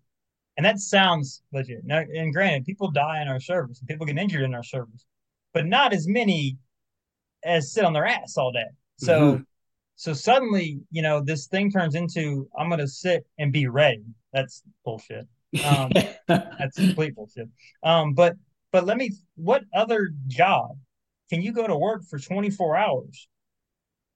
and 0.58 0.66
that 0.66 0.78
sounds 0.78 1.40
legit. 1.54 1.86
Now, 1.86 2.00
and 2.00 2.34
granted, 2.34 2.66
people 2.66 2.90
die 2.90 3.22
in 3.22 3.28
our 3.28 3.40
service, 3.40 3.80
and 3.80 3.88
people 3.88 4.04
get 4.04 4.18
injured 4.18 4.42
in 4.42 4.54
our 4.54 4.62
service, 4.62 5.06
but 5.54 5.64
not 5.64 5.94
as 5.94 6.06
many 6.06 6.58
as 7.46 7.72
sit 7.72 7.82
on 7.82 7.94
their 7.94 8.04
ass 8.04 8.36
all 8.36 8.52
day. 8.52 8.66
So, 8.98 9.20
mm-hmm. 9.20 9.42
so 9.96 10.12
suddenly, 10.12 10.80
you 10.90 11.00
know, 11.00 11.22
this 11.22 11.46
thing 11.46 11.70
turns 11.70 11.94
into 11.94 12.46
I'm 12.58 12.68
going 12.68 12.78
to 12.78 12.88
sit 12.88 13.24
and 13.38 13.54
be 13.54 13.68
ready. 13.68 14.04
That's 14.34 14.62
bullshit. 14.84 15.26
Um, 15.64 15.92
that's 16.28 16.76
complete 16.76 17.14
bullshit. 17.14 17.48
Um, 17.82 18.12
but 18.12 18.36
but 18.70 18.84
let 18.84 18.98
me. 18.98 19.12
What 19.36 19.62
other 19.72 20.10
job 20.26 20.76
can 21.34 21.42
you 21.42 21.52
go 21.52 21.66
to 21.66 21.76
work 21.76 22.04
for 22.08 22.18
24 22.18 22.76
hours 22.76 23.28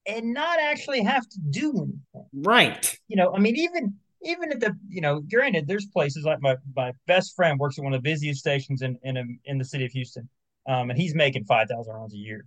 and 0.06 0.32
not 0.32 0.60
actually 0.60 1.02
have 1.02 1.28
to 1.28 1.38
do 1.50 1.70
anything? 1.70 2.28
Right. 2.32 2.96
You 3.08 3.16
know, 3.16 3.34
I 3.34 3.40
mean, 3.40 3.56
even 3.56 3.94
even 4.22 4.52
at 4.52 4.60
the 4.60 4.76
you 4.88 5.00
know, 5.00 5.20
granted, 5.20 5.66
there's 5.66 5.86
places 5.86 6.24
like 6.24 6.40
my 6.40 6.56
my 6.76 6.92
best 7.08 7.34
friend 7.34 7.58
works 7.58 7.76
at 7.76 7.84
one 7.84 7.92
of 7.92 8.02
the 8.02 8.08
busiest 8.08 8.38
stations 8.38 8.82
in 8.82 8.98
in 9.02 9.38
in 9.44 9.58
the 9.58 9.64
city 9.64 9.84
of 9.84 9.90
Houston, 9.92 10.28
um, 10.68 10.90
and 10.90 10.98
he's 10.98 11.14
making 11.14 11.44
five 11.44 11.68
thousand 11.68 11.92
rounds 11.92 12.14
a 12.14 12.18
year. 12.18 12.44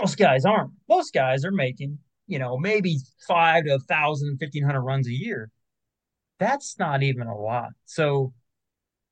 Most 0.00 0.18
guys 0.18 0.44
aren't. 0.44 0.72
Most 0.88 1.14
guys 1.14 1.44
are 1.44 1.52
making 1.52 1.98
you 2.26 2.40
know 2.40 2.58
maybe 2.58 2.98
five 3.28 3.64
to 3.64 3.74
a 3.74 3.78
thousand, 3.78 4.38
fifteen 4.38 4.64
hundred 4.64 4.82
runs 4.82 5.06
a 5.06 5.12
year. 5.12 5.50
That's 6.40 6.78
not 6.78 7.04
even 7.04 7.28
a 7.28 7.36
lot. 7.36 7.70
So 7.86 8.32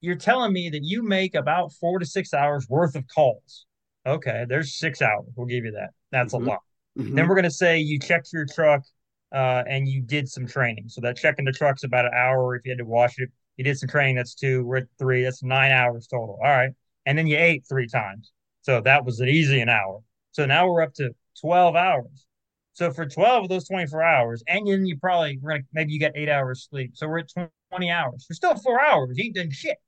you're 0.01 0.16
telling 0.16 0.53
me 0.53 0.70
that 0.70 0.82
you 0.82 1.03
make 1.03 1.34
about 1.36 1.72
four 1.72 1.99
to 2.01 2.07
six 2.07 2.32
hours 2.34 2.66
worth 2.68 2.96
of 2.96 3.05
calls 3.12 3.66
Okay, 4.09 4.47
there's 4.49 4.75
six 4.75 5.03
hours. 5.03 5.27
We'll 5.37 5.47
give 5.47 5.65
you 5.65 5.73
that. 5.73 5.91
That's 6.11 6.35
mm-hmm. 6.35 6.47
a 6.47 6.51
lot. 6.51 6.61
Mm-hmm. 6.99 7.15
Then 7.15 7.29
we're 7.29 7.35
going 7.35 7.45
to 7.45 7.51
say 7.51 7.79
you 7.79 7.99
checked 7.99 8.33
your 8.33 8.47
truck 8.47 8.83
uh, 9.33 9.63
and 9.69 9.87
you 9.87 10.03
did 10.03 10.29
some 10.29 10.47
training. 10.47 10.89
So 10.89 11.01
that 11.03 11.17
checking 11.17 11.45
the 11.45 11.53
truck's 11.53 11.85
about 11.85 12.07
an 12.07 12.13
hour. 12.15 12.57
If 12.57 12.65
you 12.65 12.73
had 12.73 12.79
to 12.79 12.85
wash 12.85 13.19
it, 13.19 13.31
you 13.57 13.65
did 13.65 13.79
some 13.79 13.89
training. 13.89 14.17
That's 14.17 14.35
two. 14.35 14.65
We're 14.65 14.79
at 14.79 14.87
three. 14.99 15.23
That's 15.23 15.43
nine 15.43 15.73
hours 15.73 16.07
total. 16.07 16.39
All 16.43 16.51
right. 16.51 16.71
And 17.07 17.17
then 17.17 17.27
you 17.27 17.37
ate 17.37 17.65
three 17.69 17.89
times. 17.89 18.33
So 18.63 18.81
that 18.81 19.05
was 19.05 19.21
an 19.21 19.29
easy 19.29 19.61
an 19.61 19.69
hour. 19.69 20.01
So 20.33 20.47
now 20.47 20.69
we're 20.69 20.83
up 20.83 20.95
to 20.95 21.11
12 21.41 21.77
hours. 21.77 22.27
So 22.75 22.93
for 22.93 23.07
12 23.07 23.45
of 23.45 23.49
those 23.49 23.67
24 23.67 24.03
hours, 24.03 24.43
and 24.47 24.67
then 24.67 24.87
you 24.87 24.97
probably 24.99 25.41
maybe 25.73 25.93
you 25.93 25.99
got 25.99 26.13
eight 26.15 26.29
hours 26.29 26.69
sleep. 26.71 26.93
So 26.95 27.09
we're 27.09 27.19
at 27.21 27.33
20 27.71 27.91
hours. 27.91 28.27
We're 28.29 28.35
still 28.35 28.55
four 28.57 28.81
hours. 28.81 29.17
You 29.17 29.25
ain't 29.25 29.35
done 29.35 29.51
shit. 29.51 29.79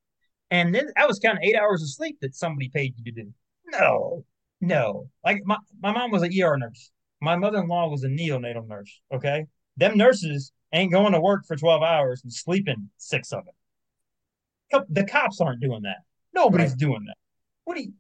And 0.50 0.74
then 0.74 0.88
that 0.96 1.06
was 1.06 1.20
kind 1.20 1.38
of 1.38 1.44
eight 1.44 1.54
hours 1.54 1.82
of 1.82 1.90
sleep 1.90 2.18
that 2.20 2.34
somebody 2.34 2.68
paid 2.68 2.94
you 2.96 3.04
to 3.12 3.22
do. 3.22 3.32
No, 3.70 4.24
no. 4.60 5.08
Like 5.24 5.42
my, 5.44 5.56
my 5.82 5.92
mom 5.92 6.10
was 6.10 6.22
an 6.22 6.30
ER 6.32 6.56
nurse. 6.56 6.90
My 7.20 7.36
mother-in-law 7.36 7.88
was 7.88 8.04
a 8.04 8.08
neonatal 8.08 8.66
nurse. 8.66 9.00
Okay. 9.12 9.46
Them 9.76 9.96
nurses 9.96 10.52
ain't 10.72 10.92
going 10.92 11.12
to 11.12 11.20
work 11.20 11.44
for 11.46 11.56
12 11.56 11.82
hours 11.82 12.22
and 12.22 12.32
sleeping 12.32 12.90
six 12.96 13.32
of 13.32 13.44
it. 13.46 14.84
The 14.88 15.04
cops 15.04 15.40
aren't 15.40 15.60
doing 15.60 15.82
that. 15.82 15.98
Nobody's 16.32 16.70
right. 16.70 16.78
doing 16.78 17.04
that. 17.06 17.16
What 17.64 17.76
do 17.76 17.82
you 17.82 17.92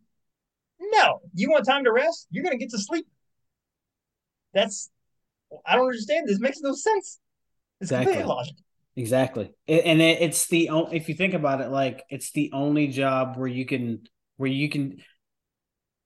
no, 0.80 1.20
you 1.34 1.50
want 1.50 1.66
time 1.66 1.84
to 1.84 1.92
rest? 1.92 2.26
You're 2.30 2.42
gonna 2.42 2.56
get 2.56 2.70
to 2.70 2.78
sleep. 2.78 3.06
That's 4.54 4.90
I 5.66 5.76
don't 5.76 5.86
understand. 5.86 6.28
This 6.28 6.40
makes 6.40 6.60
no 6.60 6.74
sense. 6.74 7.20
It's 7.80 7.90
exactly. 7.90 8.14
completely 8.14 8.28
logical. 8.28 8.64
Exactly, 8.96 9.52
and 9.68 10.02
it's 10.02 10.48
the 10.48 10.68
only, 10.70 10.96
if 10.96 11.08
you 11.08 11.14
think 11.14 11.34
about 11.34 11.60
it, 11.60 11.68
like 11.68 12.04
it's 12.10 12.32
the 12.32 12.50
only 12.52 12.88
job 12.88 13.36
where 13.36 13.48
you 13.48 13.64
can 13.64 14.02
where 14.36 14.50
you 14.50 14.68
can 14.68 14.98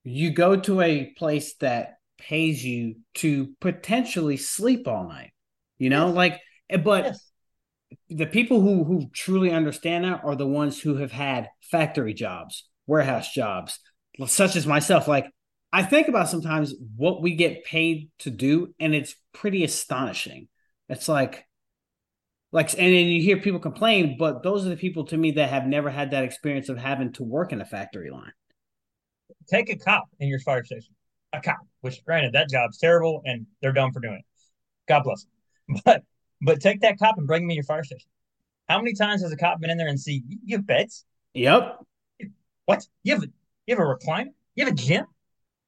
you 0.05 0.29
go 0.29 0.55
to 0.55 0.81
a 0.81 1.11
place 1.17 1.55
that 1.55 1.97
pays 2.17 2.63
you 2.63 2.95
to 3.15 3.49
potentially 3.59 4.37
sleep 4.37 4.87
all 4.87 5.07
night. 5.07 5.31
You 5.77 5.89
know, 5.89 6.07
yes. 6.07 6.15
like 6.15 6.39
eh, 6.69 6.77
but 6.77 7.05
yes. 7.05 7.31
the 8.09 8.27
people 8.27 8.61
who 8.61 8.83
who 8.83 9.09
truly 9.13 9.51
understand 9.51 10.05
that 10.05 10.23
are 10.23 10.35
the 10.35 10.47
ones 10.47 10.79
who 10.79 10.97
have 10.97 11.11
had 11.11 11.49
factory 11.59 12.13
jobs, 12.13 12.69
warehouse 12.87 13.33
jobs, 13.33 13.79
such 14.27 14.55
as 14.55 14.67
myself. 14.67 15.07
Like 15.07 15.25
I 15.73 15.83
think 15.83 16.07
about 16.07 16.29
sometimes 16.29 16.73
what 16.95 17.21
we 17.21 17.35
get 17.35 17.65
paid 17.65 18.09
to 18.19 18.29
do, 18.29 18.73
and 18.79 18.95
it's 18.95 19.15
pretty 19.33 19.63
astonishing. 19.63 20.47
It's 20.87 21.09
like 21.09 21.45
like 22.51 22.71
and 22.73 22.79
then 22.79 23.07
you 23.07 23.21
hear 23.21 23.37
people 23.37 23.59
complain, 23.59 24.17
but 24.19 24.43
those 24.43 24.65
are 24.65 24.69
the 24.69 24.77
people 24.77 25.05
to 25.07 25.17
me 25.17 25.31
that 25.31 25.49
have 25.49 25.65
never 25.65 25.89
had 25.89 26.11
that 26.11 26.23
experience 26.23 26.69
of 26.69 26.77
having 26.77 27.11
to 27.13 27.23
work 27.23 27.51
in 27.51 27.59
a 27.59 27.65
factory 27.65 28.11
line 28.11 28.31
take 29.47 29.69
a 29.69 29.75
cop 29.75 30.05
in 30.19 30.27
your 30.27 30.39
fire 30.39 30.63
station, 30.63 30.93
a 31.33 31.41
cop. 31.41 31.59
Which, 31.81 32.03
granted, 32.03 32.33
that 32.33 32.49
job's 32.49 32.77
terrible 32.77 33.21
and 33.25 33.45
they're 33.61 33.73
dumb 33.73 33.91
for 33.91 33.99
doing 33.99 34.15
it. 34.15 34.25
God 34.87 35.03
bless 35.03 35.23
them. 35.23 35.31
But 35.83 36.03
but 36.41 36.61
take 36.61 36.81
that 36.81 36.99
cop 36.99 37.17
and 37.17 37.25
bring 37.25 37.47
me 37.47 37.55
your 37.55 37.63
fire 37.63 37.83
station. 37.83 38.07
How 38.67 38.77
many 38.77 38.93
times 38.93 39.21
has 39.23 39.31
a 39.31 39.37
cop 39.37 39.59
been 39.59 39.69
in 39.69 39.77
there 39.77 39.87
and 39.87 39.99
see 39.99 40.23
you 40.43 40.57
have 40.57 40.67
beds? 40.67 41.05
Yep. 41.33 41.79
What 42.65 42.85
you 43.03 43.13
have? 43.13 43.23
A, 43.23 43.27
you 43.67 43.75
have 43.75 43.79
a 43.79 43.81
recliner? 43.81 44.29
You 44.55 44.65
have 44.65 44.73
a 44.73 44.75
gym? 44.75 45.05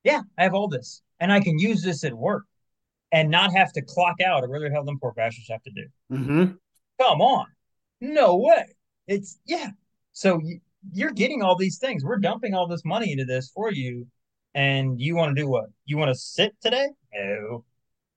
Yeah, 0.03 0.21
I 0.38 0.43
have 0.43 0.53
all 0.53 0.67
this, 0.67 1.01
and 1.19 1.32
I 1.32 1.39
can 1.39 1.59
use 1.59 1.82
this 1.82 2.03
at 2.03 2.13
work, 2.13 2.43
and 3.11 3.30
not 3.30 3.53
have 3.53 3.73
to 3.73 3.82
clock 3.82 4.21
out 4.21 4.43
or 4.43 4.49
whatever 4.49 4.69
the 4.69 4.73
hell 4.73 4.84
them 4.84 4.99
poor 4.99 5.13
bastards 5.13 5.49
have 5.49 5.63
to 5.63 5.71
do. 5.71 5.86
Mm-hmm. 6.11 6.45
Come 7.01 7.21
on, 7.21 7.47
no 8.01 8.38
way. 8.38 8.65
It's 9.07 9.39
yeah. 9.45 9.69
So 10.13 10.41
you're 10.91 11.11
getting 11.11 11.41
all 11.41 11.55
these 11.55 11.77
things. 11.77 12.03
We're 12.03 12.17
dumping 12.17 12.53
all 12.53 12.67
this 12.67 12.85
money 12.85 13.11
into 13.11 13.25
this 13.25 13.49
for 13.49 13.71
you. 13.71 14.07
And 14.53 14.99
you 14.99 15.15
want 15.15 15.35
to 15.35 15.41
do 15.41 15.47
what? 15.47 15.65
You 15.85 15.97
want 15.97 16.09
to 16.09 16.15
sit 16.15 16.55
today? 16.61 16.88
No, 17.13 17.63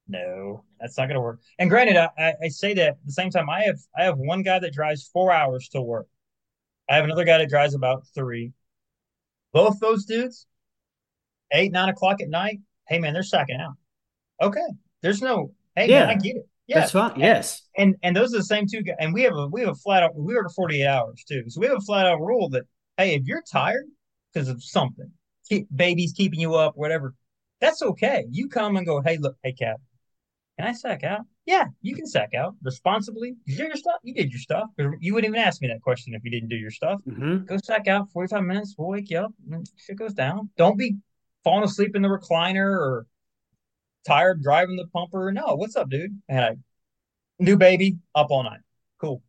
no, 0.08 0.64
that's 0.80 0.96
not 0.96 1.06
going 1.06 1.16
to 1.16 1.20
work. 1.20 1.40
And 1.58 1.68
granted, 1.68 1.96
I, 1.96 2.34
I 2.42 2.48
say 2.48 2.72
that 2.74 2.88
at 2.88 2.96
the 3.04 3.12
same 3.12 3.30
time, 3.30 3.50
I 3.50 3.62
have 3.64 3.78
I 3.96 4.04
have 4.04 4.16
one 4.16 4.42
guy 4.42 4.58
that 4.58 4.72
drives 4.72 5.08
four 5.12 5.32
hours 5.32 5.68
to 5.70 5.82
work. 5.82 6.06
I 6.88 6.96
have 6.96 7.04
another 7.04 7.24
guy 7.24 7.38
that 7.38 7.48
drives 7.48 7.74
about 7.74 8.06
three. 8.14 8.52
Both 9.52 9.80
those 9.80 10.04
dudes, 10.04 10.46
eight, 11.52 11.72
nine 11.72 11.88
o'clock 11.90 12.22
at 12.22 12.28
night, 12.28 12.60
hey 12.88 12.98
man, 12.98 13.12
they're 13.12 13.22
sacking 13.22 13.60
out. 13.60 13.74
Okay. 14.40 14.66
There's 15.02 15.20
no, 15.20 15.52
hey 15.76 15.88
yeah, 15.88 16.06
man, 16.06 16.10
I 16.10 16.14
get 16.14 16.36
it. 16.36 16.48
Yeah. 16.70 16.78
That's 16.78 16.92
fine. 16.92 17.18
Yes. 17.18 17.62
And 17.76 17.96
and 18.04 18.14
those 18.14 18.32
are 18.32 18.38
the 18.38 18.44
same 18.44 18.66
two 18.70 18.82
guys. 18.82 18.94
And 19.00 19.12
we 19.12 19.22
have 19.22 19.34
a 19.34 19.48
we 19.48 19.60
have 19.62 19.70
a 19.70 19.74
flat 19.74 20.04
out 20.04 20.14
we 20.14 20.32
work 20.32 20.52
48 20.54 20.86
hours 20.86 21.24
too. 21.26 21.42
So 21.48 21.60
we 21.60 21.66
have 21.66 21.78
a 21.78 21.80
flat 21.80 22.06
out 22.06 22.20
rule 22.20 22.48
that 22.50 22.62
hey, 22.96 23.16
if 23.16 23.24
you're 23.24 23.42
tired 23.42 23.86
because 24.32 24.48
of 24.48 24.62
something, 24.62 25.10
keep, 25.48 25.66
baby's 25.74 26.12
keeping 26.12 26.38
you 26.38 26.54
up, 26.54 26.74
whatever, 26.76 27.14
that's 27.60 27.82
okay. 27.82 28.24
You 28.30 28.48
come 28.48 28.76
and 28.76 28.86
go, 28.86 29.00
hey, 29.00 29.18
look, 29.18 29.36
hey 29.42 29.52
Cap, 29.52 29.80
can 30.56 30.68
I 30.68 30.72
sack 30.72 31.02
out? 31.02 31.22
Yeah, 31.44 31.64
you 31.82 31.96
can 31.96 32.06
sack 32.06 32.34
out 32.34 32.54
responsibly. 32.62 33.34
You 33.46 33.56
did 33.56 33.66
your 33.66 33.76
stuff. 33.76 33.96
You 34.04 34.14
did 34.14 34.30
your 34.30 34.38
stuff. 34.38 34.68
You 35.00 35.14
wouldn't 35.14 35.34
even 35.34 35.44
ask 35.44 35.60
me 35.60 35.66
that 35.68 35.82
question 35.82 36.14
if 36.14 36.22
you 36.22 36.30
didn't 36.30 36.50
do 36.50 36.56
your 36.56 36.70
stuff. 36.70 37.00
Mm-hmm. 37.08 37.46
Go 37.46 37.56
sack 37.56 37.88
out 37.88 38.08
45 38.10 38.44
minutes. 38.44 38.76
We'll 38.78 38.90
wake 38.90 39.10
you 39.10 39.18
up. 39.18 39.32
Shit 39.76 39.96
goes 39.96 40.14
down. 40.14 40.50
Don't 40.56 40.78
be 40.78 40.98
falling 41.42 41.64
asleep 41.64 41.96
in 41.96 42.02
the 42.02 42.08
recliner 42.08 42.70
or 42.78 43.06
tired 44.06 44.42
driving 44.42 44.76
the 44.76 44.86
pumper. 44.88 45.32
No, 45.32 45.54
what's 45.54 45.76
up, 45.76 45.88
dude? 45.88 46.20
A 46.28 46.56
new 47.38 47.56
baby 47.56 47.98
up 48.14 48.28
all 48.30 48.42
night. 48.42 48.60
Cool. 49.00 49.22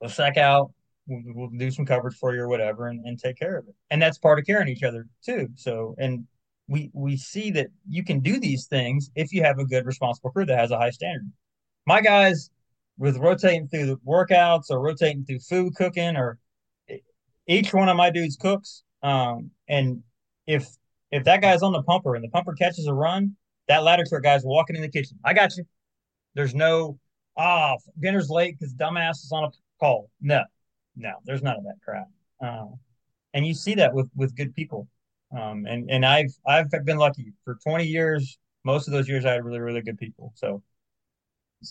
Go 0.00 0.08
sack 0.08 0.36
out. 0.36 0.72
We'll, 1.06 1.22
we'll, 1.34 1.48
do 1.48 1.70
some 1.70 1.84
coverage 1.84 2.16
for 2.16 2.34
you 2.34 2.42
or 2.42 2.48
whatever 2.48 2.86
and, 2.86 3.04
and 3.04 3.18
take 3.18 3.36
care 3.36 3.58
of 3.58 3.66
it. 3.66 3.74
And 3.90 4.00
that's 4.00 4.18
part 4.18 4.38
of 4.38 4.46
caring 4.46 4.68
each 4.68 4.84
other 4.84 5.06
too. 5.24 5.48
So, 5.56 5.96
and 5.98 6.24
we 6.68 6.90
we 6.92 7.16
see 7.16 7.50
that 7.50 7.68
you 7.88 8.04
can 8.04 8.20
do 8.20 8.38
these 8.38 8.66
things 8.66 9.10
if 9.16 9.32
you 9.32 9.42
have 9.42 9.58
a 9.58 9.64
good 9.64 9.84
responsible 9.84 10.30
crew 10.30 10.46
that 10.46 10.58
has 10.58 10.70
a 10.70 10.78
high 10.78 10.90
standard. 10.90 11.30
My 11.86 12.00
guys 12.00 12.50
with 12.98 13.16
rotating 13.16 13.68
through 13.68 13.86
the 13.86 13.96
workouts 14.06 14.70
or 14.70 14.80
rotating 14.80 15.24
through 15.24 15.40
food 15.40 15.74
cooking 15.74 16.16
or 16.16 16.38
each 17.48 17.74
one 17.74 17.88
of 17.88 17.96
my 17.96 18.10
dudes 18.10 18.36
cooks. 18.36 18.84
Um, 19.02 19.50
and 19.68 20.02
if 20.46 20.68
if 21.10 21.24
that 21.24 21.42
guy's 21.42 21.62
on 21.62 21.72
the 21.72 21.82
pumper 21.82 22.14
and 22.14 22.24
the 22.24 22.28
pumper 22.28 22.54
catches 22.54 22.86
a 22.86 22.94
run, 22.94 23.36
that 23.68 23.82
ladder 23.82 24.04
truck 24.08 24.22
guy's 24.22 24.44
walking 24.44 24.76
in 24.76 24.82
the 24.82 24.88
kitchen. 24.88 25.18
I 25.24 25.34
got 25.34 25.56
you. 25.56 25.64
There's 26.34 26.54
no 26.54 26.98
ah 27.36 27.74
oh, 27.74 27.90
dinner's 28.00 28.30
late 28.30 28.58
because 28.58 28.74
dumbass 28.74 29.24
is 29.24 29.32
on 29.32 29.44
a 29.44 29.50
call. 29.80 30.10
No, 30.20 30.42
no, 30.96 31.14
there's 31.24 31.42
none 31.42 31.56
of 31.56 31.64
that 31.64 31.76
crap. 31.84 32.08
Uh, 32.40 32.66
and 33.34 33.46
you 33.46 33.54
see 33.54 33.74
that 33.74 33.94
with 33.94 34.10
with 34.14 34.34
good 34.36 34.54
people. 34.54 34.88
Um, 35.36 35.66
and 35.66 35.90
and 35.90 36.04
I've 36.04 36.34
I've 36.46 36.70
been 36.70 36.98
lucky 36.98 37.32
for 37.44 37.58
20 37.62 37.84
years. 37.84 38.38
Most 38.64 38.86
of 38.86 38.92
those 38.92 39.08
years, 39.08 39.24
I 39.24 39.32
had 39.32 39.44
really 39.44 39.60
really 39.60 39.82
good 39.82 39.98
people. 39.98 40.32
So 40.36 40.62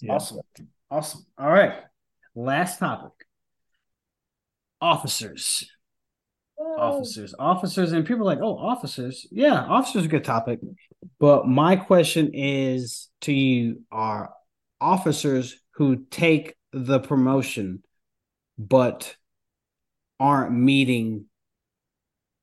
yeah. 0.02 0.14
awesome, 0.14 0.40
awesome. 0.90 1.26
All 1.38 1.52
right, 1.52 1.74
last 2.36 2.80
topic: 2.80 3.12
officers. 4.80 5.70
Oh. 6.60 6.76
Officers, 6.78 7.34
officers, 7.40 7.92
and 7.92 8.06
people 8.06 8.22
are 8.22 8.36
like, 8.36 8.40
oh, 8.40 8.56
officers. 8.56 9.26
Yeah, 9.32 9.66
officers, 9.66 10.06
a 10.06 10.08
good 10.08 10.24
topic. 10.24 10.60
But 11.20 11.48
my 11.48 11.76
question 11.76 12.32
is 12.34 13.10
to 13.22 13.34
you: 13.34 13.84
Are 13.92 14.34
officers 14.80 15.60
who 15.76 16.06
take 16.10 16.56
the 16.74 17.00
promotion 17.00 17.84
but 18.58 19.16
aren't 20.20 20.54
meeting 20.54 21.26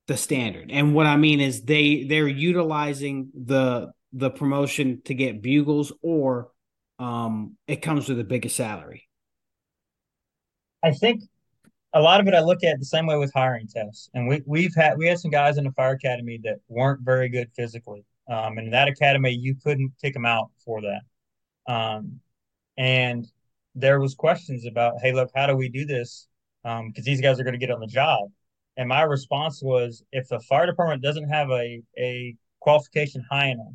the 0.08 0.16
standard. 0.16 0.70
And 0.72 0.94
what 0.94 1.06
I 1.06 1.16
mean 1.16 1.40
is 1.40 1.62
they 1.62 2.04
they're 2.04 2.26
utilizing 2.26 3.30
the 3.34 3.92
the 4.12 4.30
promotion 4.30 5.02
to 5.04 5.14
get 5.14 5.42
bugles 5.42 5.92
or 6.02 6.50
um 6.98 7.56
it 7.66 7.82
comes 7.82 8.08
with 8.08 8.18
a 8.18 8.24
bigger 8.24 8.48
salary. 8.48 9.06
I 10.82 10.92
think 10.92 11.22
a 11.92 12.00
lot 12.00 12.20
of 12.20 12.26
it 12.26 12.34
I 12.34 12.40
look 12.40 12.64
at 12.64 12.78
the 12.78 12.86
same 12.86 13.06
way 13.06 13.16
with 13.16 13.32
hiring 13.34 13.68
tests. 13.68 14.08
And 14.14 14.26
we 14.26 14.42
we've 14.46 14.74
had 14.74 14.96
we 14.96 15.06
had 15.06 15.20
some 15.20 15.30
guys 15.30 15.58
in 15.58 15.64
the 15.64 15.72
fire 15.72 15.92
academy 15.92 16.40
that 16.44 16.56
weren't 16.68 17.02
very 17.02 17.28
good 17.28 17.50
physically. 17.54 18.04
Um, 18.28 18.58
and 18.58 18.72
that 18.72 18.88
academy 18.88 19.32
you 19.32 19.54
couldn't 19.54 19.92
kick 20.02 20.12
them 20.14 20.26
out 20.26 20.50
for 20.64 20.80
that. 20.82 21.72
Um, 21.72 22.20
and 22.76 23.26
there 23.74 24.00
was 24.00 24.14
questions 24.14 24.66
about, 24.66 24.94
hey, 25.02 25.12
look, 25.12 25.30
how 25.34 25.46
do 25.46 25.56
we 25.56 25.68
do 25.68 25.84
this? 25.84 26.28
Because 26.62 26.80
um, 26.80 26.92
these 27.04 27.20
guys 27.20 27.38
are 27.38 27.44
going 27.44 27.58
to 27.58 27.58
get 27.58 27.70
on 27.70 27.80
the 27.80 27.86
job. 27.86 28.30
And 28.76 28.88
my 28.88 29.02
response 29.02 29.62
was, 29.62 30.02
if 30.12 30.28
the 30.28 30.40
fire 30.40 30.66
department 30.66 31.02
doesn't 31.02 31.28
have 31.28 31.50
a 31.50 31.82
a 31.98 32.36
qualification 32.60 33.24
high 33.30 33.48
enough 33.48 33.74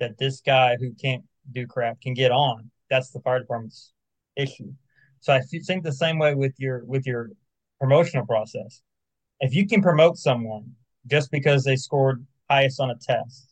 that 0.00 0.18
this 0.18 0.40
guy 0.40 0.76
who 0.78 0.92
can't 0.94 1.24
do 1.52 1.66
crap 1.66 2.00
can 2.00 2.14
get 2.14 2.30
on, 2.30 2.70
that's 2.90 3.10
the 3.10 3.20
fire 3.20 3.40
department's 3.40 3.92
issue. 4.36 4.72
So 5.20 5.32
I 5.32 5.40
think 5.40 5.82
the 5.82 5.92
same 5.92 6.18
way 6.18 6.34
with 6.34 6.54
your 6.58 6.84
with 6.84 7.06
your 7.06 7.30
promotional 7.80 8.26
process. 8.26 8.82
If 9.40 9.54
you 9.54 9.66
can 9.66 9.82
promote 9.82 10.16
someone 10.16 10.72
just 11.06 11.30
because 11.30 11.64
they 11.64 11.76
scored 11.76 12.24
highest 12.50 12.80
on 12.80 12.90
a 12.90 12.96
test, 12.96 13.47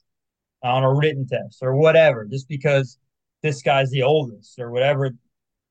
on 0.67 0.85
a 0.85 0.93
written 0.93 1.27
test, 1.27 1.59
or 1.62 1.77
whatever, 1.77 2.25
just 2.25 2.49
because 2.49 2.99
this 3.43 3.62
guy's 3.62 3.91
the 3.91 4.03
oldest 4.03 4.59
or 4.59 4.71
whatever 4.71 5.11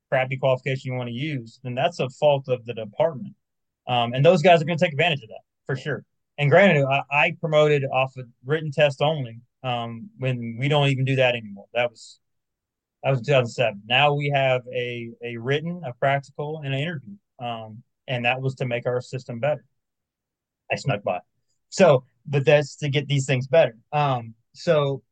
crappy 0.09 0.37
qualification 0.37 0.91
you 0.91 0.97
want 0.97 1.09
to 1.09 1.13
use, 1.13 1.59
then 1.63 1.75
that's 1.75 1.99
a 1.99 2.09
fault 2.09 2.47
of 2.47 2.65
the 2.65 2.73
department. 2.73 3.33
Um, 3.87 4.13
and 4.13 4.25
those 4.25 4.41
guys 4.41 4.61
are 4.61 4.65
going 4.65 4.77
to 4.77 4.83
take 4.83 4.93
advantage 4.93 5.23
of 5.23 5.29
that 5.29 5.41
for 5.65 5.75
sure. 5.75 6.03
And 6.37 6.49
granted, 6.49 6.85
I, 6.85 7.01
I 7.11 7.35
promoted 7.39 7.83
off 7.91 8.15
of 8.17 8.25
written 8.45 8.71
test 8.71 9.01
only 9.01 9.39
um, 9.63 10.09
when 10.17 10.57
we 10.59 10.67
don't 10.67 10.87
even 10.87 11.05
do 11.05 11.15
that 11.15 11.35
anymore. 11.35 11.65
That 11.73 11.91
was 11.91 12.19
that 13.03 13.11
was 13.11 13.21
2007. 13.21 13.83
Now 13.87 14.13
we 14.13 14.31
have 14.33 14.61
a 14.73 15.11
a 15.23 15.37
written, 15.37 15.81
a 15.85 15.93
practical, 15.93 16.61
and 16.63 16.73
an 16.73 16.79
interview, 16.79 17.15
um, 17.39 17.83
and 18.07 18.25
that 18.25 18.41
was 18.41 18.55
to 18.55 18.65
make 18.65 18.85
our 18.85 19.01
system 19.01 19.39
better. 19.39 19.63
I 20.71 20.75
snuck 20.75 21.03
by. 21.03 21.19
So, 21.69 22.05
but 22.25 22.45
that's 22.45 22.75
to 22.77 22.89
get 22.89 23.07
these 23.07 23.25
things 23.25 23.47
better. 23.47 23.77
Um, 23.91 24.33
so 24.55 25.03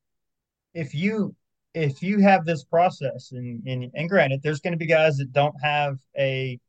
if 0.73 0.93
you 0.93 1.35
if 1.73 2.03
you 2.03 2.19
have 2.19 2.45
this 2.45 2.63
process, 2.63 3.31
and 3.31 3.65
and, 3.67 3.91
and 3.93 4.09
granted, 4.09 4.41
there's 4.43 4.59
going 4.59 4.73
to 4.73 4.77
be 4.77 4.85
guys 4.85 5.17
that 5.17 5.31
don't 5.31 5.55
have 5.61 5.97
a 6.17 6.59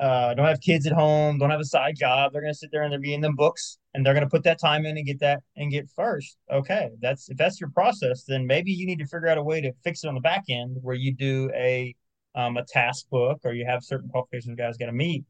uh, 0.00 0.34
don't 0.34 0.46
have 0.46 0.60
kids 0.60 0.86
at 0.86 0.92
home, 0.92 1.38
don't 1.38 1.50
have 1.50 1.60
a 1.60 1.64
side 1.64 1.94
job. 1.96 2.32
They're 2.32 2.40
going 2.40 2.52
to 2.52 2.58
sit 2.58 2.70
there 2.72 2.82
and 2.82 2.92
they're 2.92 3.00
reading 3.00 3.20
them 3.20 3.36
books 3.36 3.78
and 3.92 4.04
they're 4.04 4.14
going 4.14 4.24
to 4.24 4.30
put 4.30 4.42
that 4.44 4.58
time 4.58 4.86
in 4.86 4.96
and 4.96 5.06
get 5.06 5.20
that 5.20 5.42
and 5.56 5.70
get 5.70 5.90
first. 5.94 6.38
Okay, 6.50 6.90
that's 7.00 7.28
if 7.28 7.36
that's 7.36 7.60
your 7.60 7.70
process, 7.70 8.24
then 8.24 8.46
maybe 8.46 8.72
you 8.72 8.86
need 8.86 8.98
to 9.00 9.06
figure 9.06 9.28
out 9.28 9.38
a 9.38 9.42
way 9.42 9.60
to 9.60 9.72
fix 9.84 10.04
it 10.04 10.08
on 10.08 10.14
the 10.14 10.20
back 10.20 10.44
end 10.48 10.78
where 10.80 10.96
you 10.96 11.14
do 11.14 11.50
a 11.54 11.94
um, 12.34 12.56
a 12.56 12.64
task 12.64 13.08
book 13.10 13.40
or 13.44 13.52
you 13.52 13.66
have 13.66 13.84
certain 13.84 14.08
qualifications 14.08 14.56
guys 14.56 14.78
got 14.78 14.86
to 14.86 14.92
meet 14.92 15.24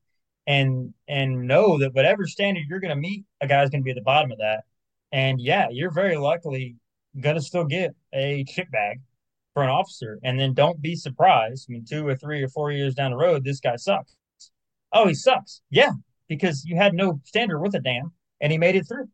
and 0.46 0.92
and 1.08 1.46
know 1.46 1.78
that 1.78 1.94
whatever 1.94 2.26
standard 2.26 2.64
you're 2.68 2.80
going 2.80 2.94
to 2.94 3.00
meet, 3.00 3.24
a 3.40 3.46
guy's 3.46 3.70
going 3.70 3.80
to 3.80 3.84
be 3.84 3.90
at 3.90 3.96
the 3.96 4.02
bottom 4.02 4.32
of 4.32 4.38
that. 4.38 4.64
And 5.12 5.40
yeah, 5.40 5.68
you're 5.70 5.90
very 5.90 6.16
likely 6.16 6.76
going 7.20 7.36
to 7.36 7.42
still 7.42 7.64
get 7.64 7.94
a 8.14 8.44
chip 8.44 8.70
bag 8.70 9.00
for 9.54 9.62
an 9.62 9.68
officer. 9.68 10.18
And 10.24 10.38
then 10.40 10.54
don't 10.54 10.80
be 10.80 10.96
surprised. 10.96 11.66
I 11.68 11.72
mean, 11.72 11.84
two 11.88 12.06
or 12.06 12.16
three 12.16 12.42
or 12.42 12.48
four 12.48 12.72
years 12.72 12.94
down 12.94 13.10
the 13.10 13.16
road, 13.18 13.44
this 13.44 13.60
guy 13.60 13.76
sucks 13.76 14.16
Oh, 14.92 15.06
he 15.08 15.14
sucks. 15.14 15.62
Yeah, 15.70 15.92
because 16.28 16.64
you 16.64 16.76
had 16.76 16.94
no 16.94 17.20
standard 17.24 17.60
with 17.60 17.74
a 17.74 17.80
damn, 17.80 18.12
and 18.40 18.52
he 18.52 18.58
made 18.58 18.76
it 18.76 18.86
through. 18.86 19.08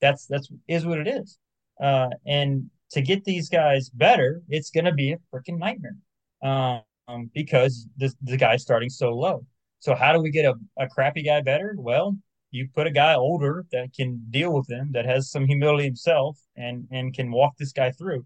That's 0.00 0.26
that's 0.26 0.48
is 0.68 0.84
what 0.86 0.98
it 0.98 1.08
is. 1.08 1.38
Uh, 1.80 2.10
and 2.26 2.70
to 2.92 3.02
get 3.02 3.24
these 3.24 3.48
guys 3.48 3.88
better, 3.90 4.42
it's 4.48 4.70
going 4.70 4.84
to 4.86 4.92
be 4.92 5.12
a 5.12 5.18
freaking 5.32 5.58
nightmare 5.58 5.96
um, 6.42 7.30
because 7.34 7.86
the 7.96 8.12
the 8.22 8.36
guy's 8.36 8.62
starting 8.62 8.88
so 8.90 9.10
low. 9.10 9.46
So 9.78 9.94
how 9.94 10.12
do 10.12 10.20
we 10.20 10.30
get 10.30 10.44
a, 10.44 10.54
a 10.78 10.88
crappy 10.88 11.22
guy 11.22 11.40
better? 11.40 11.74
Well, 11.78 12.16
you 12.50 12.68
put 12.74 12.86
a 12.86 12.90
guy 12.90 13.14
older 13.14 13.64
that 13.72 13.92
can 13.94 14.26
deal 14.30 14.52
with 14.52 14.66
them, 14.66 14.90
that 14.92 15.06
has 15.06 15.30
some 15.30 15.46
humility 15.46 15.84
himself, 15.84 16.38
and 16.56 16.86
and 16.90 17.14
can 17.14 17.30
walk 17.30 17.56
this 17.58 17.72
guy 17.72 17.90
through. 17.92 18.24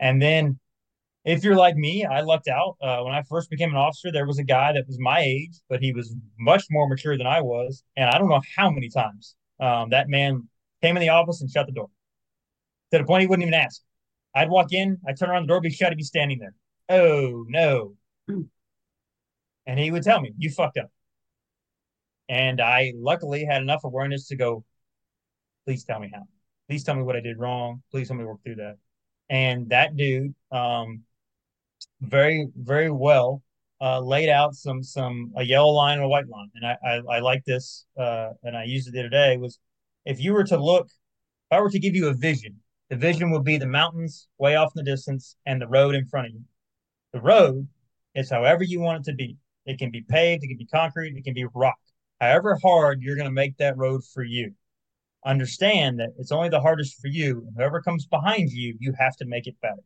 And 0.00 0.20
then 0.20 0.58
if 1.24 1.44
you're 1.44 1.56
like 1.56 1.76
me, 1.76 2.04
I 2.04 2.20
lucked 2.20 2.48
out. 2.48 2.76
Uh, 2.80 3.02
when 3.02 3.14
I 3.14 3.22
first 3.22 3.50
became 3.50 3.70
an 3.70 3.76
officer, 3.76 4.12
there 4.12 4.26
was 4.26 4.38
a 4.38 4.44
guy 4.44 4.72
that 4.72 4.86
was 4.86 4.98
my 5.00 5.20
age, 5.20 5.60
but 5.68 5.82
he 5.82 5.92
was 5.92 6.14
much 6.38 6.64
more 6.70 6.88
mature 6.88 7.18
than 7.18 7.26
I 7.26 7.40
was. 7.40 7.82
And 7.96 8.08
I 8.08 8.18
don't 8.18 8.28
know 8.28 8.42
how 8.56 8.70
many 8.70 8.88
times 8.88 9.34
um, 9.60 9.90
that 9.90 10.08
man 10.08 10.48
came 10.82 10.96
in 10.96 11.00
the 11.00 11.08
office 11.08 11.40
and 11.40 11.50
shut 11.50 11.66
the 11.66 11.72
door 11.72 11.90
to 12.92 12.98
the 12.98 13.04
point 13.04 13.22
he 13.22 13.26
wouldn't 13.26 13.46
even 13.46 13.54
ask. 13.54 13.82
I'd 14.34 14.50
walk 14.50 14.72
in, 14.72 14.98
I'd 15.08 15.18
turn 15.18 15.30
around 15.30 15.44
the 15.44 15.48
door, 15.48 15.60
be 15.60 15.70
shut, 15.70 15.90
he'd 15.90 15.96
be 15.96 16.04
standing 16.04 16.38
there. 16.38 16.54
Oh, 16.88 17.44
no. 17.48 17.94
And 19.66 19.78
he 19.78 19.90
would 19.90 20.02
tell 20.02 20.20
me, 20.20 20.32
You 20.38 20.50
fucked 20.50 20.78
up. 20.78 20.90
And 22.28 22.60
I 22.60 22.92
luckily 22.96 23.44
had 23.44 23.62
enough 23.62 23.84
awareness 23.84 24.28
to 24.28 24.36
go, 24.36 24.64
Please 25.64 25.84
tell 25.84 25.98
me 25.98 26.10
how. 26.12 26.22
Please 26.68 26.84
tell 26.84 26.94
me 26.94 27.02
what 27.02 27.16
I 27.16 27.20
did 27.20 27.38
wrong. 27.38 27.82
Please 27.90 28.08
help 28.08 28.20
me 28.20 28.24
work 28.24 28.38
through 28.44 28.56
that. 28.56 28.76
And 29.28 29.68
that 29.70 29.96
dude, 29.96 30.34
um, 30.52 31.02
very 32.00 32.46
very 32.56 32.90
well 32.90 33.42
uh, 33.80 34.00
laid 34.00 34.28
out 34.28 34.54
some 34.54 34.82
some 34.82 35.32
a 35.36 35.42
yellow 35.42 35.70
line 35.70 35.96
and 35.96 36.04
a 36.04 36.08
white 36.08 36.28
line, 36.28 36.50
and 36.54 36.66
I 36.66 36.76
I, 36.84 37.16
I 37.16 37.18
like 37.20 37.44
this, 37.44 37.86
uh, 37.98 38.30
and 38.42 38.56
I 38.56 38.64
used 38.64 38.88
it 38.88 38.92
the 38.92 39.00
other 39.00 39.08
day. 39.08 39.36
Was 39.36 39.58
if 40.04 40.20
you 40.20 40.32
were 40.32 40.44
to 40.44 40.56
look, 40.56 40.86
if 40.86 41.56
I 41.56 41.60
were 41.60 41.70
to 41.70 41.78
give 41.78 41.94
you 41.94 42.08
a 42.08 42.14
vision, 42.14 42.60
the 42.90 42.96
vision 42.96 43.30
would 43.32 43.44
be 43.44 43.58
the 43.58 43.66
mountains 43.66 44.28
way 44.38 44.56
off 44.56 44.72
in 44.76 44.84
the 44.84 44.90
distance 44.90 45.36
and 45.46 45.60
the 45.60 45.68
road 45.68 45.94
in 45.94 46.06
front 46.06 46.28
of 46.28 46.32
you. 46.34 46.40
The 47.12 47.20
road 47.20 47.68
is 48.14 48.30
however 48.30 48.64
you 48.64 48.80
want 48.80 49.00
it 49.00 49.10
to 49.10 49.16
be. 49.16 49.36
It 49.66 49.78
can 49.78 49.90
be 49.90 50.02
paved, 50.02 50.44
it 50.44 50.48
can 50.48 50.58
be 50.58 50.66
concrete, 50.66 51.16
it 51.16 51.24
can 51.24 51.34
be 51.34 51.46
rock. 51.54 51.76
However 52.20 52.58
hard 52.62 53.02
you're 53.02 53.16
going 53.16 53.28
to 53.28 53.32
make 53.32 53.56
that 53.58 53.76
road 53.76 54.02
for 54.04 54.22
you. 54.22 54.52
Understand 55.24 55.98
that 56.00 56.10
it's 56.18 56.32
only 56.32 56.48
the 56.48 56.60
hardest 56.60 57.00
for 57.00 57.08
you. 57.08 57.44
And 57.46 57.56
whoever 57.56 57.82
comes 57.82 58.06
behind 58.06 58.50
you, 58.50 58.76
you 58.78 58.94
have 58.98 59.16
to 59.16 59.26
make 59.26 59.46
it 59.46 59.56
better. 59.60 59.82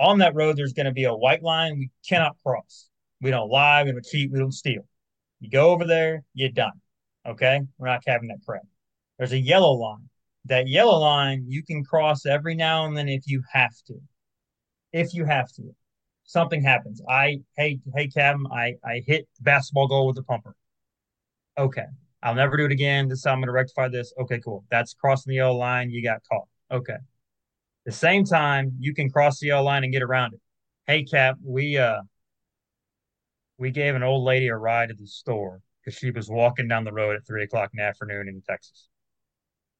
On 0.00 0.18
that 0.18 0.34
road, 0.34 0.56
there's 0.56 0.72
going 0.72 0.86
to 0.86 0.92
be 0.92 1.04
a 1.04 1.14
white 1.14 1.42
line 1.42 1.78
we 1.78 1.90
cannot 2.08 2.36
cross. 2.44 2.88
We 3.20 3.30
don't 3.30 3.50
lie, 3.50 3.84
we 3.84 3.92
don't 3.92 4.04
cheat, 4.04 4.30
we 4.30 4.38
don't 4.38 4.52
steal. 4.52 4.82
You 5.40 5.50
go 5.50 5.70
over 5.70 5.84
there, 5.84 6.22
you're 6.34 6.50
done. 6.50 6.80
Okay? 7.26 7.60
We're 7.78 7.88
not 7.88 8.02
having 8.06 8.28
that 8.28 8.38
crap. 8.46 8.62
There's 9.18 9.32
a 9.32 9.38
yellow 9.38 9.72
line. 9.72 10.08
That 10.44 10.68
yellow 10.68 10.98
line 10.98 11.44
you 11.48 11.62
can 11.62 11.84
cross 11.84 12.26
every 12.26 12.54
now 12.54 12.86
and 12.86 12.96
then 12.96 13.08
if 13.08 13.26
you 13.26 13.42
have 13.52 13.74
to. 13.86 13.94
If 14.92 15.14
you 15.14 15.24
have 15.24 15.52
to. 15.54 15.74
Something 16.24 16.62
happens. 16.62 17.00
I 17.08 17.40
hey 17.56 17.80
hey 17.94 18.08
Captain, 18.08 18.46
I 18.52 18.74
I 18.84 19.02
hit 19.06 19.26
basketball 19.40 19.88
goal 19.88 20.06
with 20.06 20.16
the 20.16 20.22
pumper. 20.22 20.54
Okay. 21.58 21.84
I'll 22.22 22.34
never 22.34 22.56
do 22.56 22.64
it 22.64 22.72
again. 22.72 23.08
This 23.08 23.22
time 23.22 23.34
I'm 23.34 23.40
gonna 23.40 23.52
rectify 23.52 23.88
this. 23.88 24.12
Okay, 24.20 24.40
cool. 24.44 24.64
That's 24.70 24.94
crossing 24.94 25.30
the 25.30 25.36
yellow 25.36 25.56
line. 25.56 25.90
You 25.90 26.02
got 26.02 26.20
caught. 26.30 26.48
Okay. 26.70 26.96
The 27.84 27.92
same 27.92 28.24
time 28.24 28.72
you 28.78 28.94
can 28.94 29.10
cross 29.10 29.38
the 29.40 29.48
yellow 29.48 29.64
line 29.64 29.84
and 29.84 29.92
get 29.92 30.02
around 30.02 30.34
it. 30.34 30.40
Hey 30.86 31.04
Cap, 31.04 31.36
we 31.44 31.78
uh 31.78 32.00
we 33.56 33.70
gave 33.70 33.94
an 33.94 34.02
old 34.02 34.24
lady 34.24 34.48
a 34.48 34.56
ride 34.56 34.88
to 34.88 34.94
the 34.94 35.06
store 35.06 35.60
because 35.80 35.98
she 35.98 36.10
was 36.10 36.28
walking 36.28 36.68
down 36.68 36.84
the 36.84 36.92
road 36.92 37.16
at 37.16 37.26
three 37.26 37.44
o'clock 37.44 37.70
in 37.72 37.78
the 37.78 37.84
afternoon 37.84 38.28
in 38.28 38.42
Texas. 38.48 38.88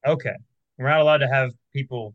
Okay, 0.07 0.35
we're 0.76 0.89
not 0.89 1.01
allowed 1.01 1.18
to 1.18 1.29
have 1.29 1.51
people. 1.72 2.14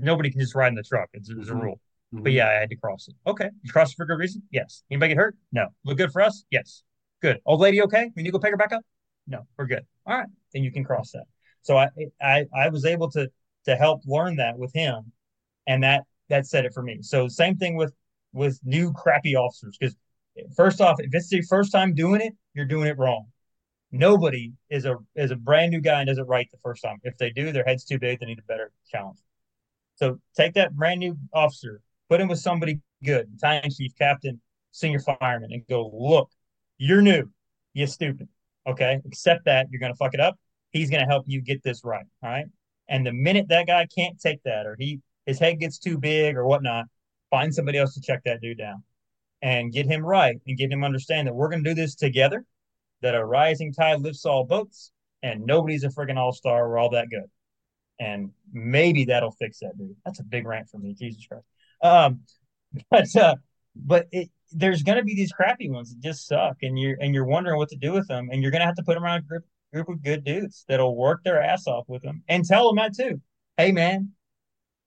Nobody 0.00 0.30
can 0.30 0.40
just 0.40 0.54
ride 0.54 0.68
in 0.68 0.74
the 0.74 0.82
truck. 0.82 1.08
It's, 1.12 1.28
it's 1.28 1.48
a 1.48 1.54
rule. 1.54 1.80
Mm-hmm. 2.14 2.22
But 2.22 2.32
yeah, 2.32 2.48
I 2.48 2.52
had 2.52 2.70
to 2.70 2.76
cross 2.76 3.08
it. 3.08 3.14
Okay, 3.28 3.50
you 3.62 3.72
crossed 3.72 3.92
it 3.92 3.96
for 3.96 4.06
good 4.06 4.18
reason. 4.18 4.42
Yes. 4.50 4.84
Anybody 4.90 5.14
get 5.14 5.20
hurt? 5.20 5.36
No. 5.52 5.68
Look 5.84 5.98
good 5.98 6.12
for 6.12 6.22
us? 6.22 6.44
Yes. 6.50 6.82
Good. 7.22 7.40
Old 7.46 7.60
lady, 7.60 7.82
okay? 7.82 8.10
We 8.14 8.22
need 8.22 8.28
to 8.28 8.32
go 8.32 8.38
pick 8.38 8.50
her 8.50 8.56
back 8.56 8.72
up. 8.72 8.82
No, 9.26 9.46
we're 9.56 9.66
good. 9.66 9.84
All 10.06 10.16
right, 10.16 10.28
then 10.52 10.62
you 10.62 10.70
can 10.70 10.84
cross 10.84 11.12
that. 11.12 11.24
So 11.62 11.78
I 11.78 11.88
I 12.20 12.44
I 12.54 12.68
was 12.68 12.84
able 12.84 13.10
to 13.12 13.28
to 13.64 13.76
help 13.76 14.02
learn 14.06 14.36
that 14.36 14.58
with 14.58 14.72
him, 14.74 15.12
and 15.66 15.82
that 15.82 16.04
that 16.28 16.46
said 16.46 16.64
it 16.64 16.74
for 16.74 16.82
me. 16.82 16.98
So 17.00 17.28
same 17.28 17.56
thing 17.56 17.76
with 17.76 17.94
with 18.32 18.60
new 18.64 18.92
crappy 18.92 19.34
officers 19.36 19.76
because 19.78 19.96
first 20.56 20.80
off, 20.80 21.00
if 21.00 21.08
it's 21.12 21.32
your 21.32 21.42
first 21.44 21.72
time 21.72 21.94
doing 21.94 22.20
it, 22.20 22.34
you're 22.52 22.66
doing 22.66 22.88
it 22.88 22.98
wrong. 22.98 23.26
Nobody 23.90 24.52
is 24.70 24.84
a 24.84 24.96
is 25.14 25.30
a 25.30 25.36
brand 25.36 25.70
new 25.70 25.80
guy 25.80 26.00
and 26.00 26.08
does 26.08 26.18
it 26.18 26.26
right 26.26 26.48
the 26.50 26.58
first 26.58 26.82
time. 26.82 26.98
If 27.04 27.16
they 27.16 27.30
do, 27.30 27.52
their 27.52 27.64
head's 27.64 27.84
too 27.84 27.98
big. 27.98 28.20
They 28.20 28.26
need 28.26 28.40
a 28.40 28.42
better 28.42 28.72
challenge. 28.90 29.18
So 29.96 30.18
take 30.36 30.54
that 30.54 30.74
brand 30.74 31.00
new 31.00 31.16
officer, 31.32 31.80
put 32.08 32.20
him 32.20 32.28
with 32.28 32.40
somebody 32.40 32.80
good, 33.04 33.30
battalion 33.32 33.70
chief, 33.70 33.92
captain, 33.96 34.40
senior 34.72 34.98
fireman, 34.98 35.52
and 35.52 35.62
go 35.68 35.90
look. 35.94 36.30
You're 36.78 37.02
new. 37.02 37.30
You're 37.72 37.86
stupid. 37.86 38.28
Okay, 38.66 39.00
accept 39.04 39.44
that 39.44 39.66
you're 39.70 39.80
gonna 39.80 39.94
fuck 39.94 40.14
it 40.14 40.20
up. 40.20 40.38
He's 40.70 40.90
gonna 40.90 41.06
help 41.06 41.24
you 41.26 41.40
get 41.40 41.62
this 41.62 41.82
right. 41.84 42.06
All 42.22 42.30
right. 42.30 42.46
And 42.88 43.06
the 43.06 43.12
minute 43.12 43.48
that 43.48 43.66
guy 43.66 43.86
can't 43.94 44.18
take 44.18 44.42
that, 44.44 44.66
or 44.66 44.76
he 44.78 45.00
his 45.26 45.38
head 45.38 45.58
gets 45.58 45.78
too 45.78 45.98
big 45.98 46.36
or 46.36 46.46
whatnot, 46.46 46.86
find 47.30 47.54
somebody 47.54 47.78
else 47.78 47.94
to 47.94 48.00
check 48.00 48.22
that 48.24 48.40
dude 48.40 48.58
down 48.58 48.82
and 49.42 49.72
get 49.72 49.86
him 49.86 50.04
right 50.04 50.40
and 50.46 50.56
get 50.56 50.70
him 50.72 50.84
understand 50.84 51.28
that 51.28 51.34
we're 51.34 51.48
going 51.48 51.62
to 51.62 51.70
do 51.70 51.74
this 51.74 51.94
together, 51.94 52.44
that 53.02 53.14
a 53.14 53.24
rising 53.24 53.72
tide 53.72 54.00
lifts 54.00 54.24
all 54.24 54.44
boats, 54.44 54.90
and 55.22 55.44
nobody's 55.44 55.84
a 55.84 55.88
freaking 55.88 56.16
all 56.16 56.32
star. 56.32 56.68
We're 56.68 56.78
all 56.78 56.90
that 56.90 57.10
good. 57.10 57.30
And 58.00 58.30
maybe 58.52 59.04
that'll 59.04 59.32
fix 59.32 59.60
that, 59.60 59.76
dude. 59.78 59.96
That's 60.04 60.20
a 60.20 60.24
big 60.24 60.46
rant 60.46 60.68
for 60.68 60.78
me. 60.78 60.94
Jesus 60.94 61.26
Christ. 61.26 61.44
Um, 61.82 62.20
but 62.90 63.14
uh, 63.16 63.36
but 63.76 64.08
it, 64.12 64.30
there's 64.54 64.82
going 64.82 64.98
to 64.98 65.04
be 65.04 65.14
these 65.14 65.32
crappy 65.32 65.68
ones 65.68 65.90
that 65.90 66.00
just 66.00 66.26
suck, 66.26 66.56
and 66.62 66.78
you're 66.78 66.96
and 67.00 67.14
you're 67.14 67.26
wondering 67.26 67.58
what 67.58 67.68
to 67.70 67.76
do 67.76 67.92
with 67.92 68.08
them, 68.08 68.28
and 68.32 68.42
you're 68.42 68.50
going 68.50 68.60
to 68.60 68.66
have 68.66 68.76
to 68.76 68.82
put 68.82 68.94
them 68.94 69.04
around 69.04 69.18
a 69.18 69.22
group 69.22 69.44
group 69.72 69.88
of 69.88 70.02
good 70.02 70.24
dudes 70.24 70.64
that'll 70.68 70.96
work 70.96 71.22
their 71.24 71.42
ass 71.42 71.66
off 71.66 71.84
with 71.88 72.02
them 72.02 72.22
and 72.28 72.44
tell 72.44 72.68
them 72.68 72.76
that 72.76 72.94
too. 72.96 73.20
Hey 73.56 73.72
man, 73.72 74.12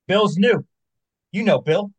Bill's 0.07 0.37
new. 0.37 0.65
You 1.31 1.43
know 1.43 1.59
Bill. 1.59 1.91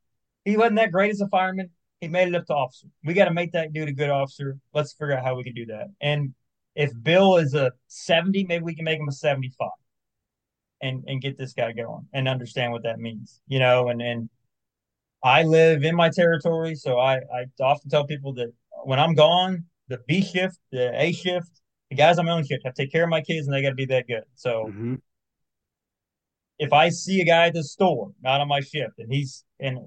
He 0.45 0.57
wasn't 0.57 0.77
that 0.77 0.93
great 0.93 1.11
as 1.11 1.21
a 1.21 1.29
fireman 1.29 1.71
he 2.01 2.09
made 2.09 2.29
it 2.29 2.35
up 2.35 2.47
to 2.47 2.55
officer. 2.55 2.87
We 3.05 3.15
got 3.15 3.25
to 3.27 3.35
make 3.35 3.53
that 3.53 3.73
dude 3.73 3.89
a 3.89 3.93
good 3.93 4.11
officer. 4.11 4.59
Let's 4.73 4.93
figure 4.93 5.17
out 5.17 5.25
how 5.25 5.37
we 5.37 5.45
can 5.45 5.55
do 5.55 5.67
that. 5.67 5.89
And 6.01 6.35
if 6.75 6.91
Bill 7.03 7.37
is 7.37 7.55
a 7.55 7.73
70, 7.89 8.45
maybe 8.45 8.63
we 8.63 8.75
can 8.75 8.85
make 8.85 9.01
him 9.01 9.09
a 9.09 9.13
75 9.13 9.71
and 10.81 11.03
and 11.09 11.21
get 11.21 11.37
this 11.37 11.55
guy 11.55 11.73
going 11.73 12.07
and 12.13 12.29
understand 12.29 12.73
what 12.73 12.85
that 12.85 13.01
means. 13.01 13.41
You 13.49 13.59
know, 13.59 13.89
and 13.89 14.01
and 14.01 14.31
I 15.23 15.43
live 15.43 15.83
in 15.83 15.97
my 15.97 16.11
territory, 16.11 16.75
so 16.75 16.99
I 16.99 17.17
I 17.17 17.47
often 17.61 17.91
tell 17.91 18.07
people 18.07 18.33
that 18.35 18.53
when 18.85 18.99
I'm 18.99 19.15
gone, 19.15 19.65
the 19.89 19.99
B 20.07 20.23
shift, 20.23 20.59
the 20.71 20.93
A 21.01 21.13
shift, 21.13 21.61
the 21.91 21.97
guys 21.97 22.19
on 22.19 22.27
my 22.27 22.33
own 22.33 22.47
shift 22.47 22.65
have 22.65 22.75
to 22.75 22.83
take 22.83 22.93
care 22.93 23.05
of 23.05 23.11
my 23.11 23.21
kids 23.21 23.47
and 23.47 23.55
they 23.55 23.63
got 23.63 23.71
to 23.71 23.75
be 23.75 23.87
that 23.87 24.07
good. 24.07 24.25
So 24.35 24.67
mm-hmm. 24.69 24.95
if 26.59 26.73
I 26.73 26.91
see 26.91 27.21
a 27.21 27.25
guy 27.25 27.47
at 27.47 27.55
the 27.55 27.65
store, 27.65 28.13
not 28.23 28.41
on 28.41 28.49
my 28.49 28.61
shift, 28.61 28.99
and 28.99 29.13
he's 29.13 29.45
and 29.59 29.79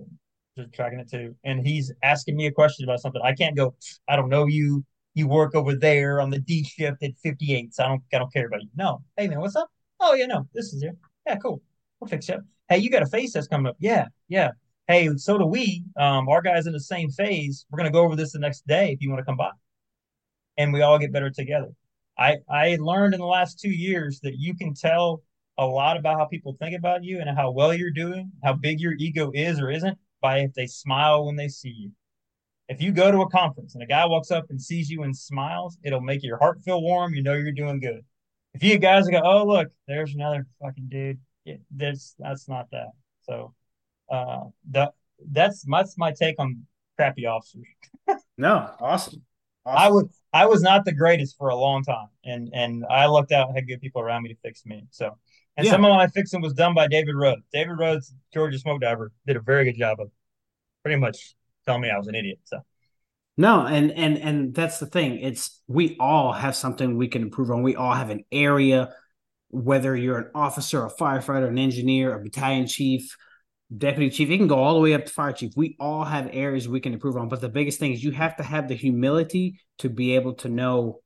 just 0.58 0.74
tracking 0.74 1.00
it 1.00 1.10
too. 1.10 1.36
And 1.44 1.66
he's 1.66 1.92
asking 2.04 2.36
me 2.36 2.48
a 2.48 2.52
question 2.52 2.84
about 2.84 3.00
something. 3.00 3.22
I 3.24 3.34
can't 3.34 3.56
go, 3.56 3.76
I 4.08 4.16
don't 4.16 4.30
know 4.30 4.48
you. 4.48 4.84
You 5.14 5.28
work 5.28 5.56
over 5.56 5.76
there 5.76 6.22
on 6.22 6.30
the 6.30 6.40
D 6.40 6.64
shift 6.64 7.04
at 7.04 7.12
58. 7.22 7.74
So 7.74 7.84
I 7.84 7.88
don't 7.88 8.02
I 8.14 8.18
don't 8.18 8.32
care 8.32 8.48
about 8.48 8.62
you. 8.62 8.70
No. 8.76 9.04
Hey 9.18 9.28
man, 9.28 9.40
what's 9.40 9.56
up? 9.56 9.70
Oh 10.00 10.14
yeah, 10.14 10.26
no, 10.26 10.48
this 10.54 10.74
is 10.74 10.84
it. 10.84 10.96
Yeah, 11.28 11.36
cool. 11.36 11.62
We'll 12.00 12.08
fix 12.08 12.30
it. 12.30 12.40
Hey, 12.70 12.78
you 12.78 12.90
got 12.90 13.04
a 13.04 13.08
face 13.08 13.34
that's 13.34 13.48
coming 13.48 13.68
up. 13.68 13.76
Yeah, 13.80 14.08
yeah. 14.30 14.52
Hey, 14.88 15.10
so 15.18 15.38
do 15.38 15.46
we. 15.46 15.84
Um, 15.98 16.28
our 16.28 16.42
guys 16.42 16.68
in 16.68 16.74
the 16.74 16.80
same 16.80 17.10
phase. 17.10 17.66
We're 17.70 17.78
gonna 17.78 17.92
go 17.92 18.04
over 18.04 18.16
this 18.16 18.34
the 18.34 18.40
next 18.40 18.68
day 18.68 18.92
if 18.92 19.02
you 19.02 19.10
want 19.10 19.20
to 19.20 19.26
come 19.26 19.38
by. 19.38 19.52
And 20.58 20.74
we 20.74 20.82
all 20.82 21.00
get 21.00 21.14
better 21.14 21.30
together. 21.30 21.70
I 22.18 22.38
I 22.50 22.78
learned 22.80 23.14
in 23.14 23.20
the 23.20 23.26
last 23.26 23.60
two 23.60 23.70
years 23.72 24.20
that 24.22 24.38
you 24.38 24.56
can 24.56 24.74
tell 24.74 25.24
a 25.58 25.66
lot 25.66 25.98
about 25.98 26.18
how 26.18 26.26
people 26.26 26.56
think 26.60 26.76
about 26.78 27.04
you 27.04 27.20
and 27.20 27.30
how 27.38 27.52
well 27.52 27.74
you're 27.74 27.92
doing, 27.92 28.32
how 28.44 28.54
big 28.54 28.80
your 28.80 28.94
ego 28.94 29.32
is 29.34 29.60
or 29.60 29.70
isn't 29.70 29.98
by 30.22 30.40
if 30.40 30.54
they 30.54 30.68
smile 30.68 31.26
when 31.26 31.36
they 31.36 31.48
see 31.48 31.70
you. 31.70 31.92
If 32.68 32.82
you 32.82 32.92
go 32.92 33.12
to 33.12 33.22
a 33.22 33.30
conference 33.30 33.74
and 33.74 33.84
a 33.84 33.88
guy 33.88 34.06
walks 34.06 34.32
up 34.32 34.46
and 34.50 34.62
sees 34.62 34.90
you 34.90 35.04
and 35.04 35.16
smiles, 35.16 35.78
it'll 35.84 36.02
make 36.02 36.24
your 36.24 36.38
heart 36.38 36.62
feel 36.64 36.82
warm. 36.82 37.14
You 37.14 37.22
know 37.24 37.34
you're 37.34 37.52
doing 37.52 37.80
good. 37.80 38.06
If 38.54 38.64
you 38.64 38.78
guys 38.80 39.08
go, 39.08 39.22
oh 39.24 39.46
look, 39.46 39.70
there's 39.88 40.14
another 40.14 40.48
fucking 40.62 40.88
dude. 40.90 41.20
That's 41.72 42.16
that's 42.20 42.48
not 42.48 42.70
that. 42.72 42.90
So, 43.24 43.54
uh, 44.12 44.44
that 44.72 44.94
that's 45.32 45.64
that's 45.68 45.98
my 45.98 46.12
take 46.12 46.36
on 46.40 46.66
crappy 46.98 47.26
officers. 47.26 47.66
no, 48.38 48.70
awesome. 48.80 48.82
awesome. 48.82 49.24
I 49.66 49.90
was 49.90 50.06
I 50.34 50.46
was 50.46 50.62
not 50.62 50.86
the 50.86 50.94
greatest 50.94 51.38
for 51.38 51.50
a 51.50 51.56
long 51.56 51.84
time, 51.84 52.10
and 52.24 52.50
and 52.54 52.86
I 52.90 53.08
looked 53.08 53.32
out 53.32 53.56
had 53.56 53.68
good 53.68 53.82
people 53.82 54.02
around 54.02 54.24
me 54.24 54.30
to 54.30 54.40
fix 54.44 54.66
me. 54.66 54.86
So 54.92 55.18
and 55.58 55.66
yeah. 55.66 55.72
some 55.72 55.86
of 55.86 55.96
my 55.96 56.08
fixing 56.08 56.42
was 56.42 56.54
done 56.54 56.74
by 56.74 56.88
David 56.88 57.16
Rhodes. 57.16 57.44
David 57.52 57.74
Rhodes, 57.74 58.14
Georgia 58.34 58.58
smoke 58.58 58.82
diver, 58.82 59.12
did 59.28 59.36
a 59.36 59.42
very 59.42 59.66
good 59.66 59.78
job 59.78 60.00
of 60.00 60.10
pretty 60.84 61.00
much 61.00 61.36
telling 61.66 61.82
me 61.82 61.90
I 61.90 61.98
was 61.98 62.08
an 62.08 62.16
idiot. 62.16 62.40
So 62.46 62.62
no, 63.38 63.66
and 63.66 63.92
and 63.92 64.18
and 64.18 64.54
that's 64.54 64.80
the 64.80 64.86
thing. 64.86 65.20
It's 65.20 65.62
we 65.68 65.98
all 66.00 66.34
have 66.34 66.56
something 66.56 66.98
we 66.98 67.08
can 67.08 67.22
improve 67.22 67.52
on. 67.52 67.64
We 67.64 67.76
all 67.76 67.94
have 67.94 68.10
an 68.10 68.24
area, 68.32 68.94
whether 69.50 69.96
you're 69.96 70.20
an 70.20 70.32
officer, 70.36 70.86
a 70.86 70.92
firefighter, 70.92 71.48
an 71.48 71.58
engineer, 71.58 72.14
a 72.14 72.24
battalion 72.24 72.68
chief, 72.68 73.16
deputy 73.76 74.10
chief, 74.10 74.30
you 74.30 74.38
can 74.38 74.48
go 74.48 74.60
all 74.60 74.74
the 74.74 74.80
way 74.80 74.94
up 74.94 75.06
to 75.06 75.12
fire 75.12 75.32
chief. 75.32 75.54
We 75.56 75.76
all 75.80 76.04
have 76.04 76.30
areas 76.32 76.68
we 76.68 76.82
can 76.82 76.94
improve 76.94 77.18
on. 77.18 77.30
But 77.30 77.42
the 77.42 77.50
biggest 77.50 77.80
thing 77.80 77.94
is 77.94 78.04
you 78.04 78.12
have 78.12 78.36
to 78.38 78.44
have 78.44 78.68
the 78.68 78.76
humility 78.76 79.60
to 79.80 79.90
be 79.90 80.16
able 80.16 80.34
to 80.36 80.50
know, 80.50 81.00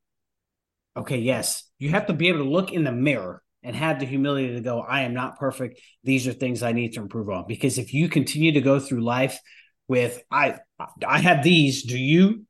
okay, 0.97 1.17
yes, 1.17 1.63
you 1.77 1.89
have 1.89 2.07
to 2.07 2.13
be 2.13 2.27
able 2.29 2.39
to 2.39 2.49
look 2.49 2.71
in 2.71 2.83
the 2.83 2.91
mirror 2.91 3.41
and 3.63 3.75
have 3.75 3.99
the 3.99 4.05
humility 4.05 4.53
to 4.53 4.61
go, 4.61 4.79
I 4.79 5.01
am 5.01 5.13
not 5.13 5.39
perfect. 5.39 5.79
These 6.03 6.27
are 6.27 6.33
things 6.33 6.63
I 6.63 6.71
need 6.71 6.93
to 6.93 7.01
improve 7.01 7.29
on. 7.29 7.45
Because 7.47 7.77
if 7.77 7.93
you 7.93 8.09
continue 8.09 8.53
to 8.53 8.61
go 8.61 8.79
through 8.79 9.03
life 9.03 9.39
with 9.87 10.23
I 10.31 10.57
I 11.05 11.19
have 11.19 11.43
these, 11.43 11.83
do 11.83 11.97
you? 11.97 12.45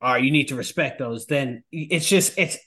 Or 0.00 0.18
you 0.18 0.30
need 0.30 0.48
to 0.48 0.56
respect 0.56 0.98
those, 0.98 1.26
then 1.26 1.62
it's 1.72 2.08
just 2.08 2.38
it's 2.38 2.58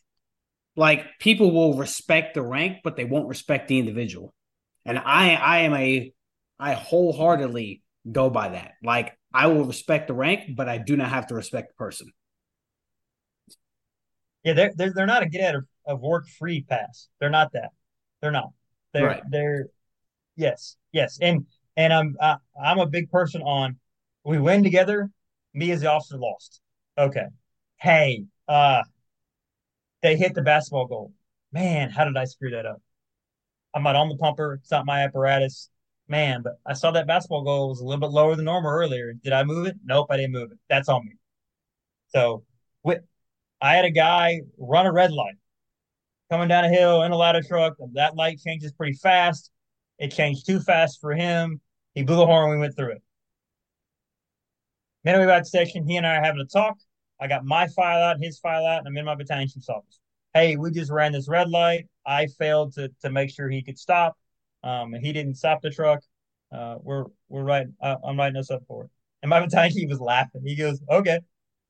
like 0.76 1.06
people 1.20 1.52
will 1.52 1.76
respect 1.76 2.34
the 2.34 2.42
rank, 2.42 2.78
but 2.84 2.96
they 2.96 3.06
won't 3.06 3.28
respect 3.28 3.68
the 3.68 3.78
individual. 3.78 4.34
And 4.86 4.98
I 4.98 5.36
I 5.36 5.58
am 5.60 5.74
a 5.74 6.12
I 6.60 6.74
wholeheartedly 6.74 7.82
go 8.12 8.30
by 8.30 8.50
that. 8.50 8.74
Like 8.84 9.18
I 9.34 9.48
will 9.48 9.66
respect 9.66 10.08
the 10.08 10.14
rank, 10.14 10.56
but 10.56 10.68
I 10.68 10.78
do 10.78 10.98
not 10.98 11.10
have 11.10 11.28
to 11.28 11.36
respect 11.36 11.70
the 11.70 11.76
person. 11.76 12.12
Yeah, 14.44 14.54
they're 14.54 14.72
they're, 14.76 14.94
they're 14.94 15.06
not 15.06 15.24
a 15.24 15.30
get 15.30 15.42
out 15.42 15.56
of, 15.56 15.66
of 15.86 16.02
work 16.02 16.28
free 16.28 16.62
pass. 16.68 17.08
They're 17.20 17.30
not 17.30 17.52
that. 17.54 17.70
They're 18.22 18.32
not. 18.32 18.52
They're 18.94 19.06
right. 19.06 19.24
they're 19.30 19.68
yes, 20.36 20.76
yes. 20.92 21.20
And 21.22 21.46
and 21.78 21.94
I'm 21.94 22.16
I, 22.22 22.38
I'm 22.62 22.80
a 22.80 22.88
big 22.88 23.10
person 23.12 23.42
on 23.42 23.78
we 24.24 24.40
win 24.40 24.64
together. 24.64 25.10
Me 25.54 25.72
as 25.72 25.82
the 25.82 25.88
officer 25.88 26.18
lost. 26.18 26.62
Okay. 26.98 27.26
Hey, 27.78 28.26
uh, 28.48 28.84
they 30.02 30.16
hit 30.16 30.34
the 30.34 30.42
basketball 30.42 30.88
goal. 30.88 31.14
Man, 31.52 31.90
how 31.90 32.06
did 32.06 32.18
I 32.18 32.26
screw 32.26 32.52
that 32.52 32.66
up? 32.66 32.82
I'm 33.74 33.84
not 33.84 33.96
on 33.96 34.10
the 34.10 34.18
pumper. 34.18 34.60
It's 34.62 34.72
not 34.72 34.86
my 34.86 35.04
apparatus. 35.04 35.70
Man, 36.10 36.42
but 36.42 36.60
I 36.66 36.74
saw 36.74 36.92
that 36.92 37.08
basketball 37.08 37.44
goal 37.44 37.70
was 37.70 37.80
a 37.80 37.86
little 37.86 38.02
bit 38.02 38.10
lower 38.10 38.36
than 38.36 38.46
normal 38.46 38.72
earlier. 38.72 39.14
Did 39.14 39.32
I 39.32 39.44
move 39.44 39.68
it? 39.68 39.78
Nope, 39.86 40.08
I 40.10 40.18
didn't 40.18 40.34
move 40.34 40.52
it. 40.52 40.58
That's 40.68 40.90
on 40.90 41.06
me. 41.06 41.14
So, 42.08 42.44
I 43.62 43.76
had 43.76 43.86
a 43.86 43.92
guy 43.92 44.42
run 44.58 44.86
a 44.86 44.92
red 44.92 45.12
light 45.12 45.36
coming 46.32 46.48
down 46.48 46.64
a 46.64 46.70
hill 46.70 47.04
in 47.04 47.12
a 47.12 47.18
ladder 47.18 47.42
truck. 47.42 47.76
That 47.94 48.16
light 48.16 48.40
changes 48.40 48.72
pretty 48.72 48.94
fast. 48.94 49.52
It 49.98 50.14
changed 50.14 50.46
too 50.46 50.60
fast 50.60 51.02
for 51.02 51.14
him. 51.14 51.60
He 51.94 52.04
blew 52.04 52.16
the 52.16 52.26
horn. 52.26 52.52
We 52.52 52.58
went 52.58 52.76
through 52.76 52.94
it. 52.94 53.04
Got 55.06 55.40
to 55.40 55.46
station, 55.46 55.86
he 55.88 55.98
and 55.98 56.08
I 56.08 56.18
are 56.18 56.24
having 56.24 56.42
a 56.42 56.46
talk. 56.46 56.78
I 57.20 57.28
got 57.28 57.44
my 57.44 57.68
file 57.68 58.02
out, 58.02 58.22
his 58.22 58.40
file 58.40 58.66
out, 58.66 58.80
and 58.80 58.88
I'm 58.88 58.98
in 58.98 59.06
my 59.06 59.16
battalion 59.16 59.50
chief's 59.50 59.68
office. 59.68 60.00
Hey, 60.34 60.56
we 60.56 60.72
just 60.72 60.92
ran 60.92 61.12
this 61.12 61.28
red 61.28 61.50
light. 61.50 61.88
I 62.06 62.28
failed 62.28 62.74
to 62.76 62.90
to 63.02 63.10
make 63.10 63.30
sure 63.30 63.50
he 63.50 63.62
could 63.62 63.78
stop, 63.78 64.18
um, 64.64 64.94
and 64.94 65.06
he 65.06 65.14
didn't 65.14 65.36
stop 65.36 65.62
the 65.62 65.70
truck. 65.70 66.02
Uh, 66.52 66.76
we're 66.82 67.06
we're 67.28 67.44
right. 67.44 67.68
Uh, 67.82 67.96
I'm 68.04 68.18
writing 68.18 68.38
us 68.38 68.52
up 68.52 68.64
for 68.68 68.86
it. 68.86 68.90
And 69.22 69.30
my 69.30 69.40
battalion 69.40 69.74
chief 69.74 69.90
was 69.90 70.00
laughing. 70.00 70.42
He 70.46 70.56
goes, 70.56 70.82
"Okay, 70.90 71.20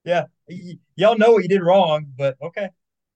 yeah, 0.06 0.24
y- 0.48 0.78
y'all 0.96 1.18
know 1.18 1.32
what 1.32 1.44
you 1.44 1.50
did 1.50 1.62
wrong, 1.62 2.06
but 2.18 2.36
okay." 2.42 2.70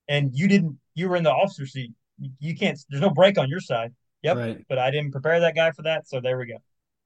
And 0.07 0.31
you 0.33 0.47
didn't. 0.47 0.77
You 0.95 1.09
were 1.09 1.15
in 1.15 1.23
the 1.23 1.31
officer 1.31 1.65
seat. 1.65 1.91
You, 2.19 2.31
you 2.39 2.55
can't. 2.55 2.77
There's 2.89 3.01
no 3.01 3.09
brake 3.09 3.37
on 3.37 3.49
your 3.49 3.61
side. 3.61 3.93
Yep. 4.23 4.37
Right. 4.37 4.65
But 4.67 4.79
I 4.79 4.91
didn't 4.91 5.11
prepare 5.11 5.39
that 5.41 5.55
guy 5.55 5.71
for 5.71 5.83
that, 5.83 6.07
so 6.07 6.19
there 6.19 6.37
we 6.37 6.47
go. 6.47 6.57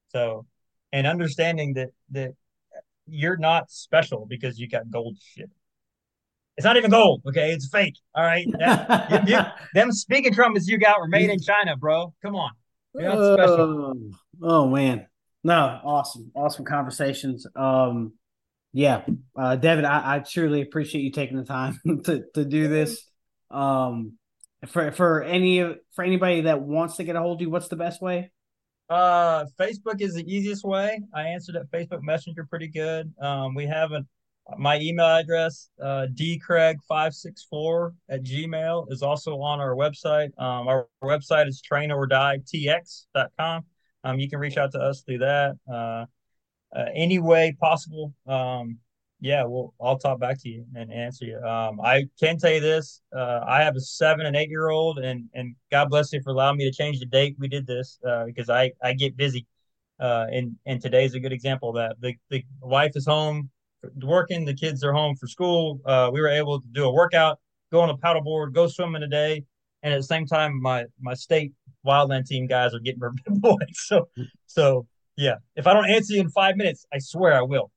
So, 0.08 0.46
and 0.92 1.06
understanding 1.06 1.74
that 1.74 1.90
that 2.10 2.32
you're 3.06 3.36
not 3.36 3.70
special 3.70 4.26
because 4.26 4.58
you 4.58 4.68
got 4.68 4.90
gold 4.90 5.16
shit. 5.20 5.50
It's 6.58 6.64
not 6.64 6.76
even 6.76 6.90
gold, 6.90 7.22
okay? 7.24 7.52
It's 7.52 7.68
fake. 7.68 7.96
All 8.16 8.24
right. 8.24 8.44
That, 8.58 9.28
you, 9.28 9.36
you, 9.36 9.42
them 9.74 9.92
speaking 9.92 10.34
trumpets 10.34 10.66
you 10.66 10.76
got 10.76 10.98
were 10.98 11.06
made 11.06 11.30
in 11.30 11.40
China, 11.40 11.76
bro. 11.76 12.12
Come 12.20 12.34
on. 12.34 12.50
You're 12.94 13.14
not 13.14 13.34
special. 13.38 13.60
Oh, 13.62 14.10
oh 14.42 14.68
man. 14.68 15.06
No, 15.44 15.80
awesome. 15.84 16.32
Awesome 16.34 16.64
conversations. 16.64 17.46
Um 17.54 18.14
yeah. 18.72 19.02
Uh 19.38 19.54
Devin, 19.54 19.84
I, 19.84 20.16
I 20.16 20.18
truly 20.18 20.60
appreciate 20.60 21.02
you 21.02 21.12
taking 21.12 21.36
the 21.36 21.44
time 21.44 21.78
to, 22.04 22.24
to 22.34 22.44
do 22.44 22.66
this. 22.66 23.08
Um 23.52 24.14
for 24.66 24.90
for 24.90 25.22
any 25.22 25.60
for 25.94 26.04
anybody 26.04 26.40
that 26.42 26.60
wants 26.60 26.96
to 26.96 27.04
get 27.04 27.14
a 27.14 27.20
hold 27.20 27.38
of 27.38 27.42
you, 27.42 27.50
what's 27.50 27.68
the 27.68 27.76
best 27.76 28.02
way? 28.02 28.32
Uh, 28.90 29.44
Facebook 29.60 30.00
is 30.00 30.14
the 30.14 30.24
easiest 30.26 30.64
way. 30.64 31.00
I 31.14 31.28
answered 31.28 31.54
at 31.54 31.70
Facebook 31.70 32.02
Messenger 32.02 32.46
pretty 32.50 32.68
good. 32.68 33.12
Um, 33.20 33.54
we 33.54 33.66
have 33.66 33.92
a 33.92 34.04
my 34.56 34.78
email 34.80 35.06
address, 35.06 35.68
uh, 35.82 36.06
dcraig564 36.14 37.92
at 38.08 38.22
gmail 38.22 38.90
is 38.90 39.02
also 39.02 39.40
on 39.40 39.60
our 39.60 39.74
website. 39.74 40.30
Um, 40.38 40.68
our 40.68 40.86
website 41.02 41.48
is 41.48 41.60
trainordie.tx.com. 41.70 43.64
Um, 44.04 44.18
you 44.18 44.30
can 44.30 44.38
reach 44.38 44.56
out 44.56 44.72
to 44.72 44.78
us 44.78 45.02
through 45.02 45.18
that. 45.18 45.56
Uh, 45.70 46.06
uh, 46.74 46.86
any 46.94 47.18
way 47.18 47.56
possible. 47.60 48.14
Um, 48.26 48.78
yeah, 49.20 49.44
well, 49.44 49.74
I'll 49.80 49.98
talk 49.98 50.20
back 50.20 50.40
to 50.42 50.48
you 50.48 50.64
and 50.74 50.92
answer 50.92 51.24
you. 51.24 51.38
Um, 51.38 51.80
I 51.80 52.06
can 52.20 52.38
tell 52.38 52.52
you 52.52 52.60
this: 52.60 53.02
uh, 53.14 53.40
I 53.46 53.62
have 53.64 53.74
a 53.74 53.80
seven 53.80 54.26
and 54.26 54.36
eight 54.36 54.48
year 54.48 54.68
old, 54.68 54.98
and 54.98 55.28
and 55.34 55.56
God 55.72 55.90
bless 55.90 56.12
you 56.12 56.22
for 56.22 56.30
allowing 56.30 56.56
me 56.56 56.70
to 56.70 56.74
change 56.74 57.00
the 57.00 57.06
date 57.06 57.36
we 57.38 57.48
did 57.48 57.66
this 57.66 57.98
uh, 58.06 58.24
because 58.24 58.48
I 58.48 58.72
I 58.82 58.92
get 58.92 59.16
busy, 59.16 59.46
uh, 59.98 60.26
and 60.30 60.56
and 60.66 60.80
today's 60.80 61.14
a 61.14 61.20
good 61.20 61.32
example 61.32 61.70
of 61.70 61.74
that. 61.76 61.96
The 62.00 62.14
the 62.30 62.44
wife 62.60 62.92
is 62.94 63.06
home 63.06 63.50
working, 64.02 64.44
the 64.44 64.54
kids 64.54 64.82
are 64.84 64.92
home 64.92 65.16
for 65.16 65.26
school. 65.26 65.80
Uh, 65.84 66.10
we 66.12 66.20
were 66.20 66.28
able 66.28 66.60
to 66.60 66.66
do 66.72 66.84
a 66.84 66.92
workout, 66.92 67.38
go 67.72 67.80
on 67.80 67.90
a 67.90 67.96
paddleboard, 67.96 68.52
go 68.52 68.66
swimming 68.66 69.00
today, 69.00 69.44
and 69.82 69.94
at 69.94 69.96
the 69.98 70.04
same 70.04 70.26
time, 70.26 70.60
my 70.60 70.84
my 71.00 71.14
state 71.14 71.52
wildland 71.86 72.26
team 72.26 72.46
guys 72.46 72.74
are 72.74 72.80
getting 72.80 73.00
their 73.00 73.12
boys. 73.28 73.58
So 73.74 74.08
so 74.46 74.86
yeah, 75.16 75.36
if 75.56 75.66
I 75.66 75.74
don't 75.74 75.90
answer 75.90 76.14
you 76.14 76.20
in 76.20 76.30
five 76.30 76.56
minutes, 76.56 76.86
I 76.92 76.98
swear 76.98 77.34
I 77.34 77.42
will. 77.42 77.70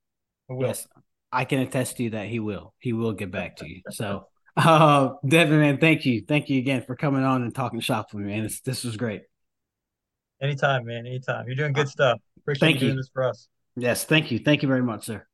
I 0.50 0.54
will. 0.54 0.68
Yes. 0.68 0.88
I 1.32 1.46
can 1.46 1.60
attest 1.60 1.98
to 1.98 2.04
you 2.04 2.10
that 2.12 2.28
he 2.28 2.40
will. 2.40 2.74
He 2.80 2.94
will 2.94 3.14
get 3.14 3.32
back 3.32 3.56
to 3.58 3.68
you. 3.68 3.82
So, 3.92 4.28
uh, 4.58 5.12
Devin, 5.26 5.60
man, 5.60 5.78
thank 5.78 6.06
you, 6.06 6.26
thank 6.28 6.50
you 6.50 6.60
again 6.60 6.82
for 6.82 6.96
coming 6.96 7.24
on 7.24 7.42
and 7.42 7.56
talking 7.56 7.80
shop 7.80 8.14
with 8.14 8.26
me, 8.26 8.34
man. 8.34 8.46
It's, 8.46 8.60
this 8.60 8.84
was 8.84 8.98
great. 8.98 9.22
Anytime, 10.42 10.86
man. 10.86 11.06
Anytime. 11.06 11.46
You're 11.48 11.56
doing 11.56 11.72
good 11.72 11.88
stuff. 11.88 12.20
Appreciate 12.40 12.68
thank 12.68 12.82
you 12.82 12.88
doing 12.88 12.98
this 12.98 13.10
for 13.14 13.24
us. 13.24 13.48
Yes, 13.76 14.04
thank 14.04 14.32
you. 14.32 14.40
Thank 14.40 14.62
you 14.62 14.68
very 14.68 14.84
much, 14.84 15.06
sir. 15.06 15.26